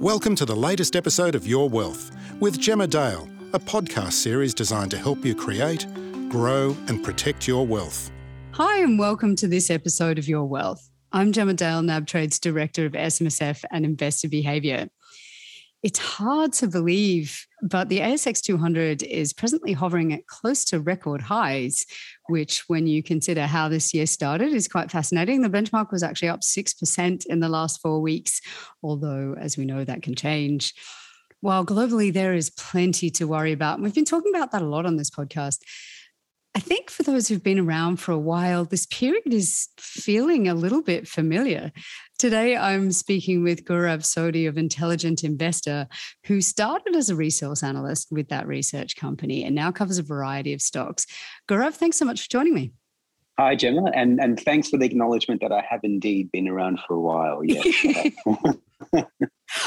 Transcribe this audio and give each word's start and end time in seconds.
Welcome 0.00 0.36
to 0.36 0.44
the 0.44 0.54
latest 0.54 0.94
episode 0.94 1.34
of 1.34 1.46
Your 1.46 1.70
Wealth 1.70 2.14
with 2.38 2.60
Gemma 2.60 2.86
Dale, 2.86 3.26
a 3.54 3.58
podcast 3.58 4.12
series 4.12 4.52
designed 4.52 4.90
to 4.90 4.98
help 4.98 5.24
you 5.24 5.34
create, 5.34 5.86
grow, 6.28 6.76
and 6.88 7.02
protect 7.02 7.48
your 7.48 7.66
wealth. 7.66 8.10
Hi, 8.52 8.80
and 8.80 8.98
welcome 8.98 9.34
to 9.36 9.48
this 9.48 9.70
episode 9.70 10.18
of 10.18 10.28
Your 10.28 10.44
Wealth. 10.44 10.90
I'm 11.12 11.32
Gemma 11.32 11.54
Dale, 11.54 11.80
NABTrade's 11.80 12.38
Director 12.38 12.84
of 12.84 12.92
SMSF 12.92 13.64
and 13.70 13.86
Investor 13.86 14.28
Behaviour. 14.28 14.88
It's 15.86 16.00
hard 16.00 16.52
to 16.54 16.66
believe, 16.66 17.46
but 17.62 17.88
the 17.88 18.00
ASX 18.00 18.40
200 18.40 19.04
is 19.04 19.32
presently 19.32 19.72
hovering 19.72 20.12
at 20.12 20.26
close 20.26 20.64
to 20.64 20.80
record 20.80 21.22
highs, 21.22 21.86
which, 22.28 22.64
when 22.66 22.88
you 22.88 23.04
consider 23.04 23.46
how 23.46 23.68
this 23.68 23.94
year 23.94 24.06
started, 24.06 24.52
is 24.52 24.66
quite 24.66 24.90
fascinating. 24.90 25.42
The 25.42 25.48
benchmark 25.48 25.92
was 25.92 26.02
actually 26.02 26.30
up 26.30 26.40
6% 26.40 27.26
in 27.26 27.38
the 27.38 27.48
last 27.48 27.80
four 27.80 28.00
weeks, 28.00 28.40
although, 28.82 29.36
as 29.38 29.56
we 29.56 29.64
know, 29.64 29.84
that 29.84 30.02
can 30.02 30.16
change. 30.16 30.74
While 31.40 31.64
globally 31.64 32.12
there 32.12 32.34
is 32.34 32.50
plenty 32.50 33.08
to 33.10 33.28
worry 33.28 33.52
about, 33.52 33.74
and 33.74 33.84
we've 33.84 33.94
been 33.94 34.04
talking 34.04 34.34
about 34.34 34.50
that 34.50 34.62
a 34.62 34.66
lot 34.66 34.86
on 34.86 34.96
this 34.96 35.10
podcast. 35.10 35.58
I 36.56 36.58
think 36.58 36.90
for 36.90 37.04
those 37.04 37.28
who've 37.28 37.44
been 37.44 37.60
around 37.60 37.98
for 37.98 38.10
a 38.10 38.18
while, 38.18 38.64
this 38.64 38.86
period 38.86 39.32
is 39.32 39.68
feeling 39.78 40.48
a 40.48 40.54
little 40.54 40.82
bit 40.82 41.06
familiar. 41.06 41.70
Today, 42.18 42.56
I'm 42.56 42.92
speaking 42.92 43.42
with 43.42 43.66
Gaurav 43.66 44.00
Sodhi 44.00 44.48
of 44.48 44.56
Intelligent 44.56 45.22
Investor, 45.22 45.86
who 46.24 46.40
started 46.40 46.96
as 46.96 47.10
a 47.10 47.14
resource 47.14 47.62
analyst 47.62 48.08
with 48.10 48.30
that 48.30 48.46
research 48.46 48.96
company 48.96 49.44
and 49.44 49.54
now 49.54 49.70
covers 49.70 49.98
a 49.98 50.02
variety 50.02 50.54
of 50.54 50.62
stocks. 50.62 51.04
Gaurav, 51.46 51.74
thanks 51.74 51.98
so 51.98 52.06
much 52.06 52.22
for 52.22 52.30
joining 52.30 52.54
me. 52.54 52.72
Hi, 53.38 53.54
Gemma, 53.54 53.90
and, 53.94 54.18
and 54.18 54.40
thanks 54.40 54.70
for 54.70 54.78
the 54.78 54.86
acknowledgement 54.86 55.42
that 55.42 55.52
I 55.52 55.62
have 55.68 55.80
indeed 55.82 56.32
been 56.32 56.48
around 56.48 56.80
for 56.88 56.94
a 56.94 57.00
while. 57.00 57.44
Yes. 57.44 58.14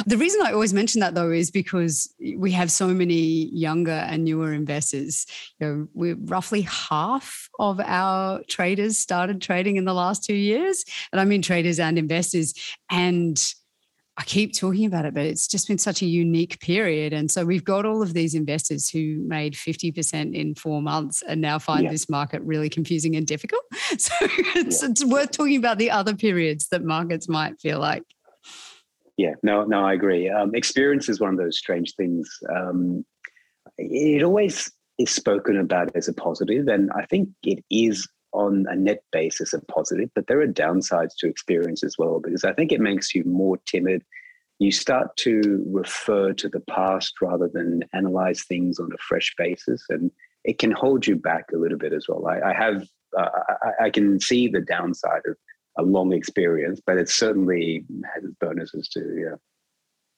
the 0.06 0.18
reason 0.18 0.42
I 0.44 0.52
always 0.52 0.74
mention 0.74 1.02
that 1.02 1.16
though 1.16 1.32
is 1.32 1.52
because 1.52 2.14
we 2.38 2.52
have 2.52 2.72
so 2.72 2.88
many 2.88 3.50
younger 3.54 3.92
and 3.92 4.24
newer 4.24 4.54
investors. 4.54 5.26
You 5.60 5.68
know, 5.68 5.88
we're 5.94 6.18
roughly 6.26 6.62
half 6.62 7.50
of 7.60 7.80
our 7.80 8.42
traders 8.48 9.00
started 9.00 9.42
trading 9.42 9.78
in 9.78 9.86
the 9.86 9.94
last 9.94 10.24
two 10.24 10.36
years, 10.36 10.84
and 11.12 11.20
I 11.20 11.26
mean 11.26 11.42
traders 11.42 11.80
and 11.80 11.98
investors. 11.98 12.54
And 12.92 13.42
I 14.20 14.24
keep 14.24 14.54
talking 14.54 14.86
about 14.86 15.06
it, 15.06 15.14
but 15.14 15.26
it's 15.26 15.48
just 15.48 15.70
been 15.70 15.78
such 15.78 16.02
a 16.02 16.06
unique 16.06 16.60
period. 16.60 17.14
And 17.14 17.32
so 17.32 17.46
we've 17.46 17.64
got 17.64 17.86
all 17.86 18.02
of 18.02 18.14
these 18.14 18.36
investors 18.36 18.90
who 18.90 19.24
made 19.26 19.54
50% 19.54 20.36
in 20.36 20.56
four 20.56 20.82
months 20.82 21.24
and 21.26 21.40
now 21.40 21.58
find 21.58 21.86
yeah. 21.86 21.92
this 21.92 22.10
market 22.10 22.42
really 22.42 22.68
confusing 22.68 23.16
and 23.16 23.26
difficult. 23.26 23.64
So 23.98 24.14
it's, 24.22 24.84
yeah. 24.84 24.90
it's 24.90 25.06
worth 25.06 25.32
talking 25.32 25.56
about 25.56 25.78
the 25.78 25.90
other 25.90 26.16
periods 26.16 26.68
that 26.70 26.84
markets 26.84 27.28
might 27.28 27.60
feel 27.60 27.80
like 27.80 28.04
yeah, 29.20 29.34
no, 29.44 29.66
no, 29.66 29.84
I 29.84 29.92
agree. 29.92 30.30
Um, 30.30 30.56
experience 30.56 31.10
is 31.10 31.20
one 31.20 31.32
of 31.32 31.38
those 31.38 31.58
strange 31.58 31.94
things. 31.96 32.26
Um, 32.56 33.06
it 33.78 34.24
always 34.24 34.72
is 34.98 35.12
spoken 35.12 35.58
about 35.58 35.94
as 35.94 36.08
a 36.08 36.14
positive, 36.14 36.70
and 36.70 36.90
I 36.96 37.06
think 37.06 37.28
it 37.44 37.62
is 37.70 38.08
on 38.32 38.66
a 38.70 38.78
net 38.78 39.04
basis 39.12 39.52
a 39.52 39.60
positive, 39.66 40.10
but 40.16 40.28
there 40.28 40.40
are 40.40 40.48
downsides 40.48 41.18
to 41.18 41.28
experience 41.28 41.84
as 41.84 41.96
well 41.98 42.22
because 42.24 42.46
I 42.46 42.54
think 42.54 42.72
it 42.72 42.80
makes 42.80 43.14
you 43.14 43.26
more 43.26 43.58
timid. 43.66 44.04
You 44.60 44.72
start 44.72 45.18
to 45.18 45.66
refer 45.68 46.32
to 46.32 46.48
the 46.48 46.62
past 46.62 47.16
rather 47.22 47.50
than 47.54 47.84
analyze 47.94 48.46
things 48.46 48.80
on 48.80 48.90
a 48.94 49.04
fresh 49.06 49.34
basis, 49.38 49.84
and 49.90 50.12
it 50.46 50.60
can 50.60 50.72
hold 50.72 51.06
you 51.06 51.18
back 51.18 51.48
a 51.54 51.58
little 51.58 51.78
bit 51.78 51.92
as 51.92 52.06
well. 52.08 52.26
I, 52.26 52.52
I 52.52 52.54
have, 52.54 52.88
uh, 53.18 53.28
I, 53.64 53.86
I, 53.86 53.90
can 53.90 54.22
see 54.22 54.48
the 54.48 54.62
downside 54.62 55.24
of 55.28 55.36
a 55.78 55.84
long 55.84 56.14
experience, 56.14 56.82
but 56.86 56.98
it 56.98 57.10
certainly 57.10 57.86
has 58.14 58.24
its 58.24 58.36
bonuses 58.40 58.90
too. 58.90 59.16
Yeah. 59.18 59.36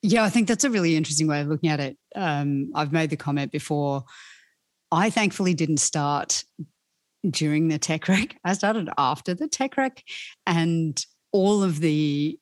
Yeah, 0.04 0.24
I 0.24 0.30
think 0.30 0.48
that's 0.48 0.64
a 0.64 0.70
really 0.70 0.96
interesting 0.96 1.28
way 1.28 1.42
of 1.42 1.48
looking 1.48 1.70
at 1.70 1.80
it. 1.80 1.98
Um, 2.16 2.72
I've 2.74 2.92
made 2.92 3.12
the 3.12 3.18
comment 3.18 3.52
before. 3.52 4.04
I 4.92 5.12
thankfully 5.12 5.54
didn't 5.54 5.78
start 5.78 6.44
during 7.30 7.68
the 7.68 7.78
tech 7.78 8.08
wreck. 8.08 8.36
I 8.44 8.54
started 8.54 8.90
after 8.98 9.36
the 9.36 9.48
tech 9.48 9.78
wreck, 9.78 10.04
and 10.48 11.04
all 11.32 11.64
of 11.64 11.80
the 11.80 12.40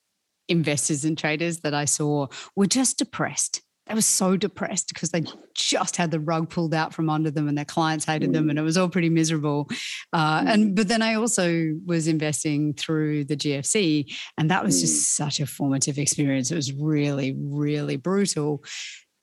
investors 0.48 1.04
and 1.04 1.18
traders 1.18 1.60
that 1.60 1.74
I 1.74 1.86
saw 1.86 2.28
were 2.56 2.66
just 2.66 2.98
depressed 2.98 3.62
they 3.90 3.96
were 3.96 4.02
so 4.02 4.38
depressed 4.38 4.88
because 4.94 5.10
they 5.10 5.24
just 5.56 5.98
had 5.98 6.12
the 6.12 6.20
rug 6.20 6.50
pulled 6.50 6.74
out 6.74 6.94
from 6.94 7.10
under 7.10 7.32
them 7.32 7.48
and 7.48 7.58
their 7.58 7.66
clients 7.66 8.06
hated 8.06 8.32
them 8.32 8.50
and 8.50 8.60
it 8.60 8.62
was 8.62 8.78
all 8.78 8.88
pretty 8.88 9.10
miserable 9.10 9.68
uh, 10.14 10.44
and 10.46 10.72
mm. 10.72 10.76
but 10.76 10.88
then 10.88 11.02
i 11.02 11.16
also 11.16 11.74
was 11.86 12.08
investing 12.08 12.74
through 12.74 13.26
the 13.26 13.36
gfc 13.36 14.06
and 14.38 14.52
that 14.52 14.64
was 14.64 14.80
just 14.80 14.96
mm. 14.96 15.06
such 15.16 15.40
a 15.40 15.48
formative 15.48 15.98
experience 15.98 16.52
it 16.52 16.56
was 16.56 16.72
really 16.74 17.36
really 17.40 17.98
brutal 17.98 18.64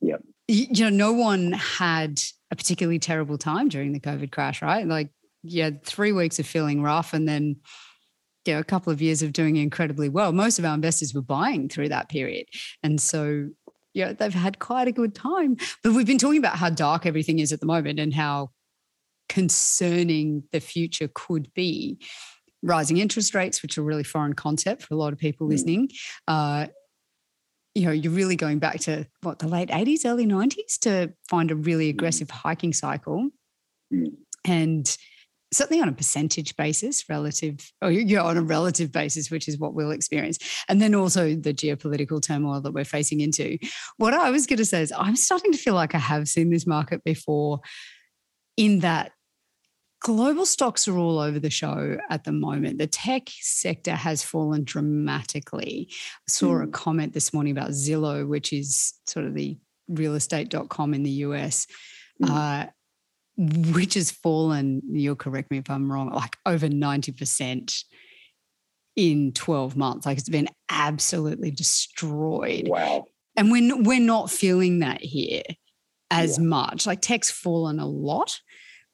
yeah 0.00 0.16
you 0.48 0.84
know 0.84 0.90
no 0.90 1.12
one 1.12 1.52
had 1.52 2.18
a 2.50 2.56
particularly 2.56 2.98
terrible 2.98 3.38
time 3.38 3.68
during 3.68 3.92
the 3.92 4.00
covid 4.00 4.32
crash 4.32 4.62
right 4.62 4.86
like 4.86 5.10
you 5.42 5.62
had 5.62 5.84
three 5.84 6.10
weeks 6.10 6.40
of 6.40 6.46
feeling 6.46 6.82
rough 6.82 7.14
and 7.14 7.28
then 7.28 7.56
you 8.44 8.54
know, 8.54 8.60
a 8.60 8.64
couple 8.64 8.92
of 8.92 9.02
years 9.02 9.22
of 9.22 9.32
doing 9.32 9.56
incredibly 9.56 10.08
well. 10.08 10.32
Most 10.32 10.60
of 10.60 10.64
our 10.64 10.74
investors 10.74 11.12
were 11.12 11.20
buying 11.20 11.68
through 11.68 11.88
that 11.88 12.08
period. 12.08 12.46
And 12.80 13.00
so 13.00 13.48
yeah, 13.96 14.12
they've 14.12 14.32
had 14.32 14.58
quite 14.58 14.88
a 14.88 14.92
good 14.92 15.14
time. 15.14 15.56
But 15.82 15.94
we've 15.94 16.06
been 16.06 16.18
talking 16.18 16.38
about 16.38 16.56
how 16.56 16.68
dark 16.68 17.06
everything 17.06 17.38
is 17.38 17.50
at 17.50 17.60
the 17.60 17.66
moment 17.66 17.98
and 17.98 18.12
how 18.12 18.50
concerning 19.30 20.44
the 20.52 20.60
future 20.60 21.08
could 21.14 21.52
be. 21.54 21.98
Rising 22.62 22.98
interest 22.98 23.34
rates, 23.34 23.62
which 23.62 23.78
are 23.78 23.80
a 23.80 23.84
really 23.84 24.04
foreign 24.04 24.34
concept 24.34 24.82
for 24.82 24.92
a 24.92 24.96
lot 24.98 25.14
of 25.14 25.18
people 25.18 25.46
mm. 25.46 25.50
listening. 25.50 25.88
Uh, 26.28 26.66
you 27.74 27.86
know, 27.86 27.90
you're 27.90 28.12
really 28.12 28.36
going 28.36 28.58
back 28.58 28.80
to 28.80 29.06
what 29.22 29.38
the 29.38 29.48
late 29.48 29.70
80s, 29.70 30.04
early 30.04 30.26
90s 30.26 30.78
to 30.80 31.14
find 31.28 31.50
a 31.50 31.56
really 31.56 31.86
mm. 31.86 31.90
aggressive 31.90 32.28
hiking 32.30 32.74
cycle. 32.74 33.30
Mm. 33.92 34.08
And 34.44 34.96
certainly 35.52 35.80
on 35.80 35.88
a 35.88 35.92
percentage 35.92 36.56
basis 36.56 37.04
relative 37.08 37.72
or 37.80 37.90
you're 37.90 38.22
on 38.22 38.36
a 38.36 38.42
relative 38.42 38.90
basis 38.90 39.30
which 39.30 39.48
is 39.48 39.58
what 39.58 39.74
we'll 39.74 39.92
experience 39.92 40.38
and 40.68 40.80
then 40.82 40.94
also 40.94 41.34
the 41.34 41.54
geopolitical 41.54 42.20
turmoil 42.20 42.60
that 42.60 42.72
we're 42.72 42.84
facing 42.84 43.20
into 43.20 43.56
what 43.96 44.12
i 44.12 44.30
was 44.30 44.46
going 44.46 44.56
to 44.56 44.64
say 44.64 44.82
is 44.82 44.92
i'm 44.96 45.16
starting 45.16 45.52
to 45.52 45.58
feel 45.58 45.74
like 45.74 45.94
i 45.94 45.98
have 45.98 46.28
seen 46.28 46.50
this 46.50 46.66
market 46.66 47.02
before 47.04 47.60
in 48.56 48.80
that 48.80 49.12
global 50.00 50.44
stocks 50.44 50.86
are 50.88 50.98
all 50.98 51.18
over 51.18 51.38
the 51.38 51.50
show 51.50 51.96
at 52.10 52.24
the 52.24 52.32
moment 52.32 52.78
the 52.78 52.86
tech 52.86 53.28
sector 53.40 53.92
has 53.92 54.22
fallen 54.22 54.64
dramatically 54.64 55.88
i 55.90 55.94
saw 56.28 56.54
mm. 56.54 56.62
a 56.62 56.64
hmm. 56.64 56.70
comment 56.70 57.12
this 57.12 57.32
morning 57.32 57.56
about 57.56 57.70
zillow 57.70 58.26
which 58.26 58.52
is 58.52 58.94
sort 59.06 59.24
of 59.24 59.34
the 59.34 59.56
realestate.com 59.90 60.92
in 60.92 61.02
the 61.04 61.10
us 61.10 61.66
mm. 62.22 62.28
uh, 62.28 62.66
which 63.36 63.94
has 63.94 64.10
fallen, 64.10 64.82
you'll 64.90 65.16
correct 65.16 65.50
me 65.50 65.58
if 65.58 65.68
I'm 65.68 65.90
wrong, 65.90 66.10
like 66.10 66.36
over 66.46 66.68
90% 66.68 67.84
in 68.96 69.32
12 69.32 69.76
months. 69.76 70.06
Like 70.06 70.18
it's 70.18 70.28
been 70.28 70.48
absolutely 70.70 71.50
destroyed. 71.50 72.68
Wow. 72.68 73.06
And 73.36 73.50
we're, 73.50 73.82
we're 73.82 74.00
not 74.00 74.30
feeling 74.30 74.78
that 74.78 75.02
here 75.02 75.42
as 76.10 76.38
yeah. 76.38 76.44
much. 76.44 76.86
Like 76.86 77.02
tech's 77.02 77.30
fallen 77.30 77.78
a 77.78 77.86
lot, 77.86 78.40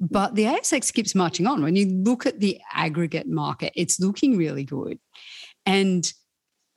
but 0.01 0.35
the 0.35 0.45
ASX 0.45 0.93
keeps 0.93 1.15
marching 1.15 1.47
on. 1.47 1.63
When 1.63 1.77
you 1.77 1.87
look 1.87 2.27
at 2.27 2.41
the 2.41 2.61
aggregate 2.73 3.29
market, 3.29 3.73
it's 3.77 4.01
looking 4.01 4.37
really 4.37 4.65
good. 4.65 4.99
And 5.65 6.11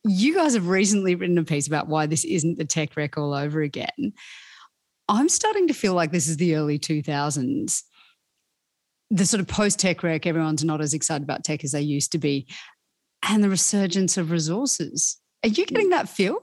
you 0.03 0.36
guys 0.36 0.53
have 0.53 0.68
recently 0.68 1.16
written 1.16 1.40
a 1.40 1.44
piece 1.44 1.66
about 1.66 1.88
why 1.88 2.06
this 2.06 2.24
isn't 2.24 2.59
the 2.59 2.66
tech 2.66 2.96
wreck 2.96 3.18
all 3.18 3.34
over 3.34 3.62
again. 3.62 4.14
I'm 5.07 5.29
starting 5.29 5.67
to 5.67 5.73
feel 5.73 5.93
like 5.93 6.11
this 6.11 6.27
is 6.27 6.38
the 6.38 6.55
early 6.55 6.79
2000s. 6.79 7.83
The 9.11 9.25
sort 9.25 9.41
of 9.41 9.47
post 9.47 9.79
tech 9.79 10.01
wreck, 10.01 10.25
everyone's 10.25 10.63
not 10.63 10.81
as 10.81 10.93
excited 10.93 11.23
about 11.23 11.43
tech 11.43 11.63
as 11.63 11.71
they 11.71 11.81
used 11.81 12.11
to 12.13 12.17
be, 12.17 12.47
and 13.27 13.43
the 13.43 13.49
resurgence 13.49 14.17
of 14.17 14.31
resources. 14.31 15.17
Are 15.43 15.49
you 15.49 15.66
getting 15.66 15.90
that 15.90 16.09
feel? 16.09 16.40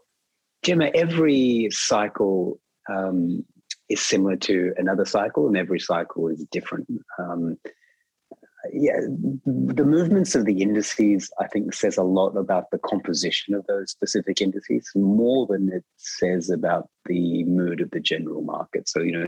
Gemma, 0.63 0.91
every 0.95 1.69
cycle 1.73 2.61
um, 2.89 3.45
is 3.89 4.01
similar 4.01 4.37
to 4.37 4.73
another 4.77 5.05
cycle, 5.05 5.49
and 5.49 5.57
every 5.57 5.81
cycle 5.81 6.29
is 6.29 6.45
different. 6.53 6.87
Um, 7.19 7.59
yeah, 8.73 9.01
the 9.45 9.85
movements 9.85 10.35
of 10.35 10.45
the 10.45 10.63
indices, 10.63 11.31
I 11.41 11.47
think, 11.49 11.75
says 11.75 11.97
a 11.97 12.03
lot 12.03 12.37
about 12.37 12.71
the 12.71 12.79
composition 12.79 13.55
of 13.55 13.67
those 13.67 13.91
specific 13.91 14.41
indices 14.41 14.91
more 14.95 15.47
than 15.47 15.71
it 15.73 15.85
says 15.97 16.51
about 16.51 16.89
the 17.07 17.45
mood 17.45 17.81
of 17.81 17.91
the 17.91 18.01
general 18.01 18.43
market. 18.43 18.89
So, 18.89 19.01
you 19.01 19.13
know, 19.13 19.27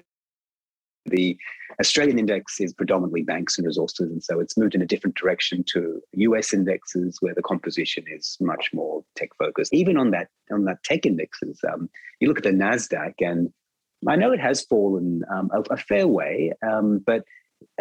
the 1.06 1.36
Australian 1.81 2.19
index 2.19 2.60
is 2.60 2.72
predominantly 2.72 3.22
banks 3.22 3.58
and 3.58 3.66
resources, 3.66 4.10
and 4.10 4.22
so 4.22 4.40
it's 4.40 4.56
moved 4.56 4.75
in 4.75 4.82
a 4.82 4.86
different 4.86 5.16
direction 5.16 5.64
to 5.72 6.00
US 6.12 6.54
indexes 6.54 7.19
where 7.20 7.34
the 7.34 7.42
composition 7.42 8.04
is 8.08 8.37
much 8.40 8.70
more 8.72 9.04
tech 9.16 9.30
focused. 9.38 9.75
Even 9.75 9.96
on 9.96 10.10
that 10.12 10.28
on 10.50 10.64
that 10.64 10.82
tech 10.84 11.04
indexes, 11.04 11.60
um, 11.70 11.90
you 12.20 12.28
look 12.28 12.38
at 12.38 12.44
the 12.44 12.50
Nasdaq, 12.50 13.14
and 13.20 13.52
I 14.08 14.16
know 14.16 14.32
it 14.32 14.40
has 14.40 14.64
fallen 14.64 15.22
um, 15.30 15.50
a, 15.52 15.75
a, 15.75 15.76
fair 15.76 16.06
way, 16.06 16.52
um, 16.66 17.02
but 17.04 17.25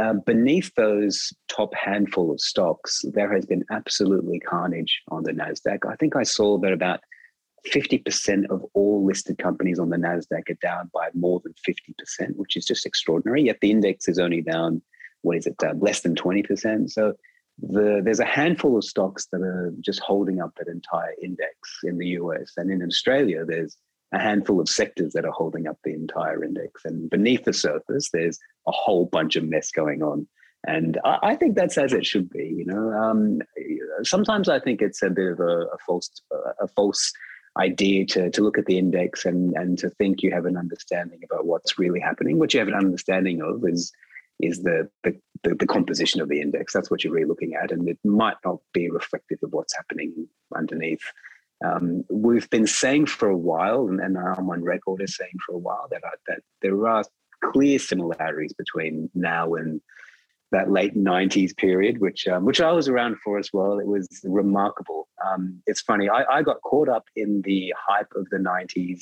uh, 0.02 0.14
beneath 0.26 0.74
those 0.76 1.34
top 1.48 1.74
handful 1.76 2.32
of 2.32 2.40
stocks, 2.40 3.02
there 3.14 3.34
has 3.34 3.46
been 3.46 3.64
absolutely 3.72 4.40
carnage 4.40 5.02
on 5.10 5.24
the 5.24 5.32
Nasdaq. 5.32 5.80
I 5.90 5.96
think 5.96 6.16
I 6.16 6.24
saw 6.24 6.58
that 6.60 6.74
about 6.74 7.02
50% 7.68 8.50
of 8.50 8.66
all 8.74 9.06
listed 9.06 9.38
companies 9.38 9.80
on 9.80 9.90
the 9.90 9.98
NASDAQ 9.98 10.50
are 10.50 10.58
down 10.62 10.90
by 10.94 11.10
more 11.14 11.42
than 11.44 11.54
50%, 11.68 12.36
which 12.36 12.58
is 12.58 12.66
just 12.66 12.86
extraordinary. 12.86 13.44
Yet 13.44 13.60
the 13.62 13.72
index 13.72 14.08
is 14.08 14.20
only 14.20 14.42
down, 14.42 14.82
what 15.22 15.38
is 15.38 15.48
it, 15.48 15.56
uh, 15.64 15.74
less 15.78 16.02
than 16.02 16.16
20%. 16.16 16.90
So 16.90 17.14
the, 17.62 18.02
there's 18.04 18.20
a 18.20 18.26
handful 18.26 18.78
of 18.78 18.84
stocks 18.84 19.28
that 19.32 19.42
are 19.42 19.74
just 19.80 20.02
holding 20.02 20.42
up 20.42 20.52
that 20.58 20.68
entire 20.68 21.14
index 21.22 21.80
in 21.84 21.98
the 21.98 22.08
US. 22.08 22.54
And 22.58 22.70
in 22.70 22.84
Australia, 22.84 23.46
there's 23.46 23.78
a 24.14 24.20
handful 24.20 24.60
of 24.60 24.70
sectors 24.70 25.14
that 25.14 25.26
are 25.26 25.32
holding 25.32 25.68
up 25.68 25.78
the 25.84 25.94
entire 25.94 26.44
index. 26.44 26.86
And 26.86 27.10
beneath 27.10 27.44
the 27.44 27.54
surface, 27.54 28.10
there's 28.12 28.40
a 28.68 28.72
whole 28.72 29.06
bunch 29.06 29.36
of 29.36 29.44
mess 29.44 29.72
going 29.72 30.04
on. 30.04 30.28
And 30.66 31.00
I, 31.04 31.20
I 31.24 31.36
think 31.36 31.56
that's 31.56 31.78
as 31.78 31.94
it 31.94 32.06
should 32.06 32.30
be. 32.30 32.54
You 32.58 32.66
know, 32.66 32.92
um, 32.92 33.42
sometimes 34.04 34.50
I 34.50 34.60
think 34.60 34.82
it's 34.82 35.02
a 35.02 35.10
bit 35.10 35.32
of 35.34 35.40
a, 35.40 35.66
a 35.66 35.78
false, 35.86 36.10
a 36.62 36.68
false 36.68 37.12
idea 37.58 38.06
to, 38.06 38.30
to 38.32 38.42
look 38.42 38.58
at 38.58 38.66
the 38.66 38.78
index 38.78 39.26
and, 39.26 39.54
and 39.56 39.78
to 39.80 39.90
think 39.90 40.24
you 40.24 40.32
have 40.32 40.46
an 40.46 40.58
understanding 40.58 41.20
about 41.24 41.46
what's 41.46 41.78
really 41.78 42.00
happening. 42.00 42.40
What 42.40 42.54
you 42.54 42.60
have 42.60 42.70
an 42.70 42.76
understanding 42.76 43.42
of 43.42 43.64
is 43.68 43.92
is 44.40 44.64
the, 44.64 44.90
the, 45.04 45.16
the, 45.44 45.56
the 45.56 45.68
composition 45.68 46.20
of 46.20 46.28
the 46.28 46.42
index. 46.42 46.74
That's 46.74 46.90
what 46.90 47.04
you're 47.04 47.14
really 47.14 47.28
looking 47.28 47.54
at. 47.54 47.72
And 47.72 47.88
it 47.88 48.00
might 48.04 48.38
not 48.44 48.58
be 48.74 48.90
reflective 48.90 49.38
of 49.44 49.54
what's 49.54 49.76
happening 49.76 50.28
underneath. 50.56 51.04
Um, 51.64 52.04
we've 52.10 52.50
been 52.50 52.68
saying 52.68 53.08
for 53.08 53.30
a 53.30 53.38
while, 53.38 53.88
and, 53.88 54.00
and 54.00 54.18
I'm 54.18 54.50
on 54.50 54.64
record 54.64 55.02
as 55.02 55.16
saying 55.16 55.38
for 55.46 55.56
a 55.56 55.60
while, 55.60 55.88
that, 55.92 56.02
I, 56.04 56.10
that 56.28 56.40
there 56.62 56.88
are 56.88 57.04
clear 57.44 57.80
similarities 57.80 58.54
between 58.54 59.10
now 59.16 59.54
and 59.54 59.82
that 60.52 60.72
late 60.72 60.96
90s 60.96 61.56
period, 61.58 62.00
which 62.00 62.28
um, 62.28 62.46
which 62.46 62.62
I 62.62 62.72
was 62.72 62.88
around 62.88 63.18
for 63.24 63.40
as 63.40 63.50
well. 63.52 63.80
It 63.80 63.88
was 63.88 64.08
remarkable. 64.24 65.08
Um, 65.26 65.62
it's 65.66 65.82
funny, 65.82 66.10
I, 66.10 66.24
I 66.26 66.42
got 66.44 66.62
caught 66.62 66.90
up 66.90 67.06
in 67.16 67.42
the 67.44 67.74
hype 67.88 68.12
of 68.16 68.30
the 68.30 68.38
90s 68.38 69.02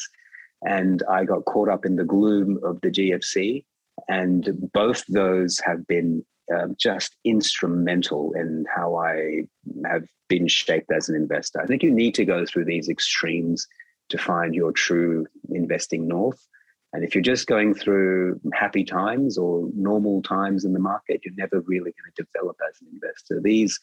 and 0.64 1.04
I 1.10 1.26
got 1.26 1.46
caught 1.46 1.70
up 1.70 1.86
in 1.86 1.96
the 1.96 2.04
gloom 2.04 2.60
of 2.64 2.80
the 2.82 2.90
GFC. 2.90 3.66
And 4.08 4.70
both 4.74 5.04
those 5.08 5.60
have 5.66 5.86
been 5.88 6.26
uh, 6.54 6.68
just 6.78 7.16
instrumental 7.26 8.34
in 8.34 8.66
how 8.74 8.96
I 8.96 9.44
have 9.86 10.04
been 10.28 10.48
shaped 10.48 10.92
as 10.92 11.10
an 11.10 11.16
investor. 11.16 11.62
I 11.62 11.66
think 11.66 11.84
you 11.84 11.92
need 11.92 12.16
to 12.16 12.26
go 12.26 12.46
through 12.46 12.66
these 12.66 12.90
extremes 12.90 13.68
to 14.10 14.18
find 14.18 14.54
your 14.54 14.72
true 14.72 15.26
investing 15.50 16.08
north. 16.08 16.46
And 16.94 17.04
if 17.04 17.16
you're 17.16 17.22
just 17.22 17.48
going 17.48 17.74
through 17.74 18.40
happy 18.54 18.84
times 18.84 19.38
or 19.38 19.70
normal 19.76 20.22
times 20.22 20.66
in 20.66 20.74
the 20.74 20.80
market, 20.80 21.22
you're 21.24 21.34
never 21.38 21.62
really 21.62 21.92
going 21.92 22.12
to 22.16 22.24
develop 22.24 22.58
as 22.68 22.82
an 22.82 22.88
investor. 22.94 23.40
These 23.42 23.80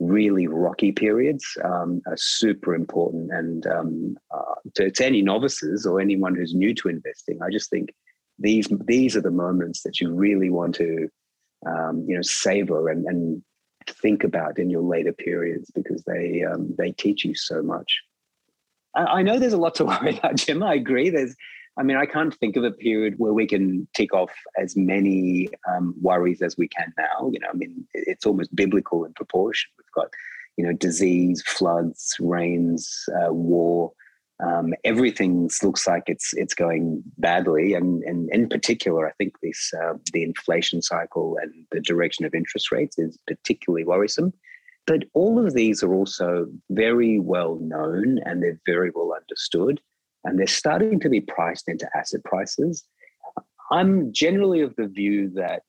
really 0.00 0.46
rocky 0.46 0.90
periods 0.90 1.44
um, 1.62 2.00
are 2.06 2.16
super 2.16 2.74
important. 2.74 3.30
And 3.32 3.66
um, 3.66 4.16
uh, 4.34 4.54
to, 4.74 4.90
to, 4.90 5.06
any 5.06 5.22
novices 5.22 5.86
or 5.86 6.00
anyone 6.00 6.34
who's 6.34 6.54
new 6.54 6.74
to 6.74 6.88
investing, 6.88 7.38
I 7.42 7.50
just 7.50 7.70
think 7.70 7.90
these 8.38 8.66
these 8.86 9.16
are 9.16 9.20
the 9.20 9.30
moments 9.30 9.82
that 9.82 10.00
you 10.00 10.12
really 10.12 10.50
want 10.50 10.74
to 10.76 11.08
um, 11.66 12.04
you 12.06 12.14
know 12.14 12.22
savor 12.22 12.88
and, 12.88 13.04
and 13.06 13.42
think 13.86 14.24
about 14.24 14.58
in 14.58 14.70
your 14.70 14.82
later 14.82 15.12
periods 15.12 15.70
because 15.74 16.02
they 16.04 16.44
um, 16.44 16.74
they 16.78 16.92
teach 16.92 17.24
you 17.24 17.34
so 17.34 17.62
much. 17.62 18.00
I, 18.94 19.04
I 19.04 19.22
know 19.22 19.38
there's 19.38 19.52
a 19.52 19.58
lot 19.58 19.74
to 19.76 19.84
worry 19.92 20.18
about, 20.18 20.36
Jim. 20.36 20.62
I 20.62 20.74
agree. 20.74 21.10
There's 21.10 21.34
I 21.78 21.82
mean, 21.82 21.96
I 21.96 22.04
can't 22.04 22.34
think 22.34 22.56
of 22.56 22.64
a 22.64 22.70
period 22.70 23.14
where 23.18 23.32
we 23.32 23.46
can 23.46 23.88
tick 23.94 24.12
off 24.12 24.30
as 24.58 24.76
many 24.76 25.48
um, 25.68 25.94
worries 26.00 26.42
as 26.42 26.56
we 26.58 26.68
can 26.68 26.92
now. 26.98 27.30
You 27.32 27.40
know, 27.40 27.48
I 27.52 27.56
mean, 27.56 27.86
it's 27.94 28.26
almost 28.26 28.54
biblical 28.54 29.04
in 29.04 29.12
proportion. 29.14 29.70
We've 29.78 29.86
got, 29.94 30.12
you 30.56 30.66
know, 30.66 30.72
disease, 30.72 31.42
floods, 31.46 32.16
rains, 32.20 33.08
uh, 33.14 33.32
war, 33.32 33.92
um, 34.42 34.72
everything 34.84 35.50
looks 35.62 35.86
like 35.86 36.04
it's 36.06 36.32
it's 36.34 36.54
going 36.54 37.02
badly, 37.18 37.74
and, 37.74 38.02
and 38.04 38.30
in 38.32 38.48
particular, 38.48 39.06
I 39.08 39.12
think 39.12 39.34
this 39.42 39.72
uh, 39.74 39.94
the 40.12 40.22
inflation 40.22 40.82
cycle 40.82 41.36
and 41.40 41.52
the 41.72 41.80
direction 41.80 42.24
of 42.24 42.34
interest 42.34 42.72
rates 42.72 42.98
is 42.98 43.18
particularly 43.26 43.84
worrisome. 43.84 44.32
But 44.86 45.04
all 45.12 45.44
of 45.44 45.54
these 45.54 45.82
are 45.82 45.92
also 45.94 46.46
very 46.70 47.20
well 47.20 47.56
known 47.60 48.18
and 48.24 48.42
they're 48.42 48.60
very 48.66 48.90
well 48.94 49.14
understood, 49.14 49.80
and 50.24 50.38
they're 50.38 50.46
starting 50.46 51.00
to 51.00 51.08
be 51.08 51.20
priced 51.20 51.68
into 51.68 51.88
asset 51.94 52.24
prices. 52.24 52.84
I'm 53.70 54.12
generally 54.12 54.62
of 54.62 54.74
the 54.76 54.88
view 54.88 55.30
that 55.34 55.62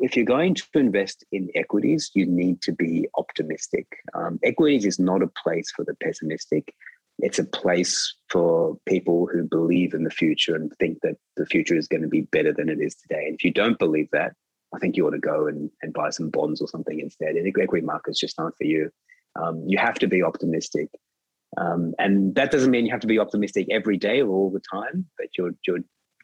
if 0.00 0.16
you're 0.16 0.24
going 0.24 0.54
to 0.54 0.64
invest 0.74 1.24
in 1.32 1.50
equities, 1.54 2.10
you 2.14 2.26
need 2.26 2.62
to 2.62 2.72
be 2.72 3.06
optimistic. 3.16 3.86
Um, 4.14 4.38
equities 4.42 4.86
is 4.86 4.98
not 4.98 5.22
a 5.22 5.30
place 5.42 5.70
for 5.70 5.84
the 5.84 5.94
pessimistic 6.02 6.74
it's 7.18 7.38
a 7.38 7.44
place 7.44 8.14
for 8.28 8.76
people 8.86 9.26
who 9.26 9.44
believe 9.44 9.94
in 9.94 10.04
the 10.04 10.10
future 10.10 10.54
and 10.54 10.72
think 10.78 10.98
that 11.02 11.16
the 11.36 11.46
future 11.46 11.76
is 11.76 11.88
going 11.88 12.02
to 12.02 12.08
be 12.08 12.22
better 12.22 12.52
than 12.52 12.68
it 12.68 12.80
is 12.80 12.94
today. 12.94 13.24
And 13.26 13.34
if 13.34 13.44
you 13.44 13.52
don't 13.52 13.78
believe 13.78 14.08
that, 14.12 14.32
I 14.74 14.78
think 14.78 14.96
you 14.96 15.06
ought 15.06 15.12
to 15.12 15.18
go 15.18 15.46
and, 15.46 15.70
and 15.82 15.92
buy 15.92 16.10
some 16.10 16.28
bonds 16.28 16.60
or 16.60 16.68
something 16.68 17.00
instead. 17.00 17.36
And 17.36 17.46
equity 17.46 17.84
markets 17.84 18.20
just 18.20 18.38
aren't 18.38 18.56
for 18.56 18.64
you. 18.64 18.90
Um, 19.40 19.64
you 19.66 19.78
have 19.78 19.94
to 20.00 20.06
be 20.06 20.22
optimistic. 20.22 20.88
Um, 21.56 21.94
and 21.98 22.34
that 22.34 22.50
doesn't 22.50 22.70
mean 22.70 22.84
you 22.84 22.92
have 22.92 23.00
to 23.00 23.06
be 23.06 23.18
optimistic 23.18 23.68
every 23.70 23.96
day 23.96 24.20
or 24.20 24.28
all 24.28 24.50
the 24.50 24.60
time, 24.70 25.06
but 25.16 25.28
your, 25.38 25.52
your 25.66 25.78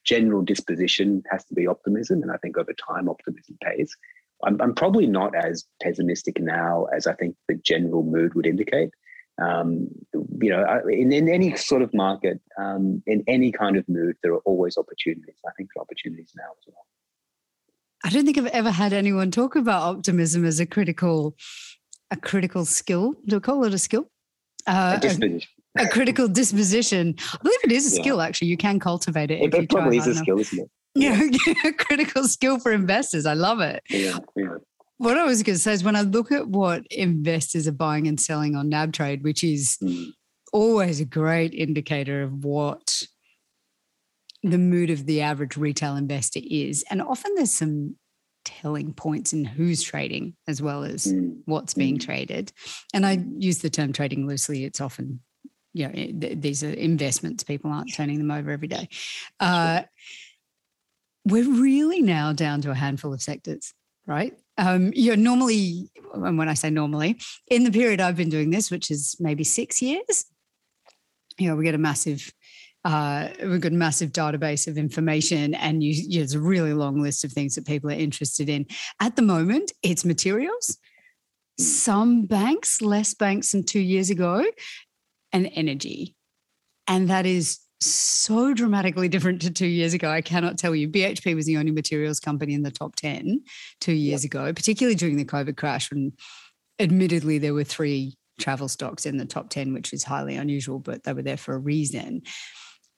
general 0.05 0.43
disposition 0.43 1.23
has 1.31 1.45
to 1.47 1.55
be 1.55 1.67
optimism. 1.67 2.23
And 2.23 2.31
I 2.31 2.37
think 2.39 2.59
over 2.59 2.73
time, 2.75 3.09
optimism 3.09 3.57
pays. 3.63 3.97
I'm, 4.45 4.61
I'm 4.61 4.75
probably 4.75 5.07
not 5.07 5.35
as 5.35 5.65
pessimistic 5.83 6.41
now 6.41 6.87
as 6.95 7.07
I 7.07 7.15
think 7.15 7.37
the 7.49 7.55
general 7.55 8.03
mood 8.03 8.35
would 8.35 8.47
indicate 8.47 8.91
um, 9.41 9.89
you 10.41 10.51
know, 10.51 10.65
in, 10.89 11.13
in 11.13 11.29
any 11.29 11.57
sort 11.57 11.83
of 11.83 11.93
market, 11.95 12.41
um, 12.59 13.03
in 13.07 13.25
any 13.27 13.53
kind 13.53 13.77
of 13.77 13.89
mood, 13.89 14.17
there 14.23 14.33
are 14.33 14.41
always 14.45 14.77
opportunities. 14.77 15.37
I 15.47 15.53
think 15.57 15.71
there 15.75 15.81
are 15.81 15.85
opportunities 15.85 16.33
now 16.37 16.51
as 16.59 16.65
well. 16.67 16.87
I 18.05 18.11
don't 18.11 18.25
think 18.25 18.39
I've 18.39 18.47
ever 18.47 18.71
had 18.71 18.93
anyone 18.93 19.31
talk 19.31 19.57
about 19.57 19.83
optimism 19.83 20.45
as 20.45 20.59
a 20.61 20.67
critical, 20.67 21.37
a 22.11 22.17
critical 22.17 22.65
skill. 22.65 23.15
Do 23.27 23.37
I 23.37 23.41
call 23.41 23.65
it 23.65 23.73
a 23.73 23.79
skill? 23.79 24.11
Uh, 24.67 24.95
a 24.97 25.01
disposition. 25.01 25.51
A, 25.79 25.89
critical 25.89 26.29
disposition. 26.29 27.15
I 27.33 27.39
believe 27.43 27.59
it 27.65 27.73
is 27.73 27.93
a 27.93 27.97
yeah. 27.97 28.03
skill. 28.03 28.21
Actually, 28.21 28.49
you 28.49 28.57
can 28.57 28.79
cultivate 28.79 29.31
it. 29.31 29.41
It, 29.41 29.55
it 29.55 29.71
probably 29.71 29.99
is 29.99 30.07
a 30.07 30.15
skill, 30.15 30.39
isn't 30.39 30.59
it? 30.59 30.71
Yeah, 30.95 31.23
a 31.65 31.73
critical 31.73 32.25
skill 32.25 32.59
for 32.59 32.71
investors. 32.71 33.25
I 33.25 33.33
love 33.33 33.61
it. 33.61 33.83
Yeah, 33.89 34.19
yeah. 34.37 34.57
What 35.03 35.19
I 35.19 35.25
was 35.25 35.43
going 35.43 35.57
to 35.57 35.61
say 35.61 35.73
is 35.73 35.83
when 35.83 35.97
I 35.97 36.03
look 36.03 36.31
at 36.31 36.47
what 36.47 36.87
investors 36.87 37.67
are 37.67 37.73
buying 37.73 38.07
and 38.07 38.21
selling 38.21 38.55
on 38.55 38.69
NAB 38.69 38.93
trade, 38.93 39.25
which 39.25 39.43
is 39.43 39.77
mm. 39.83 40.13
always 40.53 41.01
a 41.01 41.05
great 41.05 41.53
indicator 41.55 42.23
of 42.23 42.45
what 42.45 43.03
the 44.45 44.59
mood 44.59 44.91
of 44.91 45.07
the 45.07 45.23
average 45.23 45.57
retail 45.57 45.97
investor 45.97 46.39
is. 46.45 46.85
And 46.89 47.03
often 47.03 47.35
there's 47.35 47.53
some 47.53 47.97
telling 48.45 48.93
points 48.93 49.33
in 49.33 49.45
who's 49.45 49.83
trading 49.83 50.37
as 50.47 50.63
well 50.63 50.85
as 50.85 51.07
mm. 51.07 51.37
what's 51.47 51.75
being 51.75 51.99
mm. 51.99 52.05
traded. 52.05 52.53
And 52.95 53.05
I 53.05 53.25
use 53.39 53.59
the 53.59 53.71
term 53.71 53.93
trading 53.93 54.29
loosely. 54.29 54.65
It's 54.65 54.81
often, 54.81 55.19
you 55.73 55.89
know, 55.89 56.31
these 56.37 56.63
are 56.63 56.71
investments. 56.71 57.43
People 57.43 57.73
aren't 57.73 57.93
turning 57.93 58.19
them 58.19 58.31
over 58.31 58.53
every 58.53 58.69
day. 58.69 58.89
Uh, 59.41 59.83
we're 61.25 61.61
really 61.61 62.03
now 62.03 62.33
down 62.33 62.61
to 62.61 62.71
a 62.71 62.77
handful 62.77 63.13
of 63.13 63.21
sectors, 63.21 63.75
right? 64.07 64.39
Um, 64.59 64.93
you're 64.95 65.17
normally, 65.17 65.91
and 66.15 66.39
when 66.39 66.49
I 66.49 66.55
say 66.55 66.71
normally, 66.71 67.19
in 67.49 67.65
the 67.65 67.71
period 67.71 68.01
I've 68.01 68.17
been 68.17 68.29
doing 68.29 68.51
this, 68.51 68.71
which 68.71 68.91
is 68.91 69.17
maybe 69.19 69.45
six 69.45 69.81
years, 69.81 70.27
you 71.39 71.49
know, 71.49 71.57
we 71.57 71.65
get 71.65 71.75
a 71.75 71.79
massive, 71.79 72.33
uh, 72.85 73.29
we've 73.43 73.61
got 73.61 73.73
a 73.73 73.77
massive 73.77 74.13
database 74.13 74.67
of 74.67 74.77
information, 74.77 75.55
and 75.55 75.83
you, 75.83 75.93
you, 75.93 76.19
there's 76.19 76.35
a 76.35 76.41
really 76.41 76.75
long 76.75 77.01
list 77.01 77.25
of 77.25 77.33
things 77.33 77.55
that 77.55 77.67
people 77.67 77.91
are 77.91 77.95
interested 77.95 78.49
in. 78.49 78.67
At 79.01 79.17
the 79.17 79.23
moment, 79.23 79.73
it's 79.83 80.05
materials, 80.05 80.79
some 81.59 82.27
banks, 82.27 82.83
less 82.83 83.15
banks 83.15 83.53
than 83.53 83.65
two 83.65 83.81
years 83.81 84.11
ago, 84.11 84.45
and 85.33 85.51
energy. 85.55 86.15
And 86.87 87.09
that 87.09 87.25
is 87.25 87.61
so 87.85 88.55
dramatically 88.55 89.09
different 89.09 89.43
to 89.43 89.51
two 89.51 89.67
years 89.67 89.95
ago. 89.95 90.11
I 90.11 90.21
cannot 90.21 90.59
tell 90.59 90.75
you. 90.75 90.89
BHP 90.89 91.35
was 91.35 91.47
the 91.47 91.57
only 91.57 91.73
materials 91.73 92.21
company 92.21 92.55
in 92.55 92.63
the 92.63 92.71
top 92.71 92.97
10 92.97 93.43
two 93.81 93.93
years 93.93 94.25
yep. 94.25 94.31
ago, 94.31 94.53
particularly 94.53 94.95
during 94.95 95.17
the 95.17 95.25
COVID 95.25 95.57
crash 95.57 95.91
when 95.91 96.13
admittedly 96.79 97.39
there 97.39 97.55
were 97.55 97.65
three 97.65 98.17
travel 98.41 98.69
stocks 98.69 99.07
in 99.07 99.19
the 99.19 99.27
top 99.27 99.51
10, 99.51 99.73
which 99.73 99.93
is 99.93 100.05
highly 100.05 100.37
unusual, 100.37 100.79
but 100.79 101.05
they 101.05 101.13
were 101.13 101.23
there 101.23 101.37
for 101.37 101.55
a 101.55 101.59
reason. 101.59 102.23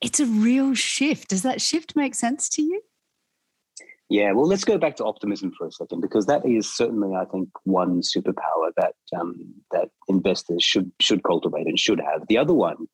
It's 0.00 0.20
a 0.20 0.26
real 0.26 0.74
shift. 0.74 1.28
Does 1.28 1.42
that 1.42 1.60
shift 1.60 1.96
make 1.96 2.14
sense 2.14 2.48
to 2.50 2.62
you? 2.62 2.80
Yeah, 4.10 4.32
well, 4.32 4.46
let's 4.46 4.64
go 4.64 4.76
back 4.76 4.96
to 4.96 5.04
optimism 5.04 5.52
for 5.56 5.66
a 5.66 5.72
second 5.72 6.02
because 6.02 6.26
that 6.26 6.44
is 6.44 6.72
certainly, 6.72 7.14
I 7.16 7.24
think, 7.24 7.48
one 7.64 8.02
superpower 8.02 8.70
that 8.76 8.94
um, 9.18 9.34
that 9.70 9.88
investors 10.08 10.62
should 10.62 10.92
should 11.00 11.22
cultivate 11.22 11.66
and 11.66 11.78
should 11.78 12.00
have. 12.00 12.26
The 12.28 12.36
other 12.36 12.52
one 12.52 12.86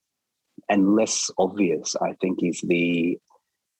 and 0.70 0.94
less 0.94 1.30
obvious, 1.36 1.94
I 2.00 2.14
think, 2.20 2.38
is 2.42 2.62
the 2.62 3.18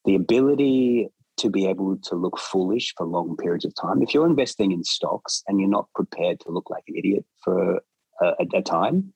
the 0.05 0.15
ability 0.15 1.09
to 1.39 1.49
be 1.49 1.67
able 1.67 1.97
to 1.97 2.15
look 2.15 2.39
foolish 2.39 2.93
for 2.97 3.07
long 3.07 3.37
periods 3.37 3.65
of 3.65 3.75
time. 3.75 4.03
If 4.03 4.13
you're 4.13 4.27
investing 4.27 4.73
in 4.73 4.85
stocks 4.85 5.43
and 5.47 5.59
you're 5.59 5.69
not 5.69 5.89
prepared 5.95 6.41
to 6.41 6.51
look 6.51 6.69
like 6.69 6.85
an 6.89 6.97
idiot 6.97 7.25
for 7.43 7.81
a, 8.21 8.47
a 8.55 8.63
time, 8.63 9.15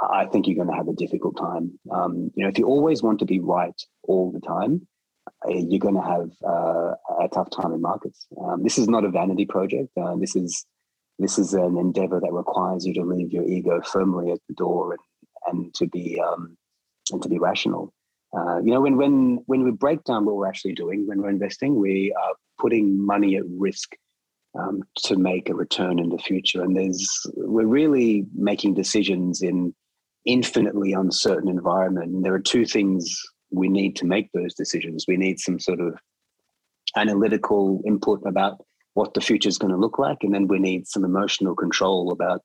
I 0.00 0.26
think 0.26 0.46
you're 0.46 0.56
going 0.56 0.68
to 0.68 0.76
have 0.76 0.88
a 0.88 0.92
difficult 0.92 1.38
time. 1.38 1.78
Um, 1.90 2.30
you 2.34 2.42
know, 2.42 2.50
if 2.50 2.58
you 2.58 2.66
always 2.66 3.02
want 3.02 3.18
to 3.20 3.24
be 3.24 3.40
right 3.40 3.80
all 4.04 4.30
the 4.30 4.40
time, 4.40 4.86
uh, 5.46 5.50
you're 5.50 5.78
going 5.78 5.94
to 5.94 6.02
have 6.02 6.30
uh, 6.46 6.94
a 7.24 7.28
tough 7.32 7.50
time 7.50 7.72
in 7.72 7.80
markets. 7.80 8.26
Um, 8.42 8.62
this 8.62 8.76
is 8.76 8.88
not 8.88 9.04
a 9.04 9.10
vanity 9.10 9.46
project. 9.46 9.90
Uh, 9.96 10.16
this 10.16 10.36
is 10.36 10.66
this 11.18 11.38
is 11.38 11.54
an 11.54 11.78
endeavor 11.78 12.20
that 12.20 12.32
requires 12.32 12.86
you 12.86 12.94
to 12.94 13.02
leave 13.02 13.32
your 13.32 13.44
ego 13.44 13.80
firmly 13.80 14.30
at 14.30 14.38
the 14.48 14.54
door 14.54 14.92
and, 14.92 15.00
and 15.46 15.74
to 15.74 15.86
be 15.86 16.20
um, 16.20 16.56
and 17.10 17.22
to 17.22 17.28
be 17.28 17.38
rational. 17.38 17.92
Uh, 18.36 18.58
you 18.58 18.72
know, 18.72 18.80
when 18.80 18.96
when 18.96 19.38
when 19.46 19.64
we 19.64 19.70
break 19.70 20.04
down 20.04 20.24
what 20.24 20.36
we're 20.36 20.48
actually 20.48 20.74
doing 20.74 21.06
when 21.06 21.22
we're 21.22 21.30
investing, 21.30 21.80
we 21.80 22.14
are 22.22 22.34
putting 22.58 23.04
money 23.04 23.36
at 23.36 23.44
risk 23.48 23.94
um, 24.58 24.82
to 25.04 25.16
make 25.16 25.48
a 25.48 25.54
return 25.54 25.98
in 25.98 26.10
the 26.10 26.18
future. 26.18 26.62
And 26.62 26.76
there's 26.76 27.08
we're 27.36 27.66
really 27.66 28.26
making 28.34 28.74
decisions 28.74 29.42
in 29.42 29.74
infinitely 30.24 30.92
uncertain 30.92 31.48
environment. 31.48 32.12
And 32.12 32.24
there 32.24 32.34
are 32.34 32.40
two 32.40 32.66
things 32.66 33.22
we 33.50 33.68
need 33.68 33.96
to 33.96 34.04
make 34.04 34.30
those 34.32 34.54
decisions. 34.54 35.06
We 35.08 35.16
need 35.16 35.40
some 35.40 35.58
sort 35.58 35.80
of 35.80 35.98
analytical 36.96 37.80
input 37.86 38.20
about 38.26 38.58
what 38.94 39.14
the 39.14 39.20
future 39.20 39.48
is 39.48 39.58
going 39.58 39.72
to 39.72 39.78
look 39.78 39.98
like, 39.98 40.18
and 40.22 40.34
then 40.34 40.48
we 40.48 40.58
need 40.58 40.86
some 40.86 41.04
emotional 41.04 41.54
control 41.54 42.10
about 42.10 42.42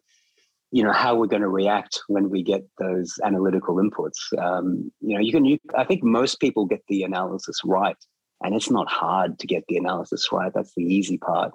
you 0.73 0.83
know 0.83 0.91
how 0.91 1.15
we're 1.15 1.27
going 1.27 1.43
to 1.43 1.49
react 1.49 2.01
when 2.07 2.29
we 2.29 2.43
get 2.43 2.63
those 2.79 3.13
analytical 3.23 3.75
inputs. 3.75 4.17
Um, 4.37 4.91
you 5.01 5.15
know, 5.15 5.21
you 5.21 5.31
can. 5.31 5.45
You, 5.45 5.57
I 5.77 5.83
think 5.85 6.03
most 6.03 6.39
people 6.39 6.65
get 6.65 6.81
the 6.87 7.03
analysis 7.03 7.59
right, 7.63 7.97
and 8.41 8.55
it's 8.55 8.71
not 8.71 8.89
hard 8.89 9.39
to 9.39 9.47
get 9.47 9.63
the 9.67 9.77
analysis 9.77 10.27
right. 10.31 10.51
That's 10.53 10.73
the 10.75 10.83
easy 10.83 11.17
part 11.17 11.53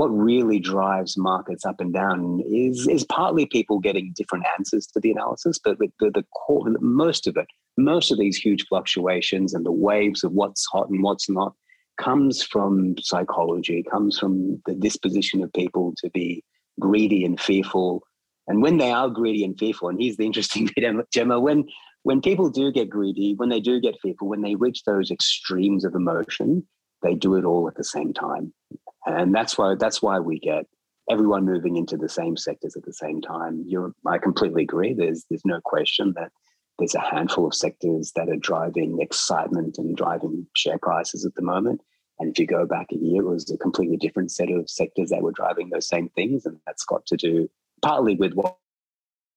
what 0.00 0.08
really 0.08 0.58
drives 0.58 1.18
markets 1.18 1.66
up 1.66 1.78
and 1.78 1.92
down 1.92 2.40
is 2.50 2.88
is 2.88 3.04
partly 3.04 3.44
people 3.44 3.78
getting 3.78 4.14
different 4.16 4.46
answers 4.58 4.86
to 4.86 4.98
the 4.98 5.10
analysis, 5.10 5.58
but 5.62 5.78
the, 5.78 5.90
the 6.10 6.24
core, 6.34 6.64
most 6.80 7.26
of 7.26 7.36
it, 7.36 7.46
most 7.76 8.10
of 8.10 8.18
these 8.18 8.38
huge 8.38 8.64
fluctuations 8.66 9.52
and 9.52 9.66
the 9.66 9.72
waves 9.72 10.24
of 10.24 10.32
what's 10.32 10.64
hot 10.72 10.88
and 10.88 11.02
what's 11.02 11.28
not 11.28 11.52
comes 11.98 12.42
from 12.42 12.94
psychology, 12.98 13.84
comes 13.90 14.18
from 14.18 14.62
the 14.64 14.74
disposition 14.74 15.42
of 15.42 15.52
people 15.52 15.92
to 15.98 16.08
be 16.10 16.42
greedy 16.78 17.24
and 17.24 17.38
fearful. 17.38 18.02
And 18.50 18.62
when 18.62 18.76
they 18.76 18.90
are 18.90 19.08
greedy 19.08 19.44
and 19.44 19.58
fearful, 19.58 19.88
and 19.88 20.00
here's 20.00 20.16
the 20.16 20.26
interesting 20.26 20.68
bit, 20.76 20.84
Gemma, 21.12 21.40
when 21.40 21.64
when 22.02 22.20
people 22.20 22.48
do 22.50 22.72
get 22.72 22.88
greedy, 22.90 23.34
when 23.36 23.50
they 23.50 23.60
do 23.60 23.80
get 23.80 24.00
fearful, 24.00 24.28
when 24.28 24.42
they 24.42 24.54
reach 24.54 24.84
those 24.84 25.10
extremes 25.10 25.84
of 25.84 25.94
emotion, 25.94 26.66
they 27.02 27.14
do 27.14 27.34
it 27.36 27.44
all 27.44 27.68
at 27.68 27.76
the 27.76 27.84
same 27.84 28.12
time 28.14 28.52
and 29.06 29.34
that's 29.34 29.56
why 29.56 29.74
that's 29.78 30.02
why 30.02 30.18
we 30.18 30.38
get 30.38 30.66
everyone 31.10 31.44
moving 31.44 31.76
into 31.76 31.96
the 31.96 32.08
same 32.08 32.36
sectors 32.36 32.76
at 32.76 32.84
the 32.84 32.92
same 32.92 33.20
time. 33.20 33.64
You're, 33.66 33.92
I 34.06 34.18
completely 34.18 34.62
agree. 34.62 34.94
There's 34.94 35.24
there's 35.30 35.44
no 35.44 35.60
question 35.64 36.12
that 36.16 36.30
there's 36.78 36.94
a 36.94 37.00
handful 37.00 37.46
of 37.46 37.54
sectors 37.54 38.12
that 38.16 38.28
are 38.28 38.36
driving 38.36 38.98
excitement 39.00 39.76
and 39.78 39.96
driving 39.96 40.46
share 40.56 40.78
prices 40.78 41.24
at 41.24 41.34
the 41.34 41.42
moment. 41.42 41.82
And 42.18 42.30
if 42.30 42.38
you 42.38 42.46
go 42.46 42.66
back 42.66 42.88
a 42.92 42.96
year, 42.96 43.22
it 43.22 43.28
was 43.28 43.50
a 43.50 43.56
completely 43.56 43.96
different 43.96 44.30
set 44.30 44.50
of 44.50 44.68
sectors 44.68 45.08
that 45.08 45.22
were 45.22 45.32
driving 45.32 45.70
those 45.70 45.88
same 45.88 46.10
things, 46.10 46.44
and 46.44 46.58
that's 46.66 46.84
got 46.84 47.06
to 47.06 47.16
do 47.16 47.48
partly 47.82 48.14
with 48.16 48.32
what 48.34 48.56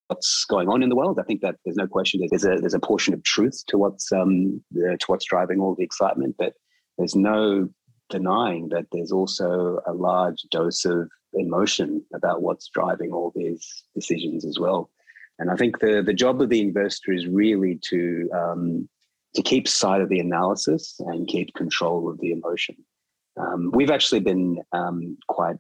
what's 0.08 0.46
going 0.46 0.70
on 0.70 0.84
in 0.84 0.90
the 0.90 0.96
world. 0.96 1.18
I 1.20 1.24
think 1.24 1.42
that 1.42 1.56
there's 1.64 1.78
no 1.78 1.88
question 1.88 2.22
that 2.22 2.28
there's 2.30 2.46
a 2.46 2.60
there's 2.60 2.74
a 2.74 2.80
portion 2.80 3.14
of 3.14 3.24
truth 3.24 3.64
to 3.68 3.78
what's 3.78 4.12
um 4.12 4.64
to 4.76 5.06
what's 5.08 5.26
driving 5.26 5.60
all 5.60 5.76
the 5.76 5.84
excitement, 5.84 6.36
but 6.38 6.54
there's 6.98 7.16
no 7.16 7.70
denying 8.10 8.70
that 8.70 8.86
there's 8.92 9.12
also 9.12 9.80
a 9.88 9.94
large 9.94 10.44
dose 10.52 10.86
of 10.86 11.10
emotion 11.34 12.04
about 12.14 12.42
what's 12.42 12.70
driving 12.70 13.12
all 13.12 13.32
these 13.36 13.84
decisions 13.96 14.46
as 14.46 14.60
well. 14.60 14.92
And 15.40 15.50
I 15.50 15.56
think 15.56 15.80
the, 15.80 16.04
the 16.06 16.14
job 16.14 16.42
of 16.42 16.50
the 16.50 16.62
investor 16.62 17.12
is 17.12 17.26
really 17.28 17.80
to 17.90 18.30
um, 18.36 18.90
to 19.36 19.42
keep 19.42 19.68
sight 19.68 20.02
of 20.02 20.10
the 20.10 20.20
analysis 20.20 20.96
and 21.00 21.28
keep 21.28 21.54
control 21.56 22.10
of 22.10 22.20
the 22.20 22.32
emotion. 22.32 22.76
Um, 23.40 23.72
we've 23.74 23.90
actually 23.90 24.20
been 24.20 24.60
um, 24.74 25.18
quite 25.28 25.56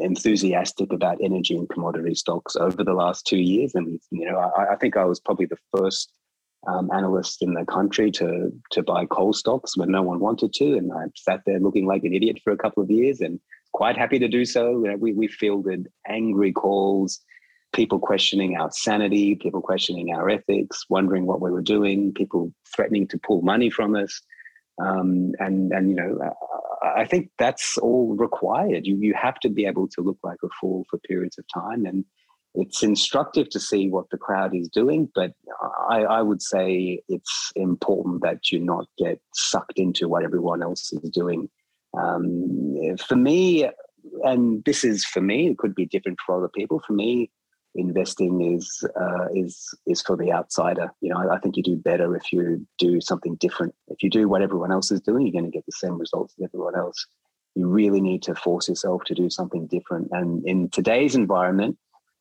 enthusiastic 0.00 0.92
about 0.92 1.18
energy 1.22 1.56
and 1.56 1.68
commodity 1.68 2.14
stocks 2.14 2.56
over 2.56 2.84
the 2.84 2.94
last 2.94 3.26
two 3.26 3.38
years, 3.38 3.74
and 3.74 4.00
you 4.10 4.30
know 4.30 4.38
I, 4.38 4.72
I 4.72 4.76
think 4.76 4.96
I 4.96 5.04
was 5.04 5.20
probably 5.20 5.46
the 5.46 5.58
first 5.76 6.12
um, 6.66 6.90
analysts 6.92 7.42
in 7.42 7.54
the 7.54 7.64
country 7.64 8.10
to 8.12 8.52
to 8.70 8.82
buy 8.82 9.06
coal 9.06 9.32
stocks 9.32 9.76
when 9.76 9.90
no 9.90 10.02
one 10.02 10.20
wanted 10.20 10.52
to, 10.54 10.76
and 10.76 10.92
I 10.92 11.04
sat 11.16 11.40
there 11.46 11.60
looking 11.60 11.86
like 11.86 12.04
an 12.04 12.14
idiot 12.14 12.40
for 12.42 12.52
a 12.52 12.56
couple 12.56 12.82
of 12.82 12.90
years, 12.90 13.20
and 13.20 13.40
quite 13.72 13.96
happy 13.96 14.18
to 14.18 14.28
do 14.28 14.44
so. 14.44 14.70
You 14.70 14.90
know, 14.90 14.96
we 14.96 15.12
we 15.12 15.28
fielded 15.28 15.88
angry 16.08 16.52
calls, 16.52 17.20
people 17.72 17.98
questioning 17.98 18.56
our 18.56 18.70
sanity, 18.70 19.34
people 19.34 19.60
questioning 19.60 20.14
our 20.14 20.28
ethics, 20.30 20.84
wondering 20.88 21.26
what 21.26 21.40
we 21.40 21.50
were 21.50 21.62
doing, 21.62 22.12
people 22.12 22.52
threatening 22.74 23.06
to 23.08 23.18
pull 23.18 23.42
money 23.42 23.70
from 23.70 23.94
us, 23.96 24.20
um, 24.80 25.32
and 25.38 25.72
and 25.72 25.90
you 25.90 25.96
know. 25.96 26.34
I 26.84 27.06
think 27.06 27.30
that's 27.38 27.78
all 27.78 28.14
required. 28.14 28.86
You 28.86 28.96
you 28.96 29.14
have 29.14 29.40
to 29.40 29.48
be 29.48 29.66
able 29.66 29.88
to 29.88 30.02
look 30.02 30.18
like 30.22 30.38
a 30.44 30.48
fool 30.60 30.84
for 30.90 30.98
periods 30.98 31.38
of 31.38 31.44
time, 31.52 31.86
and 31.86 32.04
it's 32.54 32.82
instructive 32.82 33.48
to 33.50 33.60
see 33.60 33.88
what 33.88 34.10
the 34.10 34.18
crowd 34.18 34.54
is 34.54 34.68
doing, 34.68 35.08
but 35.14 35.32
I, 35.90 36.02
I, 36.02 36.22
would 36.22 36.40
say 36.40 37.00
it's 37.08 37.50
important 37.56 38.22
that 38.22 38.52
you 38.52 38.60
not 38.60 38.86
get 38.96 39.20
sucked 39.34 39.76
into 39.76 40.08
what 40.08 40.22
everyone 40.22 40.62
else 40.62 40.92
is 40.92 41.10
doing. 41.10 41.48
Um, 41.98 42.96
for 43.08 43.16
me, 43.16 43.68
and 44.22 44.64
this 44.64 44.84
is 44.84 45.04
for 45.04 45.20
me, 45.20 45.48
it 45.48 45.58
could 45.58 45.74
be 45.74 45.86
different 45.86 46.18
for 46.24 46.36
other 46.36 46.48
people. 46.48 46.80
For 46.86 46.92
me, 46.92 47.30
investing 47.74 48.54
is 48.54 48.84
uh, 49.00 49.26
is 49.34 49.74
is 49.86 50.02
for 50.02 50.16
the 50.16 50.32
outsider. 50.32 50.92
You 51.00 51.10
know, 51.10 51.18
I, 51.18 51.34
I, 51.34 51.38
think 51.38 51.56
you 51.56 51.62
do 51.62 51.76
better 51.76 52.14
if 52.16 52.32
you 52.32 52.66
do 52.78 53.00
something 53.00 53.34
different. 53.36 53.74
If 53.88 54.02
you 54.02 54.10
do 54.10 54.28
what 54.28 54.42
everyone 54.42 54.72
else 54.72 54.90
is 54.90 55.00
doing, 55.00 55.26
you're 55.26 55.32
going 55.32 55.50
to 55.50 55.56
get 55.56 55.66
the 55.66 55.72
same 55.72 55.98
results 55.98 56.34
as 56.38 56.44
everyone 56.44 56.76
else. 56.76 57.06
You 57.54 57.66
really 57.66 58.00
need 58.00 58.22
to 58.24 58.34
force 58.34 58.68
yourself 58.68 59.04
to 59.04 59.14
do 59.14 59.30
something 59.30 59.66
different. 59.66 60.08
And 60.12 60.44
in 60.46 60.68
today's 60.70 61.14
environment, 61.14 61.78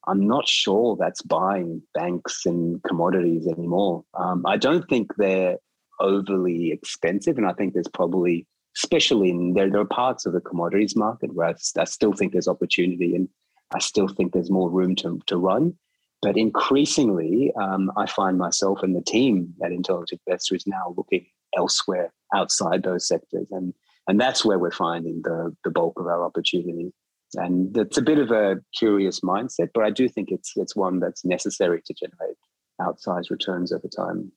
I'm 0.08 0.28
not 0.28 0.48
sure 0.48 0.96
that's 1.00 1.22
buying 1.22 1.82
banks 1.94 2.46
and 2.46 2.82
commodities 2.84 3.48
anymore. 3.48 4.04
Um, 4.14 4.46
I 4.46 4.58
don't 4.58 4.88
think 4.90 5.16
they're 5.16 5.58
overly 6.00 6.72
expensive, 6.72 7.38
and 7.38 7.48
I 7.48 7.54
think 7.54 7.74
there's 7.74 7.88
probably, 7.88 8.46
especially 8.76 9.30
in 9.30 9.54
there, 9.54 9.70
there 9.70 9.82
are 9.82 9.86
parts 9.86 10.26
of 10.26 10.34
the 10.34 10.42
commodities 10.42 10.96
market 10.96 11.34
where 11.34 11.48
I, 11.48 11.56
I 11.80 11.86
still 11.86 12.14
think 12.14 12.34
there's 12.34 12.48
opportunity, 12.48 13.16
and 13.16 13.30
I 13.74 13.80
still 13.80 14.08
think 14.08 14.34
there's 14.34 14.52
more 14.52 14.70
room 14.70 14.96
to 14.98 15.20
to 15.28 15.38
run. 15.38 15.76
But 16.22 16.38
increasingly, 16.38 17.52
um, 17.62 17.92
I 17.98 18.06
find 18.06 18.38
myself 18.38 18.82
and 18.82 18.96
the 18.96 19.02
team 19.02 19.54
at 19.62 19.74
Intelligent 19.74 20.22
Investor 20.26 20.56
is 20.56 20.66
now 20.66 20.94
looking 20.96 21.26
elsewhere 21.58 22.14
outside 22.34 22.84
those 22.84 23.08
sectors, 23.08 23.48
and 23.52 23.74
and 24.08 24.20
that's 24.20 24.46
where 24.46 24.60
we're 24.60 24.72
finding 24.72 25.22
the 25.24 25.56
the 25.64 25.72
bulk 25.72 26.00
of 26.00 26.08
our 26.08 26.24
opportunity 26.24 26.94
and 27.36 27.76
it's 27.78 27.98
a 27.98 28.02
bit 28.02 28.20
of 28.20 28.32
a 28.32 28.58
curious 28.76 29.22
mindset, 29.22 29.70
but 29.74 29.84
I 29.84 29.90
do 29.90 30.08
think 30.08 30.32
it's 30.32 30.54
it's 30.56 30.76
one 30.76 31.00
that's 31.00 31.26
necessary 31.26 31.82
to 31.86 31.94
generate 31.94 32.38
outsized 32.82 33.30
returns 33.30 33.72
over 33.72 33.88
time. 33.88 34.32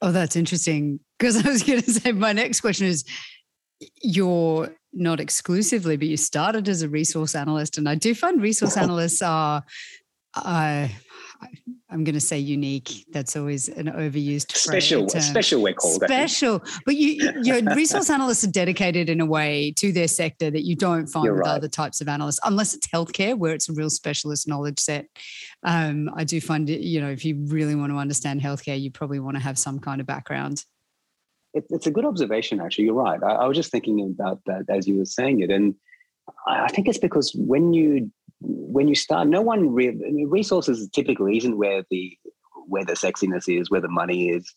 Oh, 0.00 0.12
that's 0.12 0.36
interesting. 0.36 1.00
Because 1.18 1.44
I 1.44 1.48
was 1.48 1.62
going 1.62 1.82
to 1.82 1.90
say 1.90 2.12
my 2.12 2.32
next 2.32 2.60
question 2.60 2.86
is 2.86 3.04
you're 4.02 4.74
not 4.92 5.20
exclusively, 5.20 5.96
but 5.96 6.08
you 6.08 6.16
started 6.16 6.68
as 6.68 6.82
a 6.82 6.88
resource 6.88 7.34
analyst. 7.34 7.78
And 7.78 7.88
I 7.88 7.94
do 7.94 8.14
find 8.14 8.42
resource 8.42 8.76
analysts 8.76 9.22
are, 9.22 9.64
uh, 10.34 10.88
I'm 11.90 12.04
going 12.04 12.14
to 12.14 12.20
say 12.20 12.38
unique. 12.38 13.04
That's 13.12 13.36
always 13.36 13.68
an 13.68 13.86
overused 13.86 14.52
special. 14.52 15.06
Term. 15.06 15.20
Special, 15.20 15.62
we're 15.62 15.74
called. 15.74 16.02
Special, 16.02 16.62
but 16.86 16.96
you, 16.96 17.32
your 17.42 17.62
resource 17.74 18.08
analysts 18.10 18.44
are 18.44 18.50
dedicated 18.50 19.08
in 19.10 19.20
a 19.20 19.26
way 19.26 19.74
to 19.78 19.92
their 19.92 20.08
sector 20.08 20.50
that 20.50 20.64
you 20.64 20.76
don't 20.76 21.06
find 21.06 21.24
You're 21.24 21.34
with 21.34 21.42
right. 21.42 21.56
other 21.56 21.68
types 21.68 22.00
of 22.00 22.08
analysts, 22.08 22.40
unless 22.44 22.74
it's 22.74 22.86
healthcare, 22.86 23.36
where 23.36 23.52
it's 23.52 23.68
a 23.68 23.72
real 23.72 23.90
specialist 23.90 24.48
knowledge 24.48 24.78
set. 24.78 25.06
Um, 25.64 26.10
I 26.16 26.24
do 26.24 26.40
find 26.40 26.70
it. 26.70 26.80
You 26.80 27.00
know, 27.00 27.10
if 27.10 27.24
you 27.24 27.44
really 27.46 27.74
want 27.74 27.92
to 27.92 27.98
understand 27.98 28.40
healthcare, 28.40 28.80
you 28.80 28.90
probably 28.90 29.20
want 29.20 29.36
to 29.36 29.42
have 29.42 29.58
some 29.58 29.78
kind 29.78 30.00
of 30.00 30.06
background. 30.06 30.64
It, 31.54 31.66
it's 31.70 31.86
a 31.86 31.90
good 31.90 32.04
observation, 32.04 32.60
actually. 32.60 32.84
You're 32.84 32.94
right. 32.94 33.22
I, 33.22 33.32
I 33.32 33.46
was 33.46 33.56
just 33.56 33.70
thinking 33.70 34.00
about 34.00 34.40
that 34.46 34.64
as 34.68 34.86
you 34.86 34.98
were 34.98 35.04
saying 35.04 35.40
it, 35.40 35.50
and 35.50 35.74
I 36.46 36.68
think 36.68 36.88
it's 36.88 36.98
because 36.98 37.32
when 37.34 37.72
you 37.72 38.10
when 38.40 38.88
you 38.88 38.94
start, 38.94 39.28
no 39.28 39.40
one 39.42 39.60
I 39.60 39.92
mean, 39.92 40.28
resources 40.28 40.88
typically 40.90 41.36
isn't 41.36 41.56
where 41.56 41.84
the 41.90 42.16
where 42.66 42.84
the 42.84 42.94
sexiness 42.94 43.48
is, 43.48 43.70
where 43.70 43.80
the 43.80 43.88
money 43.88 44.30
is, 44.30 44.54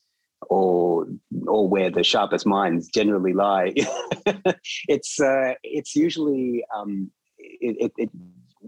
or 0.50 1.08
or 1.48 1.68
where 1.68 1.90
the 1.90 2.04
sharpest 2.04 2.46
minds 2.46 2.88
generally 2.88 3.34
lie. 3.34 3.74
it's 4.88 5.20
uh, 5.20 5.54
it's 5.64 5.96
usually 5.96 6.64
um, 6.76 7.12
it, 7.38 7.78
it, 7.80 7.92
it, 7.98 8.10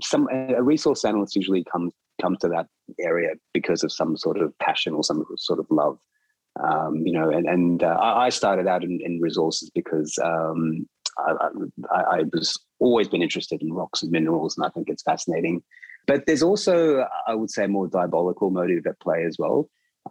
some 0.02 0.28
a 0.32 0.62
resource 0.62 1.04
analyst 1.06 1.36
usually 1.36 1.64
comes 1.64 1.94
comes 2.22 2.40
to 2.40 2.50
that 2.50 2.68
area 3.00 3.32
because 3.54 3.84
of 3.84 3.92
some 3.92 4.18
sort 4.18 4.38
of 4.38 4.58
passion 4.60 4.94
or 4.94 5.04
some 5.04 5.24
sort 5.38 5.60
of 5.60 5.66
love. 5.70 5.98
Um, 6.64 7.04
you 7.06 7.14
know, 7.14 7.30
and 7.30 7.48
and 7.48 7.84
uh, 7.84 7.98
I 8.00 8.30
started 8.30 8.68
out 8.68 8.84
in, 8.84 9.00
in 9.04 9.20
resources 9.20 9.70
because 9.70 10.18
um, 10.24 10.88
I, 11.18 11.34
I, 11.92 12.02
I, 12.02 12.24
was 12.34 12.60
always 12.80 13.08
been 13.08 13.22
interested 13.22 13.62
in 13.62 13.74
rocks 13.74 14.02
and 14.02 14.12
minerals, 14.12 14.58
and 14.58 14.66
I 14.66 14.70
think 14.70 14.90
it's 14.90 15.04
fascinating. 15.04 15.62
but 16.08 16.26
there's 16.26 16.44
also, 16.44 17.06
I 17.28 17.36
would 17.36 17.52
say, 17.52 17.66
a 17.66 17.68
more 17.68 17.88
diabolical 17.88 18.50
motive 18.50 18.88
at 18.88 19.00
play 19.00 19.24
as 19.26 19.38
well. 19.38 19.70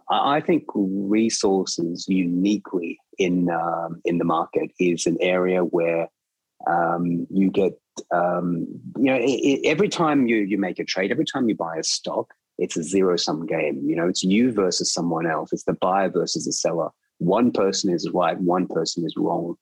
I 0.09 0.41
think 0.41 0.63
resources 0.75 2.05
uniquely 2.07 2.99
in 3.17 3.49
um, 3.49 4.01
in 4.05 4.17
the 4.17 4.25
market 4.25 4.71
is 4.79 5.05
an 5.05 5.17
area 5.21 5.61
where 5.61 6.07
um, 6.69 7.27
you 7.29 7.49
get 7.49 7.73
um, 8.11 8.67
you 8.97 9.05
know 9.05 9.15
it, 9.15 9.25
it, 9.25 9.65
every 9.65 9.89
time 9.89 10.27
you 10.27 10.37
you 10.37 10.57
make 10.57 10.79
a 10.79 10.85
trade, 10.85 11.11
every 11.11 11.25
time 11.25 11.49
you 11.49 11.55
buy 11.55 11.77
a 11.77 11.83
stock, 11.83 12.33
it's 12.57 12.77
a 12.77 12.83
zero 12.83 13.17
sum 13.17 13.45
game. 13.45 13.81
You 13.85 13.95
know, 13.95 14.07
it's 14.07 14.23
you 14.23 14.51
versus 14.51 14.91
someone 14.91 15.27
else. 15.27 15.53
It's 15.53 15.63
the 15.63 15.73
buyer 15.73 16.09
versus 16.09 16.45
the 16.45 16.53
seller. 16.53 16.89
One 17.19 17.51
person 17.51 17.93
is 17.93 18.09
right, 18.11 18.39
one 18.39 18.67
person 18.67 19.05
is 19.05 19.15
wrong. 19.17 19.55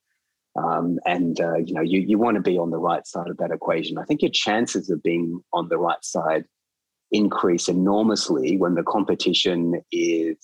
Um, 0.56 0.98
and 1.04 1.38
uh, 1.40 1.56
you 1.56 1.74
know 1.74 1.82
you, 1.82 2.00
you 2.00 2.18
want 2.18 2.36
to 2.36 2.40
be 2.40 2.56
on 2.58 2.70
the 2.70 2.78
right 2.78 3.06
side 3.06 3.28
of 3.28 3.36
that 3.38 3.50
equation. 3.50 3.98
I 3.98 4.04
think 4.04 4.22
your 4.22 4.30
chances 4.30 4.88
of 4.88 5.02
being 5.02 5.42
on 5.52 5.68
the 5.68 5.76
right 5.76 6.02
side 6.02 6.44
increase 7.12 7.68
enormously 7.68 8.56
when 8.56 8.74
the 8.74 8.82
competition 8.82 9.82
is 9.92 10.38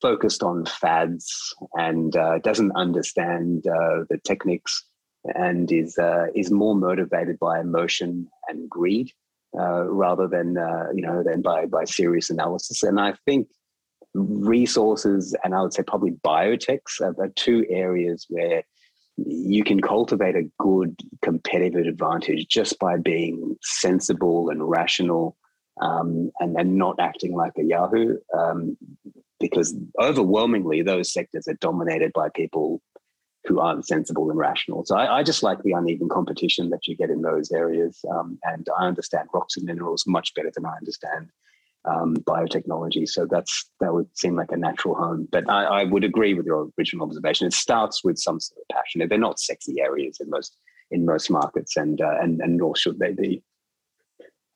focused 0.00 0.42
on 0.42 0.64
fads 0.64 1.54
and 1.74 2.16
uh, 2.16 2.38
doesn't 2.38 2.72
understand 2.74 3.66
uh, 3.66 4.04
the 4.08 4.18
techniques 4.24 4.84
and 5.34 5.70
is 5.70 5.98
uh, 5.98 6.26
is 6.34 6.50
more 6.50 6.74
motivated 6.74 7.38
by 7.38 7.60
emotion 7.60 8.28
and 8.48 8.68
greed 8.68 9.12
uh, 9.58 9.84
rather 9.84 10.26
than 10.28 10.56
uh, 10.56 10.86
you 10.94 11.02
know 11.02 11.22
than 11.22 11.42
by 11.42 11.66
by 11.66 11.84
serious 11.84 12.30
analysis. 12.30 12.82
And 12.82 13.00
I 13.00 13.14
think 13.24 13.48
resources 14.14 15.36
and 15.44 15.54
I 15.54 15.62
would 15.62 15.72
say 15.72 15.82
probably 15.82 16.12
biotechs 16.26 17.00
are, 17.00 17.14
are 17.22 17.28
two 17.36 17.64
areas 17.68 18.26
where 18.28 18.64
you 19.16 19.64
can 19.64 19.80
cultivate 19.80 20.34
a 20.34 20.50
good 20.58 20.96
competitive 21.22 21.86
advantage 21.86 22.48
just 22.48 22.78
by 22.78 22.96
being 22.96 23.56
sensible 23.62 24.48
and 24.48 24.68
rational 24.68 25.36
um, 25.80 26.30
and 26.40 26.56
then 26.56 26.76
not 26.76 26.96
acting 26.98 27.34
like 27.34 27.52
a 27.58 27.64
Yahoo. 27.64 28.16
Um, 28.36 28.76
because 29.38 29.74
overwhelmingly, 29.98 30.82
those 30.82 31.12
sectors 31.12 31.48
are 31.48 31.54
dominated 31.54 32.12
by 32.12 32.28
people 32.28 32.82
who 33.46 33.60
aren't 33.60 33.86
sensible 33.86 34.28
and 34.30 34.38
rational. 34.38 34.84
So 34.84 34.96
I, 34.96 35.18
I 35.18 35.22
just 35.22 35.42
like 35.42 35.62
the 35.62 35.72
uneven 35.72 36.08
competition 36.08 36.70
that 36.70 36.86
you 36.86 36.96
get 36.96 37.10
in 37.10 37.22
those 37.22 37.50
areas. 37.50 37.98
Um, 38.10 38.38
and 38.44 38.66
I 38.78 38.86
understand 38.86 39.28
rocks 39.32 39.56
and 39.56 39.64
minerals 39.64 40.04
much 40.06 40.34
better 40.34 40.50
than 40.54 40.66
I 40.66 40.76
understand 40.76 41.30
um, 41.84 42.16
biotechnology. 42.16 43.08
So 43.08 43.26
that's 43.30 43.70
that 43.80 43.94
would 43.94 44.06
seem 44.16 44.36
like 44.36 44.52
a 44.52 44.56
natural 44.56 44.94
home. 44.94 45.28
But 45.30 45.48
I, 45.48 45.64
I, 45.64 45.84
would 45.84 46.04
agree 46.04 46.34
with 46.34 46.44
your 46.44 46.68
original 46.78 47.06
observation. 47.06 47.46
It 47.46 47.54
starts 47.54 48.04
with 48.04 48.18
some 48.18 48.38
sort 48.38 48.58
of 48.60 48.76
passion. 48.76 49.06
They're 49.08 49.18
not 49.18 49.40
sexy 49.40 49.80
areas 49.80 50.18
in 50.20 50.28
most 50.28 50.56
in 50.90 51.06
most 51.06 51.30
markets, 51.30 51.76
and 51.76 52.00
uh, 52.00 52.18
and 52.20 52.40
and 52.40 52.58
nor 52.58 52.76
should 52.76 52.98
they 52.98 53.12
be. 53.12 53.42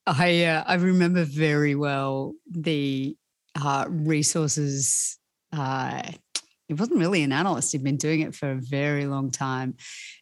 I 0.06 0.44
uh, 0.44 0.64
I 0.66 0.74
remember 0.74 1.24
very 1.24 1.74
well 1.74 2.34
the 2.50 3.16
uh, 3.60 3.86
resources. 3.88 5.18
Uh, 6.64 6.68
he 6.68 6.74
wasn't 6.74 6.98
really 6.98 7.22
an 7.22 7.32
analyst. 7.32 7.72
He'd 7.72 7.84
been 7.84 7.96
doing 7.96 8.20
it 8.20 8.34
for 8.34 8.52
a 8.52 8.56
very 8.56 9.06
long 9.06 9.30
time, 9.30 9.76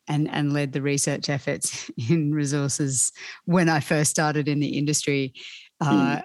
and 0.09 0.29
and 0.29 0.53
led 0.53 0.73
the 0.73 0.83
research 0.83 1.29
efforts 1.29 1.91
in 2.11 2.33
resources 2.33 3.13
when 3.45 3.69
I 3.69 3.81
first 3.81 4.11
started 4.11 4.49
in 4.49 4.61
the 4.61 4.79
industry. 4.79 5.35
Mm 5.83 6.23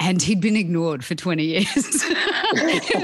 and 0.00 0.22
he'd 0.22 0.40
been 0.40 0.56
ignored 0.56 1.04
for 1.04 1.14
20 1.14 1.44
years. 1.44 1.66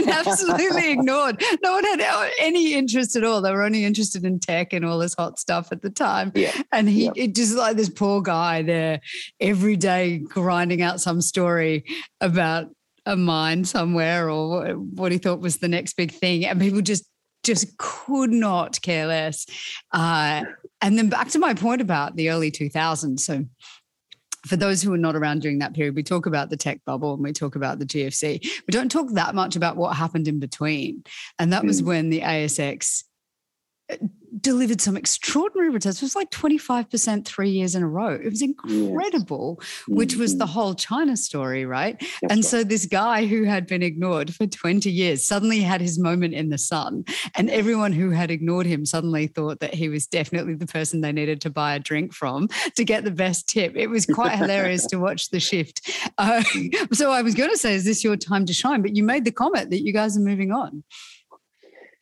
absolutely 0.09 0.90
ignored. 0.90 1.40
No 1.62 1.73
one 1.73 1.85
had 1.85 2.33
any 2.40 2.73
interest 2.73 3.14
at 3.16 3.23
all. 3.23 3.42
They 3.42 3.52
were 3.52 3.62
only 3.62 3.85
interested 3.85 4.25
in 4.25 4.40
tech 4.40 4.73
and 4.73 4.85
all 4.85 4.99
this 4.99 5.14
hot 5.14 5.38
stuff 5.38 5.68
at 5.71 5.83
the 5.83 5.90
time. 5.90 6.33
Yeah. 6.35 6.52
And 6.73 6.88
he 6.88 7.11
yeah. 7.14 7.26
just 7.26 7.54
like 7.54 7.76
this 7.76 7.90
poor 7.90 8.23
guy 8.23 8.62
there 8.62 9.02
every 9.40 9.76
day 9.76 10.18
grinding 10.18 10.80
out 10.80 11.00
some 11.00 11.21
story 11.21 11.85
about 12.23 12.71
a 13.06 13.16
mine 13.16 13.64
somewhere 13.64 14.28
or 14.28 14.72
what 14.75 15.12
he 15.12 15.18
thought 15.18 15.40
was 15.40 15.58
the 15.58 15.68
next 15.68 15.96
big 15.96 16.12
thing. 16.12 16.44
And 16.44 16.60
people 16.60 16.82
just 16.82 17.06
just 17.44 17.78
could 17.78 18.30
not 18.30 18.80
care 18.82 19.06
less. 19.06 19.47
Uh, 19.92 20.42
and 20.82 20.99
then 20.99 21.08
back 21.08 21.28
to 21.28 21.38
my 21.38 21.54
point 21.54 21.80
about 21.80 22.16
the 22.16 22.28
early 22.28 22.50
2000s. 22.50 23.21
So 23.21 23.45
for 24.47 24.56
those 24.56 24.82
who 24.82 24.92
are 24.92 24.99
not 24.99 25.16
around 25.16 25.42
during 25.42 25.60
that 25.60 25.73
period, 25.73 25.95
we 25.95 26.02
talk 26.02 26.26
about 26.26 26.50
the 26.50 26.56
tech 26.56 26.80
bubble 26.84 27.14
and 27.14 27.23
we 27.23 27.32
talk 27.32 27.54
about 27.54 27.78
the 27.78 27.86
GFC. 27.86 28.42
We 28.66 28.73
don't 28.73 28.90
talk 28.90 29.12
that 29.12 29.34
much 29.34 29.54
about 29.54 29.76
what 29.76 29.97
happened 29.97 30.26
in 30.28 30.40
between. 30.40 31.04
And 31.38 31.52
that 31.52 31.64
was 31.64 31.82
when 31.82 32.10
the 32.10 32.21
ASX 32.21 33.04
delivered 34.47 34.80
some 34.80 34.97
extraordinary 34.97 35.71
returns. 35.71 35.97
It 35.97 36.02
was 36.02 36.15
like 36.15 36.30
25% 36.30 37.25
three 37.25 37.50
years 37.50 37.75
in 37.75 37.82
a 37.82 37.89
row. 37.89 38.15
It 38.15 38.30
was 38.30 38.43
incredible, 38.43 39.59
yes. 39.61 39.82
which 39.89 40.15
was 40.15 40.39
the 40.39 40.45
mm-hmm. 40.45 40.52
whole 40.52 40.75
China 40.75 41.17
story, 41.17 41.67
right? 41.67 41.99
That's 41.99 42.32
and 42.32 42.39
right. 42.39 42.45
so 42.45 42.63
this 42.63 42.87
guy 42.87 43.26
who 43.26 43.43
had 43.43 43.67
been 43.67 43.82
ignored 43.82 44.32
for 44.32 44.47
20 44.47 44.89
years 44.89 45.26
suddenly 45.26 45.63
had 45.63 45.80
his 45.80 45.99
moment 45.99 46.35
in 46.35 46.50
the 46.50 46.59
sun. 46.59 47.04
And 47.35 47.50
everyone 47.50 47.93
who 47.93 48.11
had 48.11 48.30
ignored 48.30 48.67
him 48.67 48.87
suddenly 48.87 49.26
thought 49.26 49.59
that 49.59 49.75
he 49.75 49.89
was 49.89 50.06
definitely 50.06 50.54
the 50.54 50.69
person 50.69 51.00
they 51.00 51.11
needed 51.11 51.41
to 51.41 51.50
buy 51.50 51.75
a 51.75 51.80
drink 51.80 52.15
from 52.15 52.47
to 52.76 52.85
get 52.85 53.02
the 53.02 53.11
best 53.11 53.49
tip. 53.49 53.73
It 53.75 53.89
was 53.89 54.06
quite 54.06 54.39
hilarious 54.39 54.87
to 54.87 54.99
watch 55.00 55.30
the 55.30 55.41
shift. 55.41 55.91
Uh, 56.19 56.45
so 56.93 57.11
I 57.11 57.23
was 57.23 57.35
going 57.35 57.50
to 57.50 57.59
say, 57.59 57.75
is 57.75 57.85
this 57.85 58.04
your 58.04 58.17
time 58.17 58.47
to 58.47 58.52
shine? 58.52 58.80
But 58.80 58.95
you 58.95 59.02
made 59.02 59.25
the 59.25 59.32
comment 59.32 59.71
that 59.71 59.82
you 59.82 59.93
guys 59.93 60.17
are 60.17 60.21
moving 60.21 60.52
on. 60.52 60.85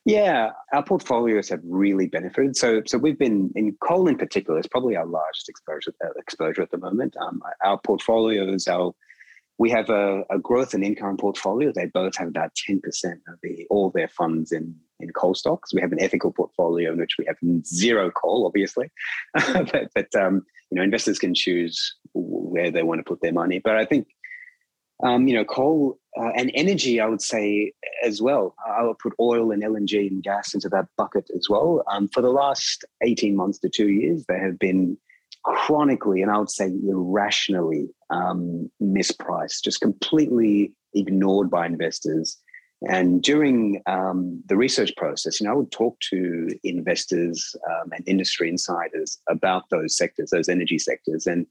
Yeah, 0.04 0.50
our 0.72 0.82
portfolios 0.82 1.48
have 1.48 1.60
really 1.64 2.06
benefited. 2.06 2.56
So, 2.56 2.82
so 2.86 2.98
we've 2.98 3.18
been 3.18 3.50
in 3.56 3.74
coal 3.82 4.06
in 4.06 4.18
particular. 4.18 4.58
It's 4.58 4.68
probably 4.68 4.96
our 4.96 5.06
largest 5.06 5.48
exposure 5.48 5.94
uh, 6.04 6.10
exposure 6.18 6.60
at 6.60 6.70
the 6.70 6.78
moment. 6.78 7.16
Um, 7.16 7.40
our 7.64 7.78
portfolios, 7.78 8.68
our 8.68 8.94
we 9.56 9.70
have 9.70 9.88
a, 9.88 10.24
a, 10.30 10.38
growth 10.38 10.74
and 10.74 10.84
income 10.84 11.16
portfolio. 11.16 11.72
They 11.72 11.86
both 11.86 12.16
have 12.16 12.28
about 12.28 12.54
ten 12.54 12.80
percent 12.80 13.20
of 13.28 13.36
the 13.42 13.66
all 13.70 13.90
their 13.90 14.08
funds 14.08 14.52
in 14.52 14.74
in 15.00 15.10
coal 15.10 15.34
stocks. 15.34 15.72
We 15.72 15.80
have 15.80 15.92
an 15.92 16.02
ethical 16.02 16.32
portfolio 16.32 16.92
in 16.92 16.98
which 16.98 17.16
we 17.18 17.24
have 17.26 17.36
zero 17.64 18.10
coal, 18.10 18.46
obviously, 18.46 18.90
but, 19.34 19.88
but 19.94 20.14
um, 20.14 20.44
you 20.70 20.76
know 20.76 20.82
investors 20.82 21.18
can 21.18 21.34
choose 21.34 21.94
where 22.12 22.70
they 22.70 22.82
want 22.82 22.98
to 22.98 23.04
put 23.04 23.22
their 23.22 23.32
money. 23.32 23.58
But 23.58 23.76
I 23.76 23.86
think 23.86 24.08
um, 25.02 25.26
you 25.26 25.34
know, 25.34 25.44
coal 25.44 25.98
uh, 26.18 26.30
and 26.36 26.50
energy, 26.54 27.00
I 27.00 27.06
would 27.06 27.22
say 27.22 27.72
as 28.04 28.22
well. 28.22 28.54
I 28.66 28.84
would 28.84 28.98
put 28.98 29.14
oil 29.18 29.50
and 29.50 29.62
LNG 29.62 30.08
and 30.08 30.22
gas 30.22 30.54
into 30.54 30.68
that 30.70 30.86
bucket 30.96 31.28
as 31.36 31.48
well. 31.48 31.82
Um, 31.90 32.08
for 32.08 32.22
the 32.22 32.30
last 32.30 32.84
18 33.02 33.34
months 33.34 33.58
to 33.60 33.68
two 33.68 33.88
years, 33.88 34.24
they 34.28 34.38
have 34.38 34.58
been 34.58 34.96
chronically, 35.42 36.22
and 36.22 36.30
I 36.30 36.38
would 36.38 36.50
say 36.50 36.66
irrationally 36.66 37.88
um, 38.10 38.70
mispriced, 38.80 39.62
just 39.64 39.80
completely 39.80 40.72
ignored 40.94 41.50
by 41.50 41.66
investors. 41.66 42.38
And 42.88 43.22
during 43.22 43.82
um, 43.86 44.42
the 44.46 44.56
research 44.56 44.94
process, 44.96 45.40
you 45.40 45.46
know, 45.46 45.52
I 45.52 45.56
would 45.56 45.72
talk 45.72 45.98
to 46.10 46.48
investors 46.64 47.56
um, 47.70 47.92
and 47.92 48.06
industry 48.06 48.48
insiders 48.48 49.18
about 49.28 49.64
those 49.70 49.96
sectors, 49.96 50.30
those 50.30 50.48
energy 50.48 50.78
sectors, 50.78 51.26
and 51.26 51.46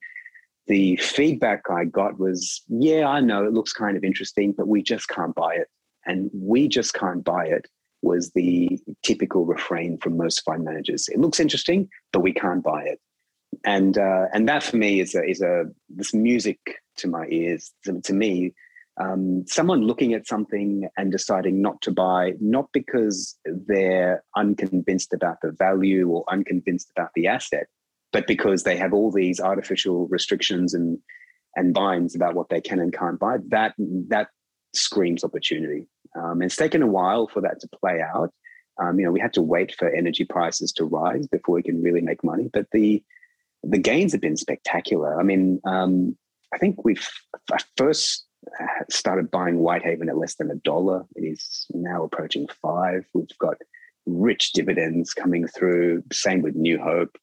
the 0.68 0.96
feedback 0.98 1.64
I 1.70 1.86
got 1.86 2.20
was, 2.20 2.64
yeah, 2.68 3.08
I 3.08 3.20
know 3.20 3.46
it 3.46 3.54
looks 3.54 3.74
kind 3.74 3.98
of 3.98 4.04
interesting, 4.04 4.54
but 4.54 4.68
we 4.68 4.82
just 4.82 5.08
can't 5.10 5.36
buy 5.36 5.56
it. 5.56 5.68
And 6.06 6.30
we 6.34 6.68
just 6.68 6.94
can't 6.94 7.24
buy 7.24 7.46
it 7.46 7.68
was 8.02 8.32
the 8.32 8.80
typical 9.04 9.46
refrain 9.46 9.98
from 9.98 10.18
most 10.18 10.42
fund 10.44 10.66
managers. 10.66 11.08
It 11.08 11.20
looks 11.20 11.40
interesting, 11.40 11.90
but 12.12 12.20
we 12.20 12.34
can't 12.34 12.64
buy 12.64 12.84
it. 12.84 13.00
And 13.64 13.98
uh, 13.98 14.26
and 14.34 14.50
that 14.50 14.64
for 14.64 14.78
me 14.78 15.00
is 15.00 15.16
a, 15.16 15.24
is 15.24 15.42
a 15.42 15.66
this 15.90 16.14
music 16.14 16.60
to 16.98 17.08
my 17.08 17.26
ears. 17.30 17.72
To, 17.86 18.02
to 18.02 18.14
me, 18.14 18.54
um, 19.00 19.46
someone 19.48 19.84
looking 19.84 20.14
at 20.14 20.28
something 20.28 20.90
and 20.98 21.12
deciding 21.12 21.62
not 21.62 21.82
to 21.84 21.92
buy, 21.92 22.34
not 22.42 22.68
because 22.74 23.38
they're 23.46 24.24
unconvinced 24.36 25.14
about 25.14 25.38
the 25.42 25.52
value 25.52 26.10
or 26.10 26.26
unconvinced 26.30 26.92
about 26.96 27.12
the 27.16 27.28
asset, 27.28 27.68
but 28.14 28.28
because 28.28 28.64
they 28.64 28.78
have 28.78 28.94
all 28.94 29.12
these 29.12 29.42
artificial 29.42 30.08
restrictions 30.08 30.74
and 30.74 31.00
and 31.56 31.74
binds 31.74 32.16
about 32.16 32.34
what 32.34 32.50
they 32.50 32.62
can 32.62 32.80
and 32.80 32.94
can't 32.94 33.20
buy, 33.20 33.38
that 33.50 33.74
that 34.08 34.30
screams 34.74 35.24
opportunity. 35.24 35.88
Um, 36.16 36.42
it's 36.42 36.56
taken 36.56 36.82
a 36.82 36.88
while 36.88 37.28
for 37.28 37.42
that 37.42 37.60
to 37.60 37.68
play 37.68 38.00
out. 38.02 38.32
Um, 38.82 39.00
you 39.00 39.06
know, 39.06 39.12
we 39.12 39.20
had 39.20 39.34
to 39.34 39.42
wait 39.42 39.76
for 39.76 39.90
energy 39.90 40.26
prices 40.26 40.72
to 40.74 40.86
rise 40.86 41.28
before 41.28 41.56
we 41.56 41.64
can 41.64 41.82
really 41.82 42.02
make 42.02 42.24
money. 42.24 42.50
But 42.54 42.68
the 42.72 43.04
the 43.64 43.78
gains 43.78 44.12
have 44.12 44.22
been 44.22 44.38
spectacular. 44.38 45.20
I 45.20 45.24
mean, 45.24 45.60
um, 45.66 46.18
I 46.54 46.58
think 46.58 46.84
we've 46.86 47.08
first 47.78 48.26
started 48.90 49.32
buying 49.32 49.58
Whitehaven 49.58 50.10
at 50.10 50.18
less 50.18 50.36
than 50.36 50.52
a 50.52 50.56
dollar. 50.56 51.06
It 51.16 51.22
is 51.22 51.66
now 51.74 52.04
approaching 52.04 52.48
five. 52.62 53.06
We've 53.14 53.38
got 53.40 53.58
rich 54.06 54.52
dividends 54.52 55.14
coming 55.14 55.48
through. 55.48 56.04
Same 56.12 56.42
with 56.42 56.56
New 56.56 56.80
Hope 56.80 57.18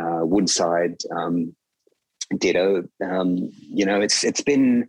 uh, 0.00 0.24
Woodside, 0.24 0.96
um, 1.10 1.54
ditto. 2.38 2.84
Um, 3.04 3.50
you 3.60 3.84
know, 3.84 4.00
it's 4.00 4.24
it's 4.24 4.42
been, 4.42 4.88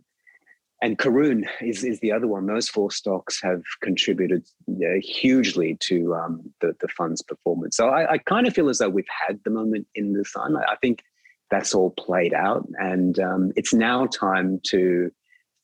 and 0.82 0.98
Karoon 0.98 1.46
is 1.60 1.84
is 1.84 2.00
the 2.00 2.12
other 2.12 2.26
one. 2.26 2.46
Those 2.46 2.68
four 2.68 2.90
stocks 2.90 3.40
have 3.42 3.62
contributed 3.82 4.44
uh, 4.70 5.00
hugely 5.00 5.76
to 5.80 6.14
um, 6.14 6.52
the 6.60 6.74
the 6.80 6.88
fund's 6.88 7.22
performance. 7.22 7.76
So 7.76 7.88
I, 7.88 8.12
I, 8.12 8.18
kind 8.18 8.46
of 8.46 8.54
feel 8.54 8.68
as 8.68 8.78
though 8.78 8.88
we've 8.88 9.04
had 9.28 9.40
the 9.44 9.50
moment 9.50 9.86
in 9.94 10.12
the 10.12 10.24
sun. 10.24 10.56
I, 10.56 10.72
I 10.72 10.76
think 10.76 11.02
that's 11.50 11.74
all 11.74 11.90
played 11.90 12.34
out. 12.34 12.66
And 12.78 13.18
um, 13.18 13.52
it's 13.56 13.72
now 13.72 14.06
time 14.06 14.60
to 14.68 15.10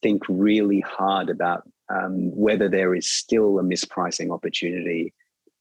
think 0.02 0.22
really 0.28 0.80
hard 0.80 1.30
about 1.30 1.62
um, 1.88 2.34
whether 2.34 2.68
there 2.68 2.94
is 2.94 3.08
still 3.08 3.58
a 3.58 3.62
mispricing 3.62 4.32
opportunity 4.32 5.12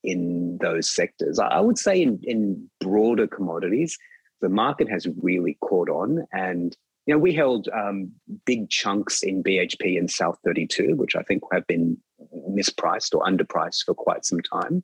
in 0.04 0.58
those 0.62 0.90
sectors. 0.90 1.40
I 1.40 1.60
would 1.60 1.78
say 1.78 2.02
in, 2.02 2.20
in 2.24 2.70
broader 2.80 3.28
commodities, 3.28 3.98
the 4.42 4.50
market 4.50 4.90
has 4.90 5.08
really 5.22 5.58
caught 5.62 5.90
on. 5.90 6.26
And, 6.34 6.76
you 7.06 7.14
know, 7.14 7.20
we 7.20 7.34
held 7.34 7.70
um, 7.74 8.12
big 8.46 8.70
chunks 8.70 9.24
in 9.24 9.44
BHP 9.44 9.98
and 9.98 10.12
South 10.12 10.38
32, 10.46 10.96
which 10.96 11.16
I 11.16 11.24
think 11.24 11.42
have 11.52 11.66
been 11.68 11.98
mispriced 12.50 13.16
or 13.16 13.24
underpriced 13.24 13.86
for 13.86 13.94
quite 13.94 14.26
some 14.26 14.42
time. 14.42 14.84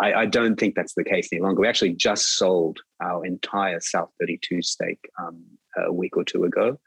I, 0.00 0.12
I, 0.14 0.26
don't 0.26 0.58
think 0.58 0.74
that's 0.74 0.94
the 0.94 1.04
case 1.04 1.28
any 1.32 1.42
longer. 1.42 1.60
We 1.60 1.68
actually 1.68 1.94
just 1.94 2.36
sold 2.36 2.78
our 3.02 3.26
entire 3.26 3.78
South 3.80 4.08
32 4.20 4.62
stake 4.62 5.10
um, 5.20 5.44
a 5.76 5.92
week 5.92 6.16
or 6.16 6.24
two 6.24 6.44
ago. 6.44 6.78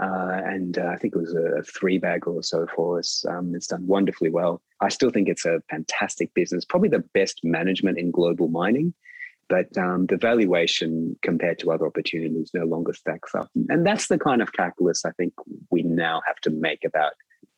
Uh, 0.00 0.40
and 0.44 0.78
uh, 0.78 0.86
I 0.86 0.96
think 0.96 1.14
it 1.14 1.18
was 1.18 1.34
a 1.34 1.62
three 1.62 1.98
bag 1.98 2.26
or 2.26 2.42
so 2.42 2.66
for 2.74 2.98
us. 2.98 3.24
Um, 3.28 3.54
it's 3.54 3.66
done 3.66 3.86
wonderfully 3.86 4.30
well. 4.30 4.62
I 4.80 4.90
still 4.90 5.10
think 5.10 5.28
it's 5.28 5.44
a 5.44 5.60
fantastic 5.68 6.32
business, 6.34 6.64
probably 6.64 6.88
the 6.88 7.04
best 7.14 7.40
management 7.42 7.98
in 7.98 8.10
global 8.10 8.48
mining. 8.48 8.94
But 9.48 9.76
um, 9.78 10.06
the 10.06 10.18
valuation 10.18 11.16
compared 11.22 11.58
to 11.60 11.72
other 11.72 11.86
opportunities 11.86 12.50
no 12.52 12.64
longer 12.64 12.92
stacks 12.92 13.34
up. 13.34 13.48
And 13.70 13.86
that's 13.86 14.08
the 14.08 14.18
kind 14.18 14.42
of 14.42 14.52
calculus 14.52 15.04
I 15.06 15.10
think 15.12 15.32
we 15.70 15.82
now 15.82 16.20
have 16.26 16.36
to 16.42 16.50
make 16.50 16.84
about 16.84 17.14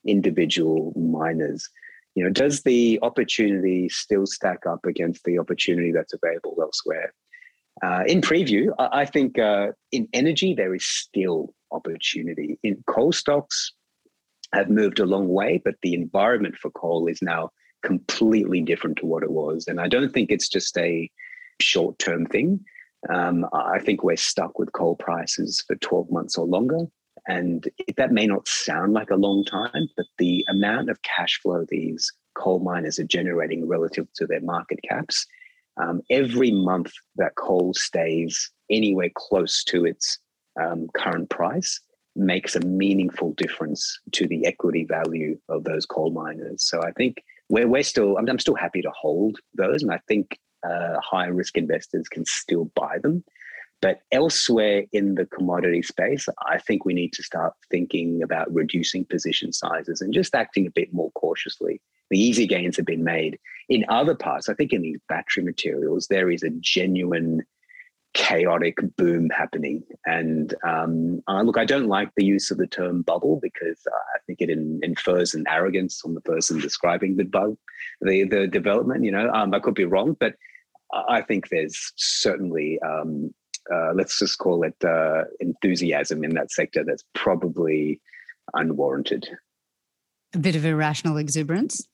individual 0.07 0.93
miners 0.97 1.69
you 2.15 2.25
know, 2.25 2.31
does 2.31 2.63
the 2.63 2.99
opportunity 3.03 3.89
still 3.89 4.27
stack 4.27 4.67
up 4.67 4.85
against 4.85 5.25
the 5.25 5.39
opportunity 5.39 5.93
that's 5.93 6.13
available 6.13 6.57
elsewhere? 6.61 7.13
Uh, 7.83 8.03
in 8.07 8.21
preview, 8.21 8.71
I, 8.79 9.03
I 9.03 9.05
think 9.05 9.39
uh, 9.39 9.69
in 9.93 10.09
energy 10.13 10.55
there 10.55 10.75
is 10.75 10.85
still 10.85 11.55
opportunity. 11.73 12.59
In 12.63 12.83
coal 12.87 13.13
stocks 13.13 13.73
have 14.53 14.69
moved 14.69 14.99
a 14.99 15.07
long 15.07 15.29
way, 15.29 15.61
but 15.65 15.77
the 15.83 15.95
environment 15.95 16.57
for 16.57 16.71
coal 16.71 17.07
is 17.07 17.23
now 17.23 17.51
completely 17.83 18.61
different 18.61 18.99
to 18.99 19.07
what 19.07 19.23
it 19.23 19.31
was, 19.31 19.67
and 19.67 19.81
I 19.81 19.89
don't 19.89 20.13
think 20.13 20.31
it's 20.31 20.49
just 20.49 20.77
a 20.77 21.11
short-term 21.61 22.27
thing. 22.27 22.61
Um, 23.09 23.47
I 23.53 23.79
think 23.79 24.03
we're 24.03 24.17
stuck 24.17 24.59
with 24.59 24.73
coal 24.73 24.97
prices 24.97 25.65
for 25.67 25.77
12 25.77 26.11
months 26.11 26.37
or 26.37 26.47
longer. 26.47 26.87
And 27.27 27.69
that 27.97 28.13
may 28.13 28.27
not 28.27 28.49
sound 28.49 28.93
like 28.93 29.11
a 29.11 29.17
long 29.17 29.45
time, 29.45 29.89
but 29.97 30.07
the 30.19 30.45
amount 30.49 30.91
of 30.91 31.03
cash 31.03 31.39
flow 31.41 31.65
these 31.69 32.11
coal 32.35 32.61
miners 32.61 32.99
are 32.99 33.05
generating 33.05 33.67
relative 33.67 34.07
to 34.15 34.27
their 34.27 34.41
market 34.41 34.81
caps, 34.89 35.27
um, 35.77 36.01
every 36.11 36.51
month 36.51 36.93
that 37.17 37.35
coal 37.37 37.75
stays 37.75 38.51
anywhere 38.71 39.11
close 39.15 39.65
to 39.65 39.85
its 39.85 40.19
um, 40.61 40.89
current 40.97 41.29
price 41.31 41.81
makes 42.17 42.57
a 42.57 42.61
meaningful 42.61 43.33
difference 43.35 43.99
to 44.13 44.27
the 44.27 44.47
equity 44.47 44.85
value 44.85 45.39
of 45.49 45.65
those 45.65 45.87
coal 45.87 46.11
miners. 46.11 46.65
So 46.65 46.83
I 46.83 46.93
think 46.93 47.23
we're, 47.49 47.69
we're 47.69 47.83
still, 47.83 48.17
I'm, 48.19 48.29
I'm 48.29 48.39
still 48.39 48.55
happy 48.55 48.83
to 48.83 48.91
hold 48.91 49.39
those. 49.55 49.83
And 49.83 49.93
I 49.93 50.01
think 50.09 50.39
uh, 50.69 50.97
high 51.03 51.27
risk 51.27 51.57
investors 51.57 52.09
can 52.09 52.25
still 52.27 52.71
buy 52.75 52.99
them. 53.03 53.25
But 53.83 54.01
elsewhere 54.13 54.85
in 54.93 55.15
the 55.15 55.25
commodity 55.25 55.83
space, 55.83 56.29
I 56.47 56.59
think 56.59 56.85
we 56.85 56.93
need 56.93 57.15
to 57.15 57.23
start 57.23 57.55
thinking 57.71 58.23
about 58.23 58.53
reducing 58.53 59.07
position 59.07 59.53
sizes 59.53 60.03
and 60.03 60.13
just 60.13 60.35
acting 60.35 60.67
a 60.67 60.71
bit 60.71 60.93
more 60.93 61.11
cautiously. 61.13 61.81
The 62.11 62.21
easy 62.21 62.47
gains 62.47 62.77
have 62.77 62.85
been 62.85 63.05
made. 63.05 63.39
In 63.71 63.87
other 63.89 64.15
parts, 64.15 64.49
I 64.49 64.55
think 64.55 64.73
in 64.73 64.83
these 64.83 64.99
battery 65.09 65.45
materials, 65.45 66.09
there 66.09 66.31
is 66.31 66.43
a 66.43 66.51
genuine 66.51 67.43
chaotic 68.15 68.77
boom 68.97 69.29
happening. 69.31 69.83
And 70.07 70.55
um, 70.67 71.23
uh, 71.29 71.43
look, 71.43 71.59
I 71.59 71.65
don't 71.65 71.87
like 71.87 72.11
the 72.17 72.25
use 72.25 72.51
of 72.51 72.59
the 72.59 72.67
term 72.67 73.03
bubble 73.03 73.39
because 73.41 73.81
uh, 73.87 73.97
I 74.15 74.19
think 74.27 74.41
it 74.41 74.51
in, 74.51 74.81
infers 74.83 75.35
an 75.35 75.45
arrogance 75.49 76.03
on 76.05 76.15
the 76.15 76.21
person 76.21 76.59
describing 76.61 77.17
the 77.17 77.25
bug, 77.25 77.57
the 78.01 78.25
the 78.25 78.47
development. 78.47 79.05
You 79.05 79.13
know, 79.13 79.31
um, 79.33 79.55
I 79.55 79.61
could 79.61 79.75
be 79.75 79.85
wrong, 79.85 80.17
but 80.19 80.35
I 80.93 81.23
think 81.23 81.49
there's 81.49 81.93
certainly 81.97 82.79
um, 82.81 83.33
uh, 83.73 83.93
let's 83.95 84.19
just 84.19 84.39
call 84.39 84.65
it 84.65 84.77
uh, 84.85 85.25
enthusiasm 85.39 86.25
in 86.25 86.35
that 86.35 86.51
sector 86.51 86.85
that's 86.85 87.05
probably 87.15 88.01
unwarranted. 88.55 89.29
A 90.35 90.39
bit 90.39 90.57
of 90.57 90.65
irrational 90.65 91.17
exuberance. 91.17 91.87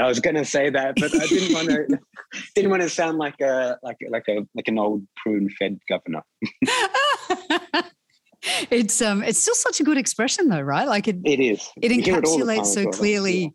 I 0.00 0.06
was 0.06 0.20
going 0.20 0.36
to 0.36 0.44
say 0.44 0.70
that, 0.70 0.96
but 0.96 1.14
I 1.14 1.26
didn't 1.26 1.54
want 1.54 1.68
to 1.68 1.98
didn't 2.54 2.70
want 2.70 2.82
to 2.82 2.88
sound 2.88 3.18
like 3.18 3.40
a 3.40 3.78
like 3.82 3.98
like 4.08 4.24
a 4.28 4.46
like 4.54 4.68
an 4.68 4.78
old 4.78 5.06
prune 5.16 5.48
fed 5.50 5.78
governor. 5.88 6.22
it's 8.70 9.00
um 9.00 9.22
it's 9.22 9.38
still 9.38 9.54
such 9.54 9.80
a 9.80 9.84
good 9.84 9.96
expression 9.96 10.48
though, 10.48 10.60
right? 10.60 10.88
Like 10.88 11.06
it 11.06 11.18
it 11.24 11.40
is. 11.40 11.70
It 11.80 11.92
encapsulates 11.92 12.62
it 12.62 12.66
so 12.66 12.90
clearly 12.90 13.42
yeah. 13.42 13.50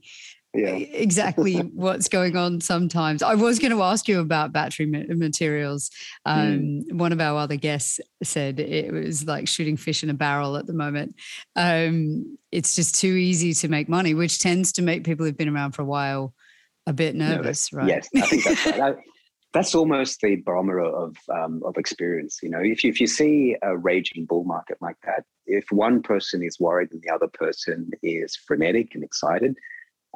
Exactly 0.54 1.58
what's 1.74 2.08
going 2.08 2.36
on 2.36 2.62
sometimes. 2.62 3.22
I 3.22 3.36
was 3.36 3.60
going 3.60 3.72
to 3.72 3.84
ask 3.84 4.08
you 4.08 4.20
about 4.20 4.52
battery 4.52 4.86
materials. 4.86 5.92
Um, 6.26 6.84
mm. 6.90 6.94
One 6.94 7.12
of 7.12 7.22
our 7.22 7.38
other 7.38 7.56
guests 7.56 8.00
said 8.24 8.60
it 8.60 8.92
was 8.92 9.26
like 9.26 9.48
shooting 9.48 9.78
fish 9.78 10.04
in 10.04 10.10
a 10.10 10.14
barrel 10.14 10.58
at 10.58 10.66
the 10.66 10.74
moment. 10.74 11.16
Um, 11.56 12.38
it's 12.52 12.76
just 12.76 12.96
too 12.96 13.14
easy 13.14 13.54
to 13.54 13.68
make 13.68 13.90
money, 13.90 14.14
which 14.14 14.40
tends 14.40 14.72
to 14.74 14.82
make 14.82 15.04
people 15.04 15.26
who've 15.26 15.38
been 15.38 15.54
around 15.54 15.74
for 15.74 15.84
a 15.84 15.86
while 15.86 16.34
a 16.88 16.94
bit 16.94 17.16
nervous, 17.16 17.72
no, 17.72 17.80
right? 17.80 17.88
Yes, 17.88 18.10
I 18.16 18.22
think 18.22 18.44
that's 18.44 18.78
right. 18.78 18.96
that's 19.54 19.74
almost 19.74 20.22
the 20.22 20.36
barometer 20.38 20.82
of 20.82 21.16
um, 21.34 21.62
of 21.66 21.78
experience. 21.78 22.40
You 22.42 22.50
know, 22.50 22.60
if 22.62 22.84
you, 22.84 22.90
if 22.90 23.00
you 23.00 23.08
see 23.08 23.56
a 23.62 23.78
raging 23.78 24.26
bull 24.26 24.44
market 24.44 24.78
like 24.82 24.98
that, 25.06 25.24
if 25.46 25.66
one 25.72 26.02
person 26.02 26.44
is 26.44 26.60
worried 26.60 26.90
and 26.92 27.02
the 27.02 27.14
other 27.14 27.28
person 27.28 27.92
is 28.04 28.36
frenetic 28.36 28.94
and 28.94 29.04
excited, 29.04 29.56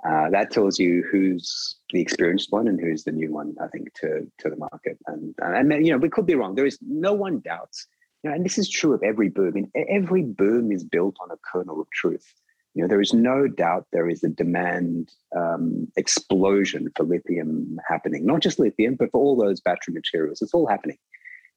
uh, 0.07 0.29
that 0.29 0.51
tells 0.51 0.79
you 0.79 1.03
who's 1.09 1.77
the 1.91 2.01
experienced 2.01 2.51
one 2.51 2.67
and 2.67 2.79
who's 2.79 3.03
the 3.03 3.11
new 3.11 3.31
one. 3.31 3.55
I 3.61 3.67
think 3.67 3.93
to 3.95 4.29
to 4.39 4.49
the 4.49 4.57
market, 4.57 4.97
and 5.07 5.33
and 5.39 5.85
you 5.85 5.91
know 5.91 5.97
we 5.97 6.09
could 6.09 6.25
be 6.25 6.35
wrong. 6.35 6.55
There 6.55 6.65
is 6.65 6.77
no 6.81 7.13
one 7.13 7.39
doubts, 7.39 7.87
you 8.21 8.29
know, 8.29 8.35
and 8.35 8.45
this 8.45 8.57
is 8.57 8.69
true 8.69 8.93
of 8.93 9.01
every 9.03 9.29
boom. 9.29 9.55
And 9.55 9.69
every 9.89 10.23
boom 10.23 10.71
is 10.71 10.83
built 10.83 11.15
on 11.21 11.31
a 11.31 11.37
kernel 11.51 11.79
of 11.79 11.89
truth. 11.91 12.33
You 12.73 12.81
know, 12.81 12.87
there 12.87 13.01
is 13.01 13.13
no 13.13 13.47
doubt 13.47 13.85
there 13.93 14.09
is 14.09 14.23
a 14.23 14.29
demand 14.29 15.11
um, 15.35 15.87
explosion 15.95 16.89
for 16.95 17.03
lithium 17.03 17.79
happening. 17.87 18.25
Not 18.25 18.41
just 18.41 18.59
lithium, 18.59 18.95
but 18.95 19.11
for 19.11 19.21
all 19.21 19.37
those 19.37 19.61
battery 19.61 19.93
materials. 19.93 20.41
It's 20.41 20.53
all 20.53 20.67
happening. 20.67 20.97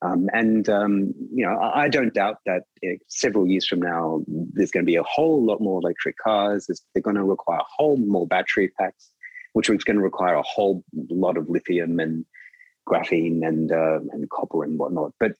Um, 0.02 0.28
and 0.32 0.68
um, 0.68 1.14
you 1.32 1.46
know, 1.46 1.58
I, 1.58 1.84
I, 1.84 1.88
don't 1.88 2.12
doubt 2.12 2.36
that 2.44 2.64
several 3.08 3.46
years 3.46 3.66
from 3.66 3.80
now, 3.80 4.22
there's 4.26 4.70
going 4.70 4.84
to 4.84 4.90
be 4.90 4.96
a 4.96 5.02
whole 5.02 5.42
lot 5.42 5.60
more 5.60 5.80
electric 5.80 6.16
cars. 6.18 6.66
There's, 6.66 6.82
they're 6.92 7.02
going 7.02 7.16
to 7.16 7.24
require 7.24 7.60
a 7.60 7.66
whole 7.76 7.96
more 7.96 8.26
battery 8.26 8.70
packs, 8.78 9.10
which 9.54 9.70
is 9.70 9.84
going 9.84 9.96
to 9.96 10.02
require 10.02 10.34
a 10.34 10.42
whole 10.42 10.84
lot 11.08 11.38
of 11.38 11.48
lithium 11.48 11.98
and 11.98 12.26
graphene 12.86 13.46
and 13.46 13.72
uh, 13.72 14.00
and 14.12 14.28
copper 14.28 14.64
and 14.64 14.78
whatnot. 14.78 15.12
But 15.18 15.32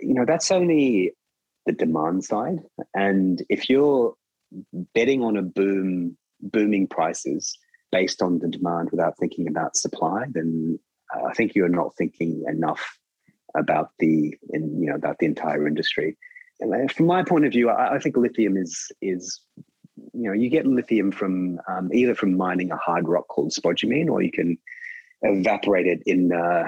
you 0.00 0.14
know, 0.14 0.24
that's 0.24 0.52
only 0.52 1.12
the 1.66 1.72
demand 1.72 2.24
side. 2.24 2.60
And 2.94 3.42
if 3.48 3.68
you're 3.68 4.14
betting 4.94 5.22
on 5.22 5.36
a 5.36 5.42
boom, 5.42 6.16
booming 6.40 6.86
prices 6.86 7.58
based 7.90 8.22
on 8.22 8.38
the 8.38 8.48
demand 8.48 8.90
without 8.90 9.18
thinking 9.18 9.48
about 9.48 9.76
supply, 9.76 10.24
then 10.30 10.78
uh, 11.14 11.24
I 11.24 11.34
think 11.34 11.54
you're 11.54 11.68
not 11.68 11.96
thinking 11.96 12.44
enough 12.48 12.98
about 13.56 13.90
the 13.98 14.36
in, 14.50 14.80
you 14.80 14.88
know 14.88 14.94
about 14.94 15.18
the 15.18 15.26
entire 15.26 15.66
industry. 15.66 16.16
And 16.60 16.92
from 16.92 17.06
my 17.06 17.24
point 17.24 17.44
of 17.44 17.52
view, 17.52 17.70
I, 17.70 17.96
I 17.96 17.98
think 17.98 18.16
lithium 18.16 18.56
is 18.56 18.90
is 19.00 19.40
you 20.12 20.28
know 20.28 20.32
you 20.32 20.48
get 20.48 20.66
lithium 20.66 21.12
from 21.12 21.60
um, 21.68 21.90
either 21.92 22.14
from 22.14 22.36
mining 22.36 22.70
a 22.70 22.76
hard 22.76 23.08
rock 23.08 23.28
called 23.28 23.52
spodumene, 23.52 24.10
or 24.10 24.22
you 24.22 24.30
can 24.30 24.58
evaporate 25.22 25.86
it 25.86 26.02
in 26.06 26.32
uh, 26.32 26.66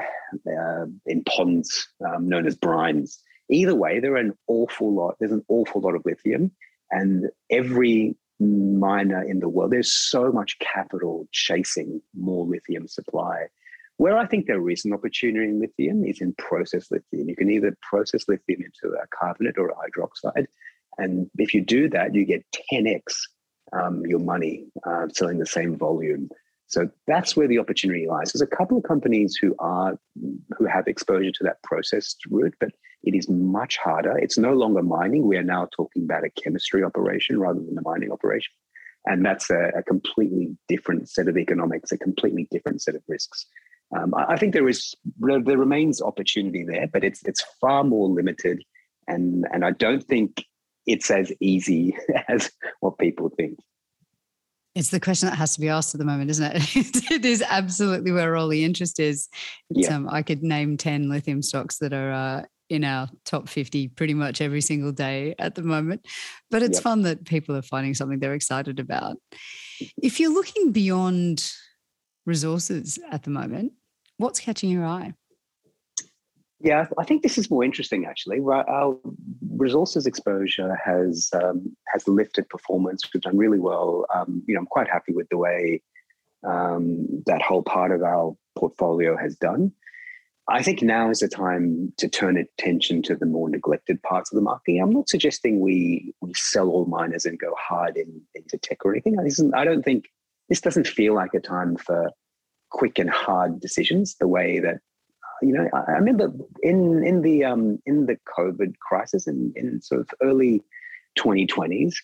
uh, 0.49 0.87
in 1.07 1.23
ponds 1.25 1.89
um, 2.07 2.29
known 2.29 2.47
as 2.47 2.57
brines. 2.57 3.17
Either 3.51 3.75
way, 3.75 4.01
there 4.01 4.15
are 4.15 4.19
an 4.19 4.33
awful 4.47 4.95
lot. 4.95 5.17
There's 5.21 5.33
an 5.33 5.45
awful 5.49 5.81
lot 5.81 5.95
of 5.95 6.03
lithium, 6.05 6.51
and 6.91 7.27
every 7.51 8.17
miner 8.41 9.23
in 9.23 9.41
the 9.41 9.49
world, 9.49 9.71
there's 9.71 9.93
so 9.93 10.33
much 10.33 10.59
capital 10.59 11.29
chasing 11.33 12.01
more 12.15 12.45
lithium 12.45 12.89
supply 12.89 13.47
where 13.97 14.19
I 14.19 14.27
think 14.27 14.47
there 14.47 14.69
is 14.69 14.85
an 14.85 14.93
opportunity 14.93 15.49
in 15.49 15.61
lithium 15.61 16.05
is 16.05 16.21
in 16.21 16.35
process 16.35 16.91
lithium. 16.91 17.29
You 17.29 17.37
can 17.37 17.51
either 17.51 17.77
process 17.83 18.25
lithium 18.29 18.63
into 18.63 18.95
a 18.97 19.07
carbonate 19.17 19.59
or 19.59 19.69
a 19.69 19.75
hydroxide. 19.75 20.47
And 20.99 21.31
if 21.39 21.55
you 21.55 21.61
do 21.61 21.89
that, 21.91 22.15
you 22.15 22.25
get 22.25 22.45
10x 22.73 23.03
um, 23.73 24.05
your 24.07 24.19
money 24.19 24.67
uh, 24.87 25.09
selling 25.13 25.39
the 25.39 25.47
same 25.47 25.77
volume. 25.77 26.29
So 26.67 26.89
that's 27.07 27.37
where 27.37 27.47
the 27.47 27.59
opportunity 27.59 28.07
lies. 28.09 28.33
There's 28.33 28.43
a 28.43 28.57
couple 28.57 28.79
of 28.79 28.85
companies 28.85 29.37
who 29.41 29.55
are 29.59 29.97
who 30.57 30.67
have 30.67 30.89
exposure 30.89 31.31
to 31.31 31.45
that 31.45 31.63
processed 31.63 32.19
route, 32.31 32.55
but 32.59 32.71
it 33.05 33.15
is 33.15 33.29
much 33.29 33.77
harder. 33.77 34.17
It's 34.19 34.39
no 34.39 34.55
longer 34.55 34.83
mining. 34.83 35.29
We 35.29 35.37
are 35.37 35.45
now 35.45 35.69
talking 35.77 36.05
about 36.05 36.25
a 36.25 36.31
chemistry 36.31 36.83
operation 36.83 37.39
rather 37.39 37.61
than 37.61 37.79
a 37.79 37.83
mining 37.83 38.11
operation. 38.11 38.53
And 39.07 39.25
that's 39.25 39.51
a, 39.51 39.71
a 39.77 39.83
completely 39.83 40.57
different 40.67 41.11
set 41.11 41.29
of 41.29 41.37
economics, 41.37 41.93
a 41.93 41.99
completely 41.99 42.49
different 42.51 42.83
set 42.83 42.95
of 42.95 43.03
risks. 43.07 43.47
Um, 43.97 44.13
I 44.17 44.37
think 44.37 44.55
there 44.55 44.69
is 44.69 44.95
there 45.19 45.59
remains 45.59 46.03
opportunity 46.03 46.65
there, 46.65 46.89
but 46.93 47.05
it's 47.05 47.23
it's 47.25 47.45
far 47.61 47.85
more 47.85 48.09
limited 48.09 48.65
and 49.09 49.47
and 49.53 49.65
I 49.65 49.71
don't 49.73 50.03
think 50.03 50.45
it's 50.87 51.11
as 51.11 51.33
easy 51.41 51.97
as 52.29 52.51
what 52.81 52.99
people 52.99 53.31
think. 53.31 53.59
It's 54.75 54.91
the 54.91 55.01
question 55.01 55.29
that 55.29 55.37
has 55.37 55.55
to 55.55 55.61
be 55.61 55.69
asked 55.69 55.95
at 55.95 56.01
the 56.01 56.05
moment, 56.05 56.31
isn't 56.31 56.57
it? 56.57 57.11
it 57.11 57.25
is 57.25 57.45
absolutely 57.49 58.11
where 58.11 58.35
all 58.35 58.49
the 58.49 58.65
interest 58.65 58.99
is. 58.99 59.29
Yeah. 59.71 59.95
Um, 59.95 60.09
I 60.11 60.23
could 60.23 60.43
name 60.43 60.77
10 60.77 61.09
lithium 61.09 61.43
stocks 61.43 61.79
that 61.79 61.93
are 61.93 62.11
uh, 62.11 62.43
in 62.71 62.83
our 62.83 63.09
top 63.25 63.49
50 63.49 63.89
pretty 63.89 64.15
much 64.15 64.41
every 64.41 64.61
single 64.61 64.91
day 64.91 65.37
at 65.39 65.55
the 65.55 65.63
moment. 65.63 66.05
But 66.51 66.65
it's 66.65 66.79
yep. 66.79 66.83
fun 66.83 67.03
that 67.03 67.25
people 67.25 67.55
are 67.55 67.63
finding 67.63 67.95
something 67.95 68.19
they're 68.19 68.35
excited 68.35 68.81
about. 68.81 69.17
If 70.03 70.19
you're 70.19 70.35
looking 70.35 70.73
beyond 70.73 71.49
resources 72.27 72.99
at 73.13 73.23
the 73.23 73.31
moment, 73.31 73.75
what's 74.19 74.41
catching 74.41 74.71
your 74.71 74.85
eye? 74.85 75.15
Yeah, 76.61 76.87
I 76.99 77.05
think 77.05 77.23
this 77.23 77.37
is 77.37 77.51
more 77.51 77.63
interesting 77.63 78.07
actually. 78.07 78.41
Our 78.41 78.97
resources 79.51 80.07
exposure 80.07 80.75
has 80.83 81.29
um, 81.35 81.77
has 81.93 82.09
lifted 82.09 82.49
performance. 82.49 83.03
We've 83.13 83.23
done 83.23 83.37
really 83.37 83.59
well. 83.59 84.07
Um, 84.15 84.43
you 84.47 84.55
know, 84.55 84.61
I'm 84.61 84.67
quite 84.67 84.89
happy 84.89 85.13
with 85.13 85.29
the 85.31 85.37
way 85.37 85.83
um, 86.43 87.23
that 87.27 87.43
whole 87.43 87.63
part 87.63 87.91
of 87.91 88.03
our 88.03 88.35
portfolio 88.57 89.17
has 89.17 89.37
done. 89.37 89.73
I 90.49 90.63
think 90.63 90.83
now 90.83 91.11
is 91.11 91.21
the 91.21 91.29
time 91.29 91.93
to 91.97 92.09
turn 92.09 92.37
attention 92.37 93.03
to 93.05 93.17
the 93.17 93.25
more 93.27 93.49
neglected 93.49 94.03
parts 94.03 94.31
of 94.31 94.37
the 94.37 94.43
market. 94.43 94.79
I'm 94.79 94.91
not 94.91 95.09
suggesting 95.09 95.61
we 95.61 96.15
we 96.21 96.33
sell 96.35 96.69
all 96.69 96.87
miners 96.87 97.25
and 97.25 97.39
go 97.39 97.55
hard 97.59 97.97
in, 97.97 98.21
into 98.35 98.59
tech 98.59 98.85
or 98.85 98.93
anything. 98.93 99.17
I 99.55 99.65
don't 99.65 99.83
think 99.83 100.07
this 100.49 100.61
doesn't 100.61 100.87
feel 100.87 101.15
like 101.15 101.35
a 101.35 101.41
time 101.41 101.77
for 101.77 102.11
quick 102.75 102.99
and 102.99 103.09
hard 103.09 103.61
decisions 103.61 104.17
the 104.19 104.27
way 104.27 104.59
that 104.59 104.81
you 105.43 105.53
know, 105.53 105.69
I, 105.73 105.93
I 105.93 105.93
remember 105.93 106.33
in 106.63 107.05
in 107.07 107.23
the 107.23 107.45
um, 107.45 107.79
in 107.87 108.07
the 108.07 108.19
COVID 108.37 108.79
crisis 108.79 109.27
in, 109.27 109.53
in 109.57 109.81
sort 109.81 110.01
of 110.01 110.09
early 110.23 110.63
2020s, 111.19 111.95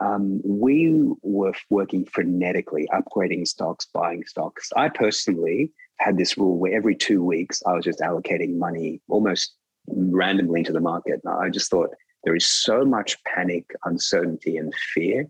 um, 0.00 0.40
we 0.44 1.02
were 1.22 1.52
working 1.70 2.04
frenetically, 2.04 2.84
upgrading 2.92 3.46
stocks, 3.46 3.86
buying 3.92 4.24
stocks. 4.26 4.70
I 4.76 4.88
personally 4.88 5.72
had 5.98 6.16
this 6.16 6.38
rule 6.38 6.58
where 6.58 6.74
every 6.74 6.96
two 6.96 7.22
weeks 7.22 7.62
I 7.66 7.72
was 7.72 7.84
just 7.84 8.00
allocating 8.00 8.56
money 8.56 9.00
almost 9.08 9.54
randomly 9.86 10.60
into 10.60 10.72
the 10.72 10.80
market. 10.80 11.20
I 11.26 11.48
just 11.48 11.70
thought 11.70 11.90
there 12.24 12.36
is 12.36 12.46
so 12.46 12.84
much 12.84 13.16
panic, 13.24 13.64
uncertainty, 13.84 14.56
and 14.56 14.74
fear 14.94 15.26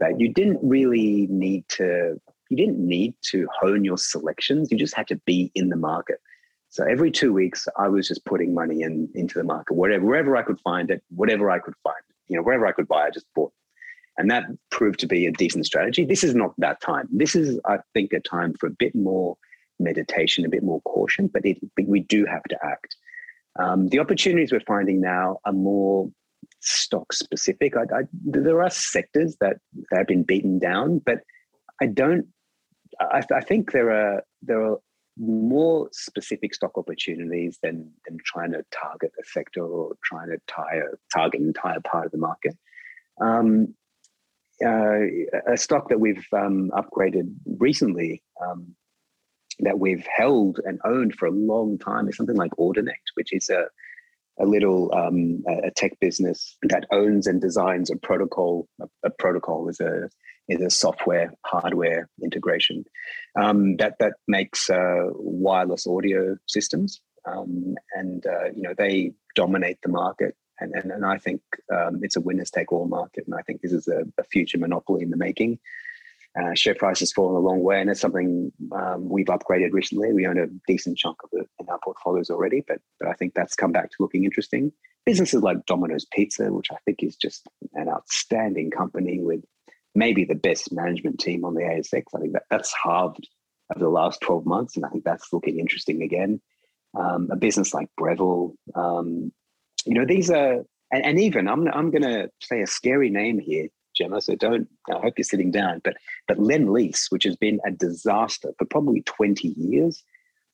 that 0.00 0.20
you 0.20 0.32
didn't 0.32 0.60
really 0.62 1.26
need 1.30 1.64
to 1.68 2.20
you 2.48 2.56
didn't 2.56 2.78
need 2.78 3.14
to 3.30 3.48
hone 3.58 3.84
your 3.84 3.98
selections. 3.98 4.70
You 4.70 4.78
just 4.78 4.94
had 4.94 5.08
to 5.08 5.16
be 5.26 5.50
in 5.54 5.68
the 5.68 5.76
market. 5.76 6.20
So 6.68 6.84
every 6.84 7.10
two 7.10 7.32
weeks, 7.32 7.66
I 7.78 7.88
was 7.88 8.08
just 8.08 8.24
putting 8.24 8.54
money 8.54 8.82
in 8.82 9.08
into 9.14 9.38
the 9.38 9.44
market, 9.44 9.74
wherever 9.74 10.04
wherever 10.04 10.36
I 10.36 10.42
could 10.42 10.60
find 10.60 10.90
it, 10.90 11.02
whatever 11.10 11.50
I 11.50 11.58
could 11.58 11.74
find, 11.82 11.96
you 12.28 12.36
know, 12.36 12.42
wherever 12.42 12.66
I 12.66 12.72
could 12.72 12.88
buy, 12.88 13.06
I 13.06 13.10
just 13.10 13.26
bought. 13.34 13.52
And 14.18 14.30
that 14.30 14.44
proved 14.70 15.00
to 15.00 15.06
be 15.06 15.26
a 15.26 15.32
decent 15.32 15.66
strategy. 15.66 16.04
This 16.04 16.24
is 16.24 16.34
not 16.34 16.54
that 16.58 16.80
time. 16.80 17.06
This 17.10 17.36
is, 17.36 17.60
I 17.66 17.78
think, 17.92 18.12
a 18.12 18.20
time 18.20 18.54
for 18.58 18.66
a 18.66 18.70
bit 18.70 18.94
more 18.94 19.36
meditation, 19.78 20.44
a 20.44 20.48
bit 20.48 20.62
more 20.62 20.80
caution, 20.82 21.28
but 21.28 21.44
it, 21.44 21.58
we 21.82 22.00
do 22.00 22.24
have 22.24 22.42
to 22.44 22.58
act. 22.64 22.96
Um, 23.58 23.88
the 23.88 23.98
opportunities 23.98 24.52
we're 24.52 24.60
finding 24.60 25.00
now 25.00 25.38
are 25.44 25.52
more 25.52 26.10
stock 26.60 27.12
specific. 27.12 27.76
I, 27.76 27.82
I, 27.82 28.02
there 28.24 28.62
are 28.62 28.70
sectors 28.70 29.36
that, 29.40 29.58
that 29.90 29.98
have 29.98 30.06
been 30.06 30.22
beaten 30.22 30.58
down, 30.58 30.98
but 30.98 31.20
I 31.80 31.86
don't. 31.86 32.26
I, 33.00 33.22
I 33.34 33.40
think 33.40 33.72
there 33.72 33.90
are 33.90 34.22
there 34.42 34.64
are 34.64 34.78
more 35.18 35.88
specific 35.92 36.54
stock 36.54 36.76
opportunities 36.76 37.58
than 37.62 37.90
than 38.06 38.18
trying 38.24 38.52
to 38.52 38.64
target 38.70 39.12
a 39.20 39.24
sector 39.24 39.64
or 39.64 39.94
trying 40.04 40.28
to 40.28 40.38
tie 40.46 40.76
a, 40.76 40.96
target 41.12 41.40
an 41.40 41.48
entire 41.48 41.80
part 41.80 42.06
of 42.06 42.12
the 42.12 42.18
market. 42.18 42.56
Um, 43.20 43.74
uh, 44.64 45.00
a 45.46 45.56
stock 45.56 45.88
that 45.90 46.00
we've 46.00 46.26
um, 46.32 46.70
upgraded 46.74 47.34
recently 47.58 48.22
um, 48.42 48.74
that 49.60 49.78
we've 49.78 50.06
held 50.14 50.60
and 50.64 50.80
owned 50.84 51.14
for 51.14 51.26
a 51.26 51.30
long 51.30 51.78
time 51.78 52.08
is 52.08 52.16
something 52.16 52.36
like 52.36 52.52
Audinate, 52.52 53.12
which 53.14 53.32
is 53.32 53.50
a 53.50 53.66
a 54.38 54.44
little 54.44 54.94
um, 54.94 55.42
a 55.64 55.70
tech 55.70 55.98
business 55.98 56.58
that 56.62 56.84
owns 56.92 57.26
and 57.26 57.40
designs 57.40 57.90
a 57.90 57.96
protocol. 57.96 58.68
A, 58.80 58.86
a 59.04 59.10
protocol 59.10 59.68
is 59.68 59.80
a 59.80 60.10
is 60.48 60.60
a 60.60 60.70
software 60.70 61.32
hardware 61.44 62.08
integration 62.22 62.84
um, 63.38 63.76
that 63.76 63.98
that 63.98 64.14
makes 64.28 64.70
uh, 64.70 65.06
wireless 65.14 65.86
audio 65.86 66.36
systems, 66.46 67.00
um, 67.24 67.74
and 67.94 68.26
uh, 68.26 68.46
you 68.54 68.62
know 68.62 68.74
they 68.76 69.12
dominate 69.34 69.78
the 69.82 69.88
market. 69.88 70.34
And, 70.58 70.72
and, 70.72 70.90
and 70.90 71.04
I 71.04 71.18
think 71.18 71.42
um, 71.70 72.00
it's 72.02 72.16
a 72.16 72.20
winners 72.20 72.50
take 72.50 72.72
all 72.72 72.88
market, 72.88 73.24
and 73.26 73.34
I 73.34 73.42
think 73.42 73.60
this 73.60 73.72
is 73.72 73.88
a, 73.88 74.04
a 74.18 74.24
future 74.24 74.56
monopoly 74.56 75.02
in 75.02 75.10
the 75.10 75.16
making. 75.16 75.58
Uh, 76.38 76.54
share 76.54 76.74
price 76.74 77.00
has 77.00 77.12
fallen 77.12 77.36
a 77.36 77.46
long 77.46 77.62
way, 77.62 77.80
and 77.80 77.90
it's 77.90 78.00
something 78.00 78.52
um, 78.72 79.08
we've 79.08 79.26
upgraded 79.26 79.72
recently. 79.72 80.12
We 80.12 80.26
own 80.26 80.38
a 80.38 80.46
decent 80.66 80.98
chunk 80.98 81.16
of 81.24 81.30
it 81.32 81.48
in 81.58 81.68
our 81.68 81.78
portfolios 81.82 82.30
already, 82.30 82.62
but 82.66 82.78
but 82.98 83.08
I 83.08 83.14
think 83.14 83.34
that's 83.34 83.54
come 83.54 83.72
back 83.72 83.90
to 83.90 83.96
looking 84.00 84.24
interesting. 84.24 84.72
Businesses 85.04 85.42
like 85.42 85.64
Domino's 85.66 86.04
Pizza, 86.04 86.52
which 86.52 86.68
I 86.70 86.76
think 86.84 87.02
is 87.02 87.16
just 87.16 87.46
an 87.74 87.88
outstanding 87.88 88.70
company 88.70 89.20
with 89.20 89.44
maybe 89.96 90.24
the 90.24 90.34
best 90.34 90.72
management 90.72 91.18
team 91.18 91.44
on 91.44 91.54
the 91.54 91.62
ASX. 91.62 92.04
I 92.14 92.20
think 92.20 92.34
that 92.34 92.44
that's 92.50 92.72
halved 92.84 93.28
over 93.74 93.84
the 93.84 93.90
last 93.90 94.20
12 94.20 94.46
months, 94.46 94.76
and 94.76 94.84
I 94.84 94.90
think 94.90 95.04
that's 95.04 95.32
looking 95.32 95.58
interesting 95.58 96.02
again. 96.02 96.40
Um, 96.96 97.28
a 97.32 97.36
business 97.36 97.74
like 97.74 97.88
Breville, 97.98 98.54
um, 98.74 99.32
you 99.84 99.94
know, 99.94 100.04
these 100.06 100.30
are, 100.30 100.64
and, 100.92 101.04
and 101.04 101.20
even 101.20 101.48
I'm, 101.48 101.66
I'm 101.68 101.90
going 101.90 102.02
to 102.02 102.30
say 102.42 102.62
a 102.62 102.66
scary 102.66 103.10
name 103.10 103.38
here, 103.38 103.68
Gemma. 103.96 104.20
So 104.20 104.36
don't. 104.36 104.68
I 104.90 104.98
hope 105.00 105.14
you're 105.16 105.24
sitting 105.24 105.50
down. 105.50 105.80
But 105.82 105.96
but 106.28 106.38
Lendlease, 106.38 107.06
which 107.08 107.24
has 107.24 107.36
been 107.36 107.60
a 107.66 107.70
disaster 107.70 108.52
for 108.58 108.66
probably 108.66 109.02
20 109.02 109.48
years, 109.48 110.04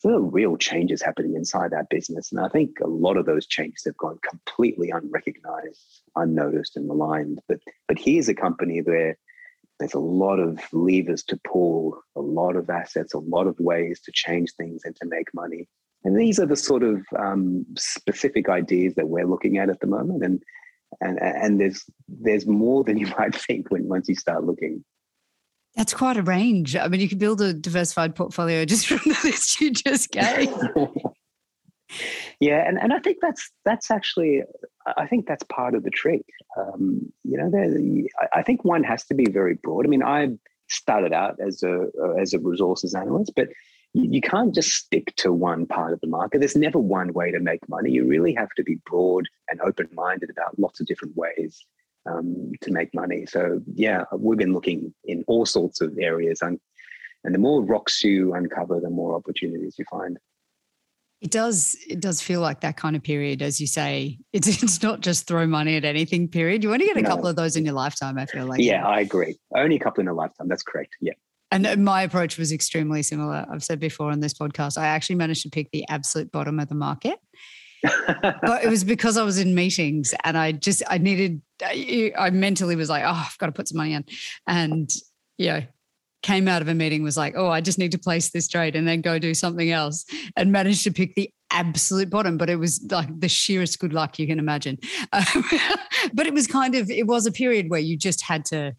there 0.02 0.14
are 0.14 0.20
real 0.20 0.56
changes 0.56 1.02
happening 1.02 1.34
inside 1.34 1.70
that 1.72 1.90
business, 1.90 2.32
and 2.32 2.40
I 2.40 2.48
think 2.48 2.78
a 2.80 2.88
lot 2.88 3.16
of 3.16 3.26
those 3.26 3.46
changes 3.46 3.84
have 3.84 3.96
gone 3.96 4.18
completely 4.28 4.90
unrecognized, 4.90 6.02
unnoticed, 6.16 6.76
and 6.76 6.86
maligned. 6.86 7.40
But 7.48 7.58
but 7.88 7.98
here's 7.98 8.28
a 8.28 8.34
company 8.34 8.80
where 8.80 9.16
there's 9.82 9.94
a 9.94 9.98
lot 9.98 10.38
of 10.38 10.60
levers 10.72 11.22
to 11.24 11.38
pull, 11.44 12.00
a 12.16 12.20
lot 12.20 12.56
of 12.56 12.70
assets, 12.70 13.14
a 13.14 13.18
lot 13.18 13.46
of 13.46 13.58
ways 13.58 14.00
to 14.04 14.12
change 14.12 14.52
things 14.54 14.82
and 14.84 14.94
to 14.96 15.06
make 15.06 15.34
money. 15.34 15.68
And 16.04 16.18
these 16.18 16.38
are 16.38 16.46
the 16.46 16.56
sort 16.56 16.82
of 16.82 17.04
um, 17.18 17.66
specific 17.76 18.48
ideas 18.48 18.94
that 18.94 19.08
we're 19.08 19.26
looking 19.26 19.58
at 19.58 19.70
at 19.70 19.80
the 19.80 19.86
moment. 19.86 20.24
And 20.24 20.42
and 21.00 21.20
and 21.20 21.60
there's 21.60 21.84
there's 22.08 22.46
more 22.46 22.84
than 22.84 22.96
you 22.96 23.06
might 23.18 23.34
think 23.34 23.70
when 23.70 23.88
once 23.88 24.08
you 24.08 24.14
start 24.14 24.44
looking. 24.44 24.84
That's 25.74 25.94
quite 25.94 26.18
a 26.18 26.22
range. 26.22 26.76
I 26.76 26.86
mean, 26.88 27.00
you 27.00 27.08
could 27.08 27.18
build 27.18 27.40
a 27.40 27.54
diversified 27.54 28.14
portfolio 28.14 28.64
just 28.66 28.86
from 28.86 29.00
the 29.04 29.18
list 29.24 29.58
you 29.60 29.72
just 29.72 30.10
gave. 30.10 30.52
yeah, 32.40 32.66
and, 32.66 32.78
and 32.78 32.92
I 32.92 32.98
think 32.98 33.18
that's 33.20 33.50
that's 33.64 33.90
actually 33.90 34.42
I 34.96 35.06
think 35.06 35.26
that's 35.26 35.44
part 35.44 35.74
of 35.74 35.84
the 35.84 35.90
trick. 35.90 36.24
Um, 36.58 37.12
you 37.24 37.36
know, 37.36 37.50
I 38.32 38.42
think 38.42 38.64
one 38.64 38.84
has 38.84 39.04
to 39.06 39.14
be 39.14 39.26
very 39.30 39.54
broad. 39.54 39.86
I 39.86 39.88
mean, 39.88 40.02
I 40.02 40.30
started 40.68 41.12
out 41.12 41.38
as 41.40 41.62
a 41.62 41.88
as 42.18 42.34
a 42.34 42.38
resources 42.38 42.94
analyst, 42.94 43.32
but 43.36 43.48
you 43.94 44.22
can't 44.22 44.54
just 44.54 44.70
stick 44.70 45.14
to 45.16 45.32
one 45.32 45.66
part 45.66 45.92
of 45.92 46.00
the 46.00 46.06
market. 46.06 46.38
There's 46.38 46.56
never 46.56 46.78
one 46.78 47.12
way 47.12 47.30
to 47.30 47.40
make 47.40 47.68
money. 47.68 47.90
You 47.90 48.06
really 48.06 48.32
have 48.34 48.48
to 48.56 48.62
be 48.62 48.78
broad 48.86 49.28
and 49.50 49.60
open 49.60 49.88
minded 49.92 50.30
about 50.30 50.58
lots 50.58 50.80
of 50.80 50.86
different 50.86 51.14
ways 51.14 51.62
um, 52.06 52.52
to 52.62 52.72
make 52.72 52.94
money. 52.94 53.26
So 53.26 53.60
yeah, 53.74 54.04
we've 54.16 54.38
been 54.38 54.54
looking 54.54 54.94
in 55.04 55.24
all 55.26 55.44
sorts 55.44 55.80
of 55.80 55.96
areas, 55.98 56.40
and 56.42 56.58
and 57.24 57.34
the 57.34 57.38
more 57.38 57.62
rocks 57.62 58.02
you 58.02 58.34
uncover, 58.34 58.80
the 58.80 58.90
more 58.90 59.14
opportunities 59.14 59.76
you 59.78 59.84
find. 59.90 60.18
It 61.22 61.30
does. 61.30 61.76
It 61.88 62.00
does 62.00 62.20
feel 62.20 62.40
like 62.40 62.62
that 62.62 62.76
kind 62.76 62.96
of 62.96 63.02
period, 63.04 63.42
as 63.42 63.60
you 63.60 63.66
say. 63.68 64.18
It's 64.32 64.48
it's 64.48 64.82
not 64.82 65.00
just 65.00 65.26
throw 65.28 65.46
money 65.46 65.76
at 65.76 65.84
anything. 65.84 66.26
Period. 66.26 66.64
You 66.64 66.72
only 66.72 66.86
get 66.86 66.96
a 66.96 67.02
no. 67.02 67.08
couple 67.08 67.28
of 67.28 67.36
those 67.36 67.54
in 67.54 67.64
your 67.64 67.74
lifetime. 67.74 68.18
I 68.18 68.26
feel 68.26 68.46
like. 68.46 68.60
Yeah, 68.60 68.86
I 68.86 69.00
agree. 69.00 69.36
Only 69.54 69.76
a 69.76 69.78
couple 69.78 70.00
in 70.00 70.08
a 70.08 70.14
lifetime. 70.14 70.48
That's 70.48 70.62
correct. 70.62 70.96
Yeah. 71.00 71.12
And 71.52 71.66
uh, 71.66 71.76
my 71.76 72.02
approach 72.02 72.38
was 72.38 72.50
extremely 72.50 73.02
similar. 73.02 73.46
I've 73.48 73.62
said 73.62 73.78
before 73.78 74.10
on 74.10 74.20
this 74.20 74.34
podcast, 74.34 74.78
I 74.78 74.86
actually 74.86 75.16
managed 75.16 75.42
to 75.42 75.50
pick 75.50 75.70
the 75.70 75.84
absolute 75.88 76.32
bottom 76.32 76.58
of 76.58 76.68
the 76.68 76.74
market. 76.74 77.18
but 78.06 78.64
it 78.64 78.68
was 78.68 78.84
because 78.84 79.16
I 79.16 79.22
was 79.22 79.38
in 79.38 79.54
meetings 79.54 80.14
and 80.24 80.38
I 80.38 80.52
just 80.52 80.82
I 80.88 80.98
needed 80.98 81.42
I 81.62 82.30
mentally 82.32 82.74
was 82.74 82.88
like, 82.88 83.04
oh, 83.04 83.26
I've 83.28 83.38
got 83.38 83.46
to 83.46 83.52
put 83.52 83.68
some 83.68 83.78
money 83.78 83.92
in. 83.92 84.04
And 84.46 84.90
yeah, 85.38 85.66
came 86.22 86.48
out 86.48 86.62
of 86.62 86.68
a 86.68 86.74
meeting 86.74 87.02
was 87.02 87.16
like, 87.16 87.34
oh, 87.36 87.48
I 87.48 87.60
just 87.60 87.78
need 87.78 87.92
to 87.92 87.98
place 87.98 88.30
this 88.30 88.48
trade 88.48 88.76
and 88.76 88.86
then 88.86 89.00
go 89.00 89.18
do 89.18 89.34
something 89.34 89.70
else 89.70 90.04
and 90.36 90.52
managed 90.52 90.84
to 90.84 90.92
pick 90.92 91.14
the 91.14 91.30
absolute 91.50 92.10
bottom. 92.10 92.38
But 92.38 92.48
it 92.48 92.56
was 92.56 92.84
like 92.90 93.08
the 93.20 93.28
sheerest 93.28 93.78
good 93.78 93.92
luck 93.92 94.18
you 94.18 94.26
can 94.26 94.38
imagine. 94.38 94.78
Um, 95.12 95.44
but 96.14 96.26
it 96.26 96.32
was 96.32 96.46
kind 96.46 96.74
of, 96.74 96.90
it 96.90 97.06
was 97.06 97.26
a 97.26 97.32
period 97.32 97.70
where 97.70 97.80
you 97.80 97.96
just 97.96 98.22
had 98.22 98.44
to, 98.46 98.74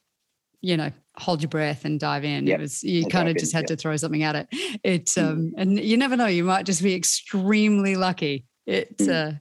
you 0.61 0.77
know, 0.77 0.91
hold 1.17 1.41
your 1.41 1.49
breath 1.49 1.85
and 1.85 1.99
dive 1.99 2.23
in. 2.23 2.47
Yep. 2.47 2.59
It 2.59 2.61
was, 2.61 2.83
you 2.83 3.05
kind 3.07 3.29
of 3.29 3.35
just 3.35 3.53
in, 3.53 3.57
had 3.57 3.63
yep. 3.63 3.77
to 3.77 3.81
throw 3.81 3.95
something 3.97 4.23
at 4.23 4.35
it. 4.35 4.47
It's, 4.83 5.15
mm. 5.15 5.29
um, 5.29 5.53
and 5.57 5.79
you 5.79 5.97
never 5.97 6.15
know, 6.15 6.27
you 6.27 6.43
might 6.43 6.65
just 6.65 6.81
be 6.81 6.95
extremely 6.95 7.95
lucky. 7.95 8.45
It, 8.65 8.97
mm. 8.97 9.09
uh, 9.09 9.37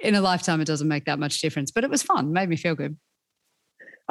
in 0.00 0.14
a 0.14 0.20
lifetime, 0.20 0.60
it 0.60 0.66
doesn't 0.66 0.88
make 0.88 1.04
that 1.04 1.18
much 1.18 1.40
difference, 1.40 1.70
but 1.70 1.84
it 1.84 1.90
was 1.90 2.02
fun, 2.02 2.32
made 2.32 2.48
me 2.48 2.56
feel 2.56 2.74
good. 2.74 2.96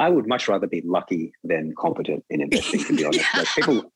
I 0.02 0.08
would 0.08 0.26
much 0.26 0.48
rather 0.48 0.66
be 0.66 0.82
lucky 0.84 1.32
than 1.44 1.74
competent 1.78 2.24
in 2.28 2.40
investing, 2.40 2.82
to 2.84 2.96
be 2.96 3.04
honest. 3.06 3.24
Like 3.36 3.46
people 3.54 3.92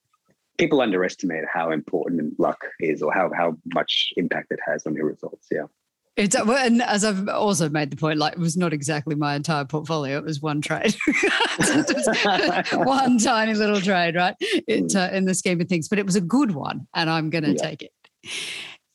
people 0.56 0.80
underestimate 0.80 1.44
how 1.52 1.72
important 1.72 2.38
luck 2.38 2.64
is 2.78 3.02
or 3.02 3.12
how 3.12 3.32
how 3.36 3.56
much 3.74 4.12
impact 4.16 4.52
it 4.52 4.60
has 4.64 4.86
on 4.86 4.94
your 4.94 5.06
results. 5.06 5.48
Yeah. 5.50 5.64
It's 6.16 6.36
and 6.36 6.80
as 6.80 7.04
I've 7.04 7.28
also 7.28 7.68
made 7.68 7.90
the 7.90 7.96
point, 7.96 8.20
like 8.20 8.34
it 8.34 8.38
was 8.38 8.56
not 8.56 8.72
exactly 8.72 9.16
my 9.16 9.34
entire 9.34 9.64
portfolio; 9.64 10.16
it 10.18 10.24
was 10.24 10.40
one 10.40 10.60
trade, 10.60 10.96
one 12.72 13.18
tiny 13.32 13.54
little 13.54 13.80
trade, 13.80 14.14
right? 14.14 14.36
It, 14.40 14.84
mm. 14.84 14.96
uh, 14.96 15.12
in 15.12 15.24
the 15.24 15.34
scheme 15.34 15.60
of 15.60 15.68
things, 15.68 15.88
but 15.88 15.98
it 15.98 16.06
was 16.06 16.16
a 16.16 16.20
good 16.20 16.52
one, 16.52 16.86
and 16.94 17.10
I'm 17.10 17.30
going 17.30 17.44
to 17.44 17.52
yeah. 17.52 17.62
take 17.62 17.82
it. 17.82 17.92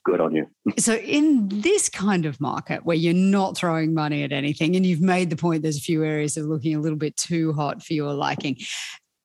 Good 0.04 0.20
on 0.20 0.36
you. 0.36 0.48
so, 0.80 0.96
in 0.96 1.48
this 1.50 1.90
kind 1.90 2.26
of 2.26 2.40
market 2.42 2.86
where 2.86 2.98
you're 2.98 3.14
not 3.14 3.58
throwing 3.58 3.94
money 3.94 4.24
at 4.24 4.32
anything, 4.32 4.76
and 4.76 4.86
you've 4.86 5.02
made 5.02 5.30
the 5.30 5.36
point, 5.36 5.62
there's 5.62 5.78
a 5.78 5.82
few 5.82 6.04
areas 6.04 6.34
that 6.36 6.42
are 6.42 6.48
looking 6.48 6.76
a 6.76 6.80
little 6.80 6.98
bit 6.98 7.16
too 7.18 7.54
hot 7.54 7.84
for 7.84 7.94
your 7.94 8.14
liking. 8.14 8.58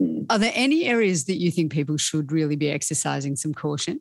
Mm. 0.03 0.27
Are 0.29 0.39
there 0.39 0.53
any 0.55 0.85
areas 0.85 1.25
that 1.25 1.37
you 1.37 1.51
think 1.51 1.73
people 1.73 1.97
should 1.97 2.31
really 2.31 2.57
be 2.57 2.71
exercising 2.71 3.37
some 3.37 3.55
caution? 3.55 4.01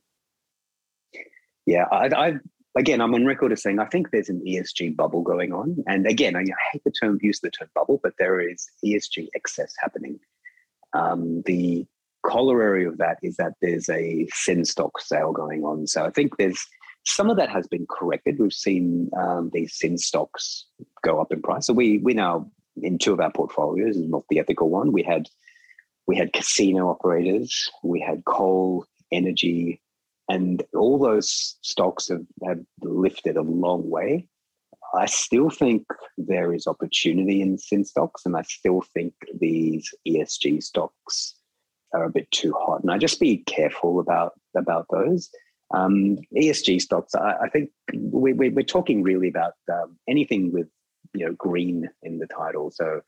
Yeah, 1.65 1.85
I, 1.91 2.09
I 2.15 2.33
again, 2.77 3.01
I'm 3.01 3.13
on 3.13 3.25
record 3.25 3.51
as 3.51 3.61
saying 3.61 3.79
I 3.79 3.85
think 3.85 4.11
there's 4.11 4.29
an 4.29 4.43
ESG 4.45 4.95
bubble 4.95 5.21
going 5.21 5.53
on. 5.53 5.83
And 5.87 6.05
again, 6.05 6.35
I, 6.35 6.41
I 6.41 6.71
hate 6.73 6.83
the 6.83 6.91
term, 6.91 7.17
use 7.21 7.39
the 7.39 7.49
term 7.49 7.69
bubble, 7.73 7.99
but 8.03 8.13
there 8.19 8.39
is 8.39 8.67
ESG 8.85 9.29
excess 9.33 9.73
happening. 9.79 10.19
Um, 10.93 11.41
the 11.45 11.85
corollary 12.25 12.85
of 12.85 12.97
that 12.97 13.17
is 13.21 13.37
that 13.37 13.53
there's 13.61 13.89
a 13.89 14.27
sin 14.33 14.65
stock 14.65 14.99
sale 14.99 15.31
going 15.31 15.63
on. 15.63 15.87
So 15.87 16.05
I 16.05 16.09
think 16.09 16.37
there's 16.37 16.65
some 17.05 17.29
of 17.29 17.37
that 17.37 17.49
has 17.49 17.67
been 17.67 17.85
corrected. 17.89 18.39
We've 18.39 18.51
seen 18.51 19.11
um, 19.17 19.51
these 19.53 19.77
sin 19.77 19.97
stocks 19.97 20.65
go 21.03 21.21
up 21.21 21.31
in 21.31 21.41
price. 21.41 21.67
So 21.67 21.73
we 21.73 21.99
we 21.99 22.13
now 22.13 22.49
in 22.81 22.97
two 22.97 23.13
of 23.13 23.19
our 23.19 23.31
portfolios, 23.31 23.97
not 23.97 24.23
the 24.29 24.39
ethical 24.39 24.69
one, 24.69 24.91
we 24.91 25.03
had 25.03 25.29
we 26.07 26.17
had 26.17 26.33
casino 26.33 26.89
operators, 26.89 27.69
we 27.83 27.99
had 27.99 28.25
coal, 28.25 28.85
energy, 29.11 29.81
and 30.29 30.63
all 30.75 30.99
those 30.99 31.57
stocks 31.61 32.09
have, 32.09 32.25
have 32.45 32.59
lifted 32.81 33.37
a 33.37 33.41
long 33.41 33.89
way. 33.89 34.27
I 34.93 35.07
still 35.07 35.49
think 35.49 35.85
there 36.17 36.53
is 36.53 36.67
opportunity 36.67 37.41
in 37.41 37.57
sin 37.57 37.85
stocks, 37.85 38.25
and 38.25 38.37
I 38.37 38.43
still 38.43 38.81
think 38.93 39.13
these 39.39 39.93
ESG 40.07 40.63
stocks 40.63 41.35
are 41.95 42.05
a 42.05 42.11
bit 42.11 42.29
too 42.31 42.53
hot. 42.59 42.81
And 42.81 42.91
I 42.91 42.97
just 42.97 43.19
be 43.19 43.37
careful 43.37 43.99
about 43.99 44.33
about 44.55 44.87
those. 44.91 45.29
Um, 45.73 46.17
ESG 46.37 46.81
stocks, 46.81 47.15
I, 47.15 47.33
I 47.43 47.49
think 47.49 47.71
we, 47.93 48.33
we, 48.33 48.55
are 48.55 48.63
talking 48.63 49.01
really 49.01 49.27
about 49.27 49.53
um, 49.71 49.97
anything 50.07 50.51
with 50.51 50.67
you 51.13 51.25
know 51.25 51.33
green 51.33 51.89
in 52.03 52.19
the 52.19 52.27
title. 52.27 52.71
So 52.71 53.01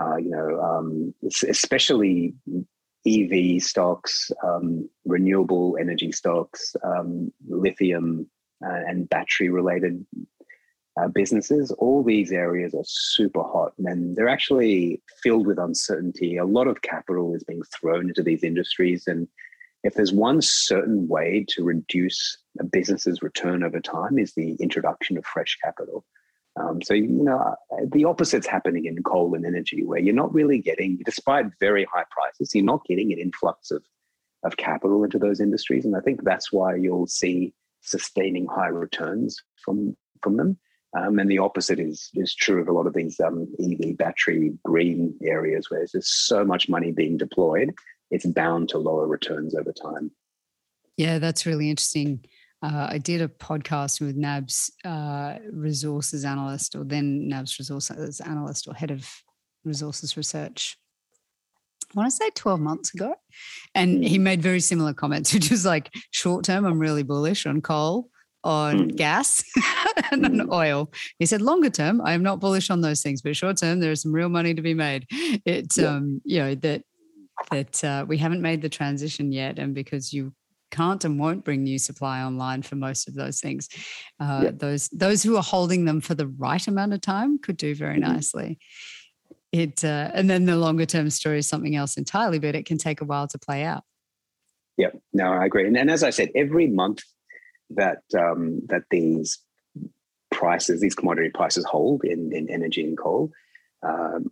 uh, 0.00 0.16
you 0.16 0.30
know, 0.30 0.60
um, 0.60 1.14
especially 1.48 2.34
EV 3.06 3.62
stocks, 3.62 4.30
um, 4.44 4.88
renewable 5.04 5.76
energy 5.80 6.12
stocks, 6.12 6.76
um, 6.84 7.32
lithium 7.48 8.28
uh, 8.64 8.80
and 8.86 9.08
battery 9.08 9.48
related 9.48 10.04
uh, 10.98 11.08
businesses, 11.08 11.70
all 11.72 12.02
these 12.02 12.32
areas 12.32 12.74
are 12.74 12.84
super 12.84 13.42
hot 13.42 13.72
and 13.78 14.16
they're 14.16 14.28
actually 14.28 15.00
filled 15.22 15.46
with 15.46 15.58
uncertainty. 15.58 16.36
A 16.36 16.44
lot 16.44 16.66
of 16.66 16.82
capital 16.82 17.34
is 17.34 17.44
being 17.44 17.62
thrown 17.78 18.08
into 18.08 18.22
these 18.22 18.42
industries. 18.42 19.06
And 19.06 19.28
if 19.84 19.94
there's 19.94 20.12
one 20.12 20.40
certain 20.42 21.06
way 21.06 21.44
to 21.50 21.62
reduce 21.62 22.38
a 22.58 22.64
business's 22.64 23.22
return 23.22 23.62
over 23.62 23.80
time 23.80 24.18
is 24.18 24.32
the 24.34 24.54
introduction 24.54 25.16
of 25.16 25.24
fresh 25.24 25.56
capital. 25.62 26.04
Um, 26.58 26.82
so, 26.82 26.94
you 26.94 27.06
know, 27.06 27.54
the 27.92 28.04
opposite's 28.04 28.48
happening 28.48 28.86
in 28.86 29.00
coal 29.04 29.34
and 29.36 29.46
energy, 29.46 29.84
where 29.84 30.00
you're 30.00 30.14
not 30.14 30.34
really 30.34 30.58
getting, 30.58 30.98
despite 31.04 31.46
very 31.60 31.86
high 31.92 32.06
prices, 32.10 32.52
you're 32.52 32.64
not 32.64 32.84
getting 32.84 33.12
an 33.12 33.20
influx 33.20 33.70
of, 33.70 33.84
of 34.42 34.56
capital 34.56 35.04
into 35.04 35.20
those 35.20 35.40
industries. 35.40 35.84
And 35.84 35.94
I 35.96 36.00
think 36.00 36.24
that's 36.24 36.52
why 36.52 36.74
you'll 36.74 37.06
see 37.06 37.54
sustaining 37.82 38.46
high 38.46 38.68
returns 38.68 39.36
from, 39.64 39.96
from 40.20 40.36
them. 40.36 40.58
Um, 40.96 41.18
and 41.18 41.30
the 41.30 41.38
opposite 41.38 41.78
is, 41.78 42.10
is 42.14 42.34
true 42.34 42.60
of 42.60 42.68
a 42.68 42.72
lot 42.72 42.86
of 42.86 42.94
these 42.94 43.20
um, 43.20 43.46
EV 43.60 43.96
battery 43.96 44.52
green 44.64 45.14
areas 45.22 45.70
where 45.70 45.80
there's 45.80 45.92
just 45.92 46.26
so 46.26 46.44
much 46.44 46.68
money 46.68 46.92
being 46.92 47.18
deployed, 47.18 47.74
it's 48.10 48.24
bound 48.24 48.70
to 48.70 48.78
lower 48.78 49.06
returns 49.06 49.54
over 49.54 49.72
time. 49.72 50.10
Yeah, 50.96 51.18
that's 51.18 51.44
really 51.44 51.68
interesting 51.68 52.24
uh, 52.62 52.88
I 52.90 52.98
did 52.98 53.22
a 53.22 53.28
podcast 53.28 54.00
with 54.00 54.16
NAB's 54.16 54.72
uh, 54.84 55.34
resources 55.52 56.24
analyst, 56.24 56.74
or 56.74 56.84
then 56.84 57.28
NAB's 57.28 57.58
resources 57.58 58.20
analyst, 58.20 58.66
or 58.66 58.74
head 58.74 58.90
of 58.90 59.08
resources 59.64 60.16
research. 60.16 60.76
I 61.94 61.98
want 62.00 62.10
to 62.10 62.16
say 62.16 62.30
12 62.34 62.60
months 62.60 62.94
ago. 62.94 63.14
And 63.74 64.04
he 64.04 64.18
mm. 64.18 64.22
made 64.22 64.42
very 64.42 64.60
similar 64.60 64.92
comments, 64.92 65.32
which 65.34 65.50
was 65.50 65.64
like 65.64 65.94
short 66.10 66.44
term, 66.44 66.64
I'm 66.64 66.78
really 66.78 67.04
bullish 67.04 67.46
on 67.46 67.60
coal, 67.60 68.10
on 68.44 68.90
mm. 68.90 68.96
gas, 68.96 69.44
and 70.10 70.24
on 70.24 70.32
mm. 70.32 70.52
oil. 70.52 70.90
He 71.18 71.26
said 71.26 71.42
longer 71.42 71.70
term, 71.70 72.00
I 72.00 72.12
am 72.12 72.22
not 72.22 72.40
bullish 72.40 72.70
on 72.70 72.80
those 72.80 73.02
things, 73.02 73.22
but 73.22 73.36
short 73.36 73.56
term, 73.56 73.80
there 73.80 73.92
is 73.92 74.02
some 74.02 74.12
real 74.12 74.28
money 74.28 74.54
to 74.54 74.62
be 74.62 74.74
made. 74.74 75.06
It's, 75.10 75.78
yeah. 75.78 75.88
um, 75.88 76.20
you 76.24 76.38
know, 76.38 76.54
that 76.56 76.82
that 77.50 77.84
uh, 77.84 78.04
we 78.06 78.18
haven't 78.18 78.42
made 78.42 78.62
the 78.62 78.68
transition 78.68 79.32
yet. 79.32 79.58
And 79.58 79.74
because 79.74 80.12
you 80.12 80.32
can't 80.70 81.04
and 81.04 81.18
won't 81.18 81.44
bring 81.44 81.62
new 81.62 81.78
supply 81.78 82.22
online 82.22 82.62
for 82.62 82.76
most 82.76 83.08
of 83.08 83.14
those 83.14 83.40
things. 83.40 83.68
Uh, 84.20 84.40
yep. 84.44 84.58
Those 84.58 84.88
those 84.88 85.22
who 85.22 85.36
are 85.36 85.42
holding 85.42 85.84
them 85.84 86.00
for 86.00 86.14
the 86.14 86.26
right 86.26 86.66
amount 86.66 86.92
of 86.92 87.00
time 87.00 87.38
could 87.38 87.56
do 87.56 87.74
very 87.74 87.98
mm-hmm. 87.98 88.12
nicely. 88.12 88.58
It 89.52 89.84
uh, 89.84 90.10
and 90.12 90.28
then 90.28 90.44
the 90.44 90.56
longer 90.56 90.86
term 90.86 91.08
story 91.10 91.38
is 91.38 91.48
something 91.48 91.74
else 91.74 91.96
entirely, 91.96 92.38
but 92.38 92.54
it 92.54 92.66
can 92.66 92.78
take 92.78 93.00
a 93.00 93.04
while 93.04 93.28
to 93.28 93.38
play 93.38 93.64
out. 93.64 93.82
Yeah, 94.76 94.90
no, 95.12 95.32
I 95.32 95.46
agree. 95.46 95.66
And, 95.66 95.76
and 95.76 95.90
as 95.90 96.02
I 96.02 96.10
said, 96.10 96.30
every 96.36 96.68
month 96.68 97.02
that 97.70 98.02
um, 98.16 98.60
that 98.66 98.84
these 98.90 99.38
prices, 100.30 100.80
these 100.80 100.94
commodity 100.94 101.30
prices 101.30 101.64
hold 101.64 102.04
in, 102.04 102.32
in 102.32 102.48
energy 102.50 102.84
and 102.84 102.96
coal, 102.96 103.30
um, 103.82 104.28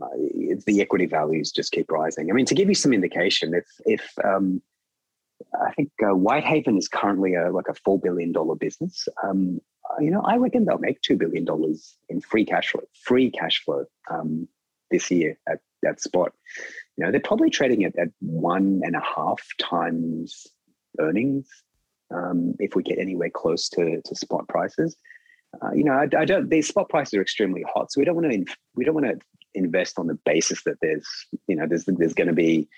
the 0.67 0.81
equity 0.81 1.07
values 1.07 1.51
just 1.51 1.73
keep 1.73 1.91
rising. 1.91 2.31
I 2.31 2.35
mean, 2.35 2.47
to 2.47 2.55
give 2.55 2.69
you 2.69 2.75
some 2.75 2.93
indication, 2.93 3.55
if 3.55 3.67
if 3.85 4.13
um, 4.25 4.63
I 5.61 5.73
think 5.73 5.91
uh, 6.03 6.15
Whitehaven 6.15 6.77
is 6.77 6.89
currently 6.89 7.35
a, 7.35 7.51
like 7.51 7.69
a 7.69 7.75
four 7.75 7.99
billion 7.99 8.33
dollar 8.33 8.55
business. 8.55 9.09
Um, 9.23 9.61
you 10.01 10.11
know, 10.11 10.21
I 10.23 10.37
reckon 10.37 10.65
they'll 10.65 10.79
make 10.79 11.01
two 11.03 11.17
billion 11.17 11.45
dollars 11.45 11.95
in 12.09 12.21
free 12.21 12.45
cash 12.45 12.71
flow, 12.71 12.83
free 13.05 13.31
cash 13.31 13.63
flow 13.65 13.85
um, 14.11 14.49
this 14.91 15.11
year 15.11 15.39
at 15.49 15.61
that 15.83 16.01
spot. 16.01 16.33
You 16.97 17.05
know, 17.05 17.11
they're 17.11 17.21
probably 17.21 17.51
trading 17.51 17.85
at, 17.85 17.97
at 17.97 18.09
one 18.21 18.81
and 18.85 18.97
a 18.97 19.01
half 19.01 19.43
times 19.61 20.47
earnings 20.99 21.49
um, 22.15 22.55
if 22.59 22.75
we 22.75 22.83
get 22.83 22.99
anywhere 22.99 23.31
close 23.31 23.69
to, 23.71 24.01
to 24.05 24.15
spot 24.15 24.49
prices. 24.49 24.97
Uh, 25.63 25.73
you 25.73 25.85
know, 25.85 25.93
I, 25.93 26.09
I, 26.19 26.25
don't. 26.25 26.51
These 26.51 26.69
spot 26.69 26.89
prices 26.89 27.15
are 27.15 27.23
extremely 27.23 27.65
hot, 27.73 27.91
so 27.93 28.01
we 28.01 28.05
don't 28.05 28.17
want 28.17 28.31
to. 28.31 28.45
We 28.75 28.85
don't 28.85 28.95
want 28.95 29.07
to 29.07 29.19
invest 29.55 29.99
on 29.99 30.07
the 30.07 30.19
basis 30.25 30.63
that 30.65 30.77
there's, 30.83 31.09
you 31.47 31.57
know, 31.57 31.67
there's 31.67 31.85
there's 31.87 32.15
going 32.15 32.29
to 32.29 32.35
be 32.35 32.69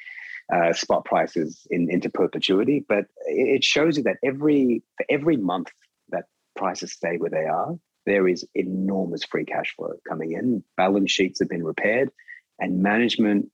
uh, 0.53 0.73
spot 0.73 1.05
prices 1.05 1.67
in, 1.71 1.91
into 1.91 2.09
perpetuity. 2.09 2.85
But 2.88 3.07
it 3.27 3.64
shows 3.64 3.97
you 3.97 4.03
that 4.05 4.17
every 4.25 4.83
for 4.97 5.07
every 5.09 5.37
month 5.37 5.69
that 6.11 6.27
prices 6.57 6.93
stay 6.93 7.17
where 7.17 7.31
they 7.31 7.45
are, 7.45 7.75
there 8.07 8.29
is 8.29 8.47
enormous 8.55 9.25
free 9.25 9.45
cash 9.45 9.75
flow 9.75 9.95
coming 10.09 10.33
in. 10.33 10.62
Balance 10.77 11.11
sheets 11.11 11.41
have 11.41 11.49
been 11.49 11.64
repaired, 11.64 12.11
and 12.59 12.83
management. 12.83 13.51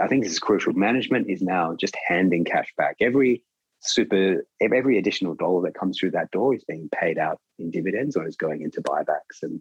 I 0.00 0.08
think 0.08 0.24
this 0.24 0.32
is 0.32 0.38
crucial. 0.38 0.72
Management 0.72 1.28
is 1.28 1.42
now 1.42 1.74
just 1.74 1.94
handing 2.06 2.44
cash 2.44 2.72
back. 2.78 2.96
Every 3.00 3.42
super 3.80 4.44
every 4.60 4.98
additional 4.98 5.34
dollar 5.34 5.62
that 5.62 5.78
comes 5.78 5.98
through 5.98 6.10
that 6.10 6.30
door 6.30 6.54
is 6.54 6.64
being 6.64 6.88
paid 6.98 7.18
out 7.18 7.40
in 7.58 7.70
dividends 7.70 8.16
or 8.16 8.26
is 8.26 8.36
going 8.36 8.62
into 8.62 8.82
buybacks 8.82 9.42
and 9.42 9.60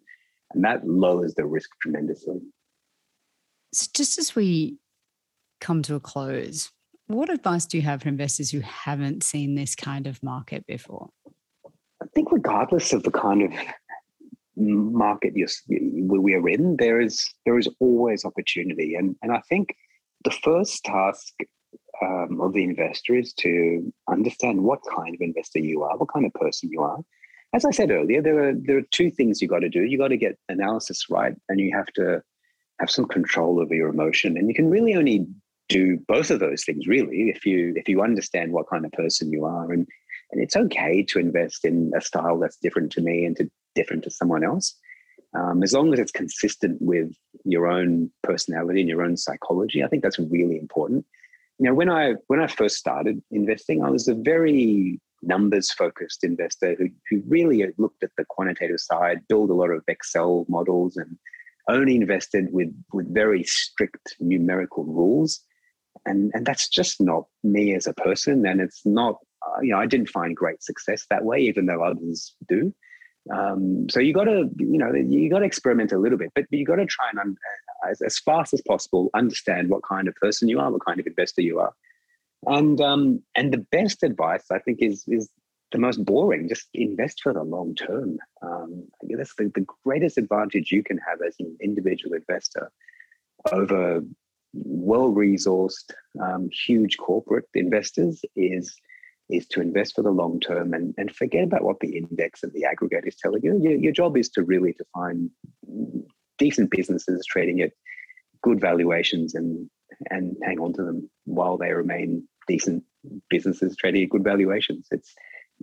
and 0.54 0.64
that 0.64 0.88
lowers 0.88 1.36
the 1.36 1.46
risk 1.46 1.70
tremendously 1.82 2.40
so 3.74 3.88
just 3.94 4.18
as 4.18 4.36
we 4.36 4.78
come 5.60 5.82
to 5.82 5.96
a 5.96 6.00
close 6.00 6.72
what 7.08 7.30
advice 7.30 7.66
do 7.66 7.78
you 7.78 7.84
have 7.84 8.02
for 8.02 8.10
investors 8.10 8.52
who 8.52 8.60
haven't 8.60 9.24
seen 9.24 9.56
this 9.56 9.76
kind 9.76 10.08
of 10.08 10.22
market 10.22 10.66
before? 10.68 11.10
I 12.02 12.06
think, 12.14 12.32
regardless 12.32 12.94
of 12.94 13.04
the 13.04 13.12
kind 13.12 13.44
of 13.44 13.52
market 14.56 15.34
we 15.34 16.34
are 16.34 16.50
in, 16.50 16.76
there 16.78 17.00
is 17.00 17.34
there 17.46 17.58
is 17.58 17.70
always 17.80 18.26
opportunity, 18.26 18.96
and 18.96 19.16
and 19.22 19.32
I 19.32 19.42
think 19.50 19.76
the 20.26 20.32
first 20.32 20.84
task 20.84 21.34
um, 22.02 22.42
of 22.42 22.54
the 22.54 22.64
investor 22.64 23.16
is 23.16 23.34
to 23.34 23.92
understand 24.08 24.64
what 24.64 24.80
kind 24.96 25.16
of 25.16 25.22
investor 25.22 25.60
you 25.60 25.84
are, 25.84 25.98
what 25.98 26.12
kind 26.14 26.26
of 26.26 26.34
person 26.34 26.70
you 26.72 26.82
are. 26.82 27.00
As 27.54 27.66
I 27.66 27.72
said 27.72 27.92
earlier, 27.92 28.22
there 28.22 28.50
are 28.50 28.54
there 28.54 28.78
are 28.78 28.88
two 28.92 29.10
things 29.10 29.42
you 29.42 29.48
got 29.48 29.60
to 29.60 29.70
do. 29.70 29.84
You 29.84 29.98
got 29.98 30.10
to 30.10 30.18
get 30.18 30.38
analysis 30.50 31.10
right, 31.10 31.36
and 31.50 31.60
you 31.60 31.72
have 31.76 31.88
to 31.96 32.22
have 32.80 32.92
some 32.92 33.06
control 33.06 33.60
over 33.60 33.74
your 33.74 33.90
emotion. 33.90 34.38
And 34.38 34.48
you 34.48 34.54
can 34.54 34.70
really 34.70 34.96
only 34.96 35.26
do 35.70 35.98
both 36.08 36.32
of 36.32 36.40
those 36.40 36.64
things 36.64 36.88
really 36.88 37.30
if 37.30 37.46
you 37.46 37.74
if 37.76 37.90
you 37.90 38.02
understand 38.02 38.54
what 38.54 38.70
kind 38.70 38.86
of 38.86 38.92
person 38.94 39.32
you 39.32 39.44
are 39.44 39.72
and 39.72 39.86
and 40.32 40.42
it's 40.42 40.56
okay 40.56 41.04
to 41.04 41.20
invest 41.20 41.66
in 41.66 41.92
a 41.98 42.02
style 42.02 42.40
that's 42.40 42.58
different 42.58 42.92
to 42.92 43.02
me 43.02 43.26
and 43.26 43.36
to 43.36 43.50
different 43.76 44.04
to 44.04 44.10
someone 44.10 44.44
else 44.46 44.76
Um, 45.34 45.62
as 45.64 45.74
long 45.74 45.94
as 45.94 46.00
it's 46.00 46.12
consistent 46.12 46.82
with 46.82 47.12
your 47.44 47.68
own 47.68 48.10
personality 48.24 48.80
and 48.80 48.90
your 48.90 49.04
own 49.04 49.18
psychology, 49.18 49.84
I 49.84 49.88
think 49.88 50.04
that's 50.04 50.20
really 50.20 50.58
important. 50.58 51.06
You 51.60 51.68
know, 51.68 51.74
when 51.74 51.90
I 51.90 52.14
when 52.28 52.40
I 52.40 52.48
first 52.48 52.76
started 52.76 53.22
investing, 53.32 53.84
I 53.84 53.90
was 53.90 54.08
a 54.08 54.14
very 54.14 55.00
numbers 55.24 55.72
focused 55.72 56.24
investor 56.24 56.76
who, 56.76 56.90
who 57.10 57.24
really 57.28 57.66
looked 57.78 58.04
at 58.04 58.12
the 58.18 58.26
quantitative 58.26 58.80
side, 58.80 59.22
built 59.28 59.50
a 59.50 59.54
lot 59.54 59.72
of 59.72 59.84
Excel 59.88 60.46
models, 60.48 60.98
and 60.98 61.18
only 61.68 61.96
invested 61.96 62.48
with 62.52 62.70
with 62.94 63.12
very 63.14 63.44
strict 63.44 64.16
numerical 64.20 64.84
rules. 64.84 65.42
And 66.06 66.32
and 66.34 66.46
that's 66.46 66.70
just 66.70 67.02
not 67.02 67.26
me 67.44 67.74
as 67.74 67.88
a 67.88 67.94
person, 67.94 68.46
and 68.46 68.62
it's 68.62 68.86
not 68.86 69.16
uh, 69.46 69.62
you 69.62 69.72
know 69.72 69.80
I 69.80 69.88
didn't 69.88 70.10
find 70.10 70.36
great 70.36 70.62
success 70.62 71.06
that 71.10 71.26
way, 71.26 71.40
even 71.40 71.66
though 71.66 71.84
others 71.84 72.36
do. 72.48 72.74
Um, 73.34 73.90
so 73.90 74.00
you 74.00 74.14
got 74.14 74.26
to, 74.26 74.50
you 74.58 74.78
know, 74.78 74.94
you 74.94 75.30
got 75.30 75.40
to 75.40 75.46
experiment 75.46 75.92
a 75.92 75.98
little 75.98 76.18
bit, 76.18 76.32
but 76.34 76.46
you 76.50 76.66
got 76.66 76.76
to 76.76 76.86
try 76.86 77.10
and, 77.10 77.20
un- 77.20 77.38
as, 77.90 78.02
as 78.02 78.20
fast 78.20 78.54
as 78.54 78.62
possible, 78.62 79.10
understand 79.14 79.70
what 79.70 79.84
kind 79.84 80.08
of 80.08 80.16
person 80.16 80.48
you 80.48 80.60
are, 80.60 80.72
what 80.72 80.86
kind 80.86 81.00
of 81.00 81.08
investor 81.08 81.42
you 81.42 81.60
are, 81.60 81.74
and 82.46 82.80
um, 82.82 83.22
and 83.36 83.52
the 83.52 83.66
best 83.72 84.04
advice 84.04 84.46
I 84.52 84.60
think 84.60 84.80
is 84.82 85.04
is 85.08 85.30
the 85.72 85.80
most 85.80 86.04
boring. 86.06 86.48
Just 86.48 86.68
invest 86.74 87.22
for 87.22 87.34
the 87.34 87.44
long 87.44 87.76
term. 87.76 88.18
Um, 88.42 88.88
that's 89.18 89.36
the, 89.36 89.52
the 89.54 89.66
greatest 89.84 90.18
advantage 90.18 90.72
you 90.72 90.84
can 90.84 90.98
have 91.00 91.20
as 91.26 91.36
an 91.40 91.58
individual 91.62 92.16
investor 92.16 92.72
over 93.52 94.02
well-resourced, 94.54 95.92
um, 96.22 96.50
huge 96.66 96.98
corporate 96.98 97.46
investors 97.54 98.22
is 98.36 98.76
is 99.30 99.46
to 99.46 99.60
invest 99.60 99.94
for 99.94 100.04
the 100.04 100.10
long 100.10 100.40
term 100.40 100.74
and, 100.74 100.94
and 100.98 101.14
forget 101.14 101.44
about 101.44 101.62
what 101.62 101.78
the 101.82 101.98
index 101.98 102.44
and 102.44 102.54
the 102.54 102.64
aggregate 102.64 103.04
is 103.06 103.18
telling 103.18 103.44
you. 103.44 103.60
Your, 103.62 103.74
your 103.74 103.92
job 103.92 104.16
is 104.16 104.30
to 104.30 104.44
really 104.44 104.72
to 104.72 104.86
find 104.94 105.30
decent 106.38 106.72
businesses 106.72 107.26
trading 107.26 107.62
at 107.62 107.72
good 108.42 108.60
valuations 108.60 109.36
and 109.36 109.70
and 110.10 110.36
hang 110.44 110.60
on 110.60 110.74
to 110.74 110.84
them 110.84 111.10
while 111.26 111.58
they 111.58 111.72
remain 111.72 112.28
decent 112.48 112.84
businesses 113.30 113.76
trading 113.76 114.04
at 114.04 114.10
good 114.10 114.24
valuations. 114.24 114.88
It's 114.92 115.14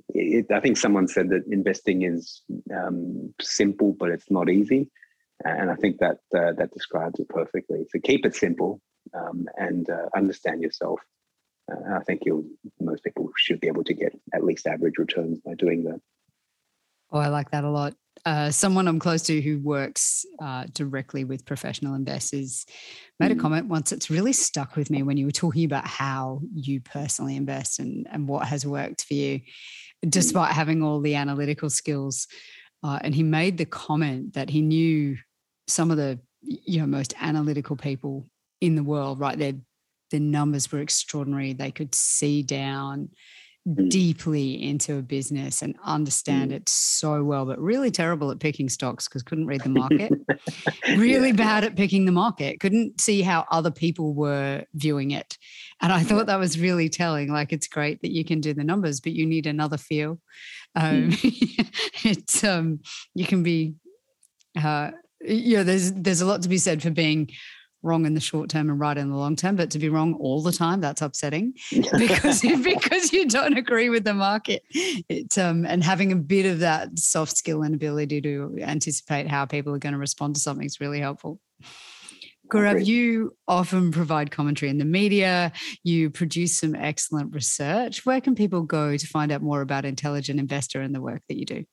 it, 0.09 0.47
I 0.51 0.61
think 0.61 0.77
someone 0.77 1.07
said 1.07 1.29
that 1.29 1.45
investing 1.51 2.03
is 2.03 2.43
um, 2.75 3.33
simple, 3.41 3.95
but 3.99 4.11
it's 4.11 4.31
not 4.31 4.51
easy, 4.51 4.91
and 5.45 5.71
I 5.71 5.77
think 5.77 5.99
that 5.99 6.19
uh, 6.37 6.53
that 6.59 6.73
describes 6.73 7.21
it 7.21 7.29
perfectly. 7.29 7.87
So 7.91 8.01
keep 8.03 8.27
it 8.27 8.35
simple 8.35 8.81
um, 9.15 9.47
and 9.57 9.89
uh, 9.89 10.09
understand 10.17 10.63
yourself 10.63 11.01
uh, 11.71 11.97
I 11.97 12.03
think 12.05 12.23
you'll 12.25 12.45
most 12.81 13.05
people 13.05 13.31
should 13.37 13.61
be 13.61 13.69
able 13.69 13.85
to 13.85 13.95
get 13.95 14.13
at 14.35 14.45
least 14.45 14.67
average 14.67 14.99
returns 14.99 15.41
by 15.41 15.55
doing 15.55 15.85
that. 15.85 16.01
Oh, 17.11 17.19
I 17.19 17.29
like 17.29 17.51
that 17.51 17.65
a 17.65 17.71
lot. 17.71 17.95
Uh, 18.25 18.51
someone 18.51 18.89
I'm 18.89 18.99
close 18.99 19.23
to 19.23 19.41
who 19.41 19.59
works 19.59 20.25
uh, 20.41 20.65
directly 20.73 21.25
with 21.25 21.45
professional 21.45 21.95
investors 21.95 22.65
made 23.21 23.33
a 23.33 23.35
mm. 23.35 23.41
comment 23.41 23.67
once 23.67 23.91
that's 23.91 24.09
really 24.09 24.33
stuck 24.33 24.77
with 24.77 24.91
me 24.91 25.03
when 25.03 25.19
you 25.19 25.27
were 25.27 25.33
talking 25.33 25.65
about 25.65 25.87
how 25.87 26.41
you 26.55 26.81
personally 26.81 27.37
invest 27.37 27.81
and, 27.81 28.07
and 28.11 28.27
what 28.27 28.47
has 28.47 28.65
worked 28.65 29.05
for 29.05 29.15
you, 29.15 29.41
mm. 29.41 30.11
despite 30.11 30.51
mm. 30.51 30.55
having 30.55 30.83
all 30.83 31.01
the 31.01 31.17
analytical 31.17 31.69
skills. 31.69 32.27
Uh, 32.83 32.99
and 33.03 33.15
he 33.15 33.23
made 33.23 33.59
the 33.59 33.67
comment 33.67 34.35
that 34.35 34.51
he 34.51 34.63
knew 34.63 35.17
some 35.67 35.91
of 35.91 35.97
the 35.97 36.19
you 36.43 36.81
know 36.81 36.87
most 36.87 37.15
analytical 37.21 37.77
people 37.77 38.29
in 38.61 38.75
the 38.75 38.83
world, 38.83 39.21
right? 39.21 39.39
They're 39.39 39.55
the 40.11 40.21
numbers 40.21 40.71
were 40.71 40.81
extraordinary. 40.81 41.53
They 41.55 41.71
could 41.71 41.95
see 41.95 42.43
down 42.43 43.11
mm. 43.67 43.89
deeply 43.89 44.63
into 44.63 44.97
a 44.97 45.03
business 45.03 45.63
and 45.63 45.77
understand 45.85 46.51
mm. 46.51 46.55
it 46.55 46.69
so 46.69 47.23
well, 47.25 47.47
but 47.47 47.59
really 47.59 47.91
terrible 47.91 48.31
at 48.31 48.41
picking 48.41 48.69
stocks 48.69 49.09
because 49.09 49.23
couldn't 49.23 49.47
read 49.47 49.63
the 49.63 49.69
market. 49.69 50.13
really 50.97 51.29
yeah. 51.29 51.35
bad 51.35 51.65
at 51.65 51.77
picking 51.77 52.05
the 52.05 52.13
market. 52.13 52.61
Couldn't 52.61 53.01
see 53.01 53.23
how 53.23 53.45
other 53.51 53.71
people 53.71 54.15
were 54.15 54.65
viewing 54.75 55.11
it. 55.11 55.39
And 55.81 55.93
I 55.93 56.03
thought 56.03 56.27
that 56.27 56.39
was 56.39 56.59
really 56.59 56.89
telling. 56.89 57.33
Like 57.33 57.53
it's 57.53 57.69
great 57.69 58.03
that 58.03 58.13
you 58.13 58.25
can 58.25 58.41
do 58.41 58.55
the 58.55 58.65
numbers, 58.65 59.01
but 59.01 59.13
you 59.13 59.27
need 59.27 59.47
another 59.47 59.77
feel. 59.77 60.21
Um, 60.75 61.11
mm. 61.11 62.05
it's 62.05 62.45
um, 62.45 62.81
you 63.15 63.27
can 63.27 63.43
be 63.43 63.75
uh, 64.63 64.93
yeah, 65.27 65.63
there's 65.63 65.93
there's 65.93 66.21
a 66.21 66.27
lot 66.27 66.43
to 66.43 66.49
be 66.49 66.59
said 66.59 66.83
for 66.83 66.91
being 66.91 67.31
wrong 67.85 68.07
in 68.07 68.15
the 68.15 68.21
short 68.21 68.51
term 68.51 68.71
and 68.71 68.81
right 68.81 68.97
in 68.97 69.11
the 69.11 69.17
long 69.17 69.37
term. 69.37 69.57
But 69.57 69.71
to 69.73 69.79
be 69.79 69.89
wrong 69.89 70.15
all 70.15 70.43
the 70.43 70.53
time, 70.53 70.81
that's 70.81 71.03
upsetting 71.03 71.55
because 71.71 72.41
because 72.65 73.13
you 73.13 73.29
don't 73.29 73.57
agree 73.57 73.91
with 73.91 74.05
the 74.05 74.15
market. 74.15 74.63
It, 74.71 75.37
um, 75.39 75.65
and 75.65 75.85
having 75.85 76.13
a 76.13 76.17
bit 76.17 76.47
of 76.47 76.61
that 76.61 76.99
soft 76.99 77.37
skill 77.37 77.63
and 77.63 77.75
ability 77.75 78.21
to 78.23 78.59
anticipate 78.61 79.29
how 79.29 79.45
people 79.45 79.75
are 79.75 79.79
going 79.79 79.93
to 79.93 79.99
respond 79.99 80.35
to 80.35 80.41
something 80.41 80.67
is 80.67 80.81
really 80.81 81.01
helpful. 81.01 81.41
Gaurav, 82.49 82.85
you 82.85 83.35
often 83.49 83.91
provide 83.91 84.31
commentary 84.31 84.69
in 84.69 84.79
the 84.79 84.85
media. 84.85 85.51
You 85.83 86.11
produce 86.11 86.57
some 86.59 86.75
excellent 86.75 87.35
research. 87.35 88.05
Where 88.05 88.21
can 88.21 88.35
people 88.35 88.63
go 88.63 88.97
to 88.97 89.07
find 89.07 89.33
out 89.33 89.43
more 89.43 89.63
about 89.63 89.87
Intelligent 89.87 90.39
Investor 90.39 90.83
and 90.83 90.95
the 90.95 91.01
work 91.01 91.23
that 91.29 91.39
you 91.39 91.47
do? 91.47 91.65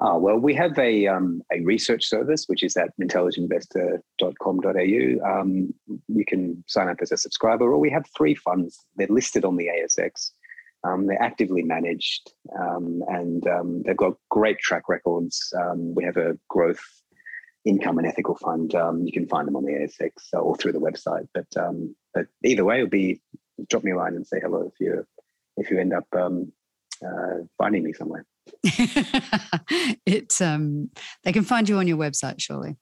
Ah, 0.00 0.16
well, 0.16 0.38
we 0.38 0.54
have 0.54 0.78
a, 0.78 1.08
um, 1.08 1.42
a 1.52 1.60
research 1.62 2.04
service, 2.04 2.44
which 2.46 2.62
is 2.62 2.76
at 2.76 2.90
intelligentinvestor.com.au. 3.00 5.40
Um, 5.40 5.74
you 6.06 6.24
can 6.24 6.62
sign 6.68 6.88
up 6.88 6.98
as 7.02 7.10
a 7.10 7.16
subscriber, 7.16 7.64
or 7.64 7.78
we 7.78 7.90
have 7.90 8.04
three 8.16 8.36
funds. 8.36 8.78
They're 8.96 9.08
listed 9.08 9.44
on 9.44 9.56
the 9.56 9.66
ASX. 9.66 10.30
Um, 10.84 11.06
they're 11.06 11.20
actively 11.20 11.62
managed 11.62 12.30
um, 12.56 13.02
and 13.08 13.44
um, 13.48 13.82
they've 13.82 13.96
got 13.96 14.14
great 14.30 14.60
track 14.60 14.88
records. 14.88 15.52
Um, 15.58 15.92
we 15.96 16.04
have 16.04 16.16
a 16.16 16.38
growth 16.48 16.78
income 17.64 17.98
and 17.98 18.06
ethical 18.06 18.36
fund. 18.36 18.72
you 19.04 19.10
can 19.12 19.26
find 19.26 19.48
them 19.48 19.56
on 19.56 19.64
the 19.64 19.72
ASX 19.72 20.12
or 20.32 20.56
through 20.56 20.70
the 20.72 20.78
website. 20.78 21.26
But 21.34 21.48
but 22.14 22.26
either 22.44 22.64
way, 22.64 22.76
it'll 22.76 22.88
be 22.88 23.20
drop 23.68 23.82
me 23.82 23.90
a 23.90 23.96
line 23.96 24.14
and 24.14 24.24
say 24.24 24.38
hello 24.40 24.70
if 24.72 24.78
you 24.78 25.04
if 25.56 25.68
you 25.68 25.80
end 25.80 25.92
up 25.92 26.06
uh, 26.14 26.30
finding 27.58 27.82
me 27.82 27.92
somewhere. 27.92 28.24
it 30.06 30.40
um, 30.40 30.90
they 31.24 31.32
can 31.32 31.44
find 31.44 31.68
you 31.68 31.78
on 31.78 31.86
your 31.86 31.98
website, 31.98 32.40
surely. 32.40 32.76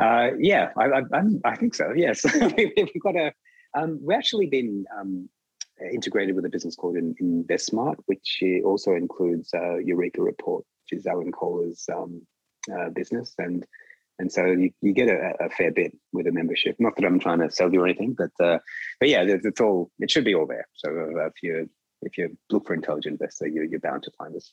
Uh, 0.00 0.30
yeah, 0.38 0.70
I, 0.76 1.02
I, 1.12 1.22
I, 1.44 1.56
think 1.56 1.74
so. 1.74 1.92
Yes, 1.94 2.24
we've 2.56 3.02
got 3.02 3.16
a. 3.16 3.32
Um, 3.74 4.00
we've 4.02 4.16
actually 4.16 4.46
been 4.46 4.84
um, 4.98 5.28
integrated 5.92 6.34
with 6.34 6.44
a 6.44 6.48
business 6.48 6.76
called 6.76 6.96
InvestSmart, 6.96 7.96
which 8.06 8.42
also 8.64 8.94
includes 8.94 9.50
uh, 9.54 9.76
Eureka 9.76 10.22
Report, 10.22 10.64
which 10.84 10.98
is 10.98 11.06
Alan 11.06 11.32
Kohler's 11.32 11.84
um, 11.92 12.22
uh, 12.74 12.90
business, 12.90 13.34
and 13.38 13.64
and 14.18 14.30
so 14.30 14.46
you, 14.46 14.70
you 14.80 14.92
get 14.92 15.08
a, 15.08 15.34
a, 15.40 15.48
fair 15.50 15.72
bit 15.72 15.96
with 16.12 16.26
a 16.26 16.32
membership. 16.32 16.76
Not 16.78 16.96
that 16.96 17.04
I'm 17.04 17.18
trying 17.18 17.40
to 17.40 17.50
sell 17.50 17.72
you 17.72 17.82
or 17.82 17.86
anything, 17.86 18.14
but 18.16 18.44
uh, 18.44 18.58
but 19.00 19.08
yeah, 19.08 19.22
it's, 19.22 19.60
all 19.60 19.90
it 19.98 20.10
should 20.10 20.24
be 20.24 20.34
all 20.34 20.46
there. 20.46 20.66
So 20.74 20.90
if 21.26 21.32
you 21.42 21.68
if 22.02 22.18
you 22.18 22.36
look 22.50 22.66
for 22.66 22.74
intelligent 22.74 23.20
investor, 23.20 23.46
you're, 23.46 23.64
you're 23.64 23.80
bound 23.80 24.02
to 24.04 24.10
find 24.18 24.34
us. 24.36 24.52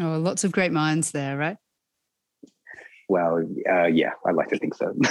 Oh, 0.00 0.18
lots 0.18 0.44
of 0.44 0.52
great 0.52 0.72
minds 0.72 1.10
there, 1.10 1.36
right? 1.36 1.56
Well, 3.08 3.44
uh, 3.68 3.86
yeah, 3.86 4.12
I 4.24 4.30
like 4.30 4.48
to 4.50 4.58
think 4.58 4.74
so. 4.74 4.86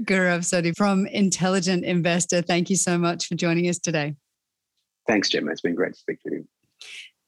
Gaurav 0.00 0.44
Sodhi 0.44 0.74
from 0.74 1.06
Intelligent 1.06 1.84
Investor, 1.84 2.40
thank 2.40 2.70
you 2.70 2.76
so 2.76 2.96
much 2.96 3.26
for 3.26 3.34
joining 3.34 3.68
us 3.68 3.78
today. 3.78 4.14
Thanks, 5.06 5.28
Gemma. 5.28 5.50
It's 5.52 5.60
been 5.60 5.74
great 5.74 5.92
to 5.92 5.98
speak 5.98 6.20
to 6.22 6.30
you. 6.30 6.48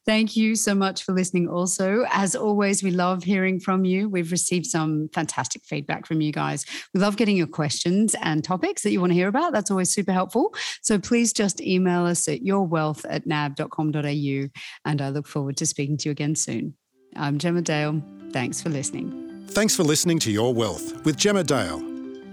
Thank 0.05 0.35
you 0.35 0.55
so 0.55 0.73
much 0.73 1.03
for 1.03 1.13
listening. 1.13 1.47
Also, 1.47 2.05
as 2.09 2.35
always, 2.35 2.81
we 2.81 2.91
love 2.91 3.23
hearing 3.23 3.59
from 3.59 3.85
you. 3.85 4.09
We've 4.09 4.31
received 4.31 4.65
some 4.65 5.09
fantastic 5.13 5.65
feedback 5.65 6.07
from 6.07 6.21
you 6.21 6.31
guys. 6.31 6.65
We 6.93 6.99
love 6.99 7.17
getting 7.17 7.37
your 7.37 7.47
questions 7.47 8.15
and 8.21 8.43
topics 8.43 8.81
that 8.83 8.91
you 8.91 9.01
want 9.01 9.11
to 9.11 9.15
hear 9.15 9.27
about. 9.27 9.53
That's 9.53 9.69
always 9.69 9.93
super 9.93 10.11
helpful. 10.11 10.55
So 10.81 10.97
please 10.99 11.33
just 11.33 11.61
email 11.61 12.05
us 12.05 12.27
at 12.27 12.41
yourwealth 12.41 13.05
at 13.09 13.27
nab.com.au. 13.27 14.47
And 14.85 15.01
I 15.01 15.09
look 15.09 15.27
forward 15.27 15.57
to 15.57 15.65
speaking 15.65 15.97
to 15.97 16.09
you 16.09 16.11
again 16.11 16.35
soon. 16.35 16.75
I'm 17.15 17.37
Gemma 17.37 17.61
Dale. 17.61 18.01
Thanks 18.31 18.61
for 18.61 18.69
listening. 18.69 19.45
Thanks 19.49 19.75
for 19.75 19.83
listening 19.83 20.19
to 20.19 20.31
Your 20.31 20.53
Wealth 20.53 21.03
with 21.05 21.17
Gemma 21.17 21.43
Dale. 21.43 21.83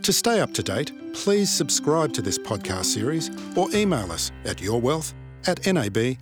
To 0.03 0.13
stay 0.13 0.41
up 0.41 0.53
to 0.55 0.63
date, 0.63 0.93
please 1.15 1.51
subscribe 1.51 2.13
to 2.13 2.23
this 2.23 2.39
podcast 2.39 2.85
series 2.87 3.31
or 3.57 3.69
email 3.75 4.13
us 4.13 4.31
at 4.45 4.59
yourwealth 4.59 5.15
at 5.47 5.67
nab.com.au. 5.67 6.17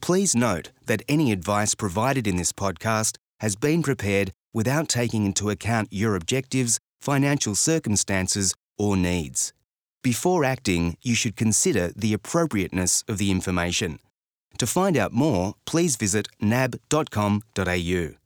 Please 0.00 0.34
note 0.34 0.70
that 0.86 1.02
any 1.08 1.32
advice 1.32 1.74
provided 1.74 2.26
in 2.26 2.36
this 2.36 2.52
podcast 2.52 3.16
has 3.40 3.56
been 3.56 3.82
prepared 3.82 4.32
without 4.54 4.88
taking 4.88 5.24
into 5.26 5.50
account 5.50 5.88
your 5.90 6.14
objectives, 6.14 6.78
financial 7.00 7.54
circumstances, 7.54 8.54
or 8.78 8.96
needs. 8.96 9.52
Before 10.02 10.44
acting, 10.44 10.96
you 11.02 11.14
should 11.14 11.36
consider 11.36 11.92
the 11.96 12.12
appropriateness 12.14 13.04
of 13.08 13.18
the 13.18 13.30
information. 13.30 13.98
To 14.58 14.66
find 14.66 14.96
out 14.96 15.12
more, 15.12 15.54
please 15.66 15.96
visit 15.96 16.28
nab.com.au. 16.40 18.17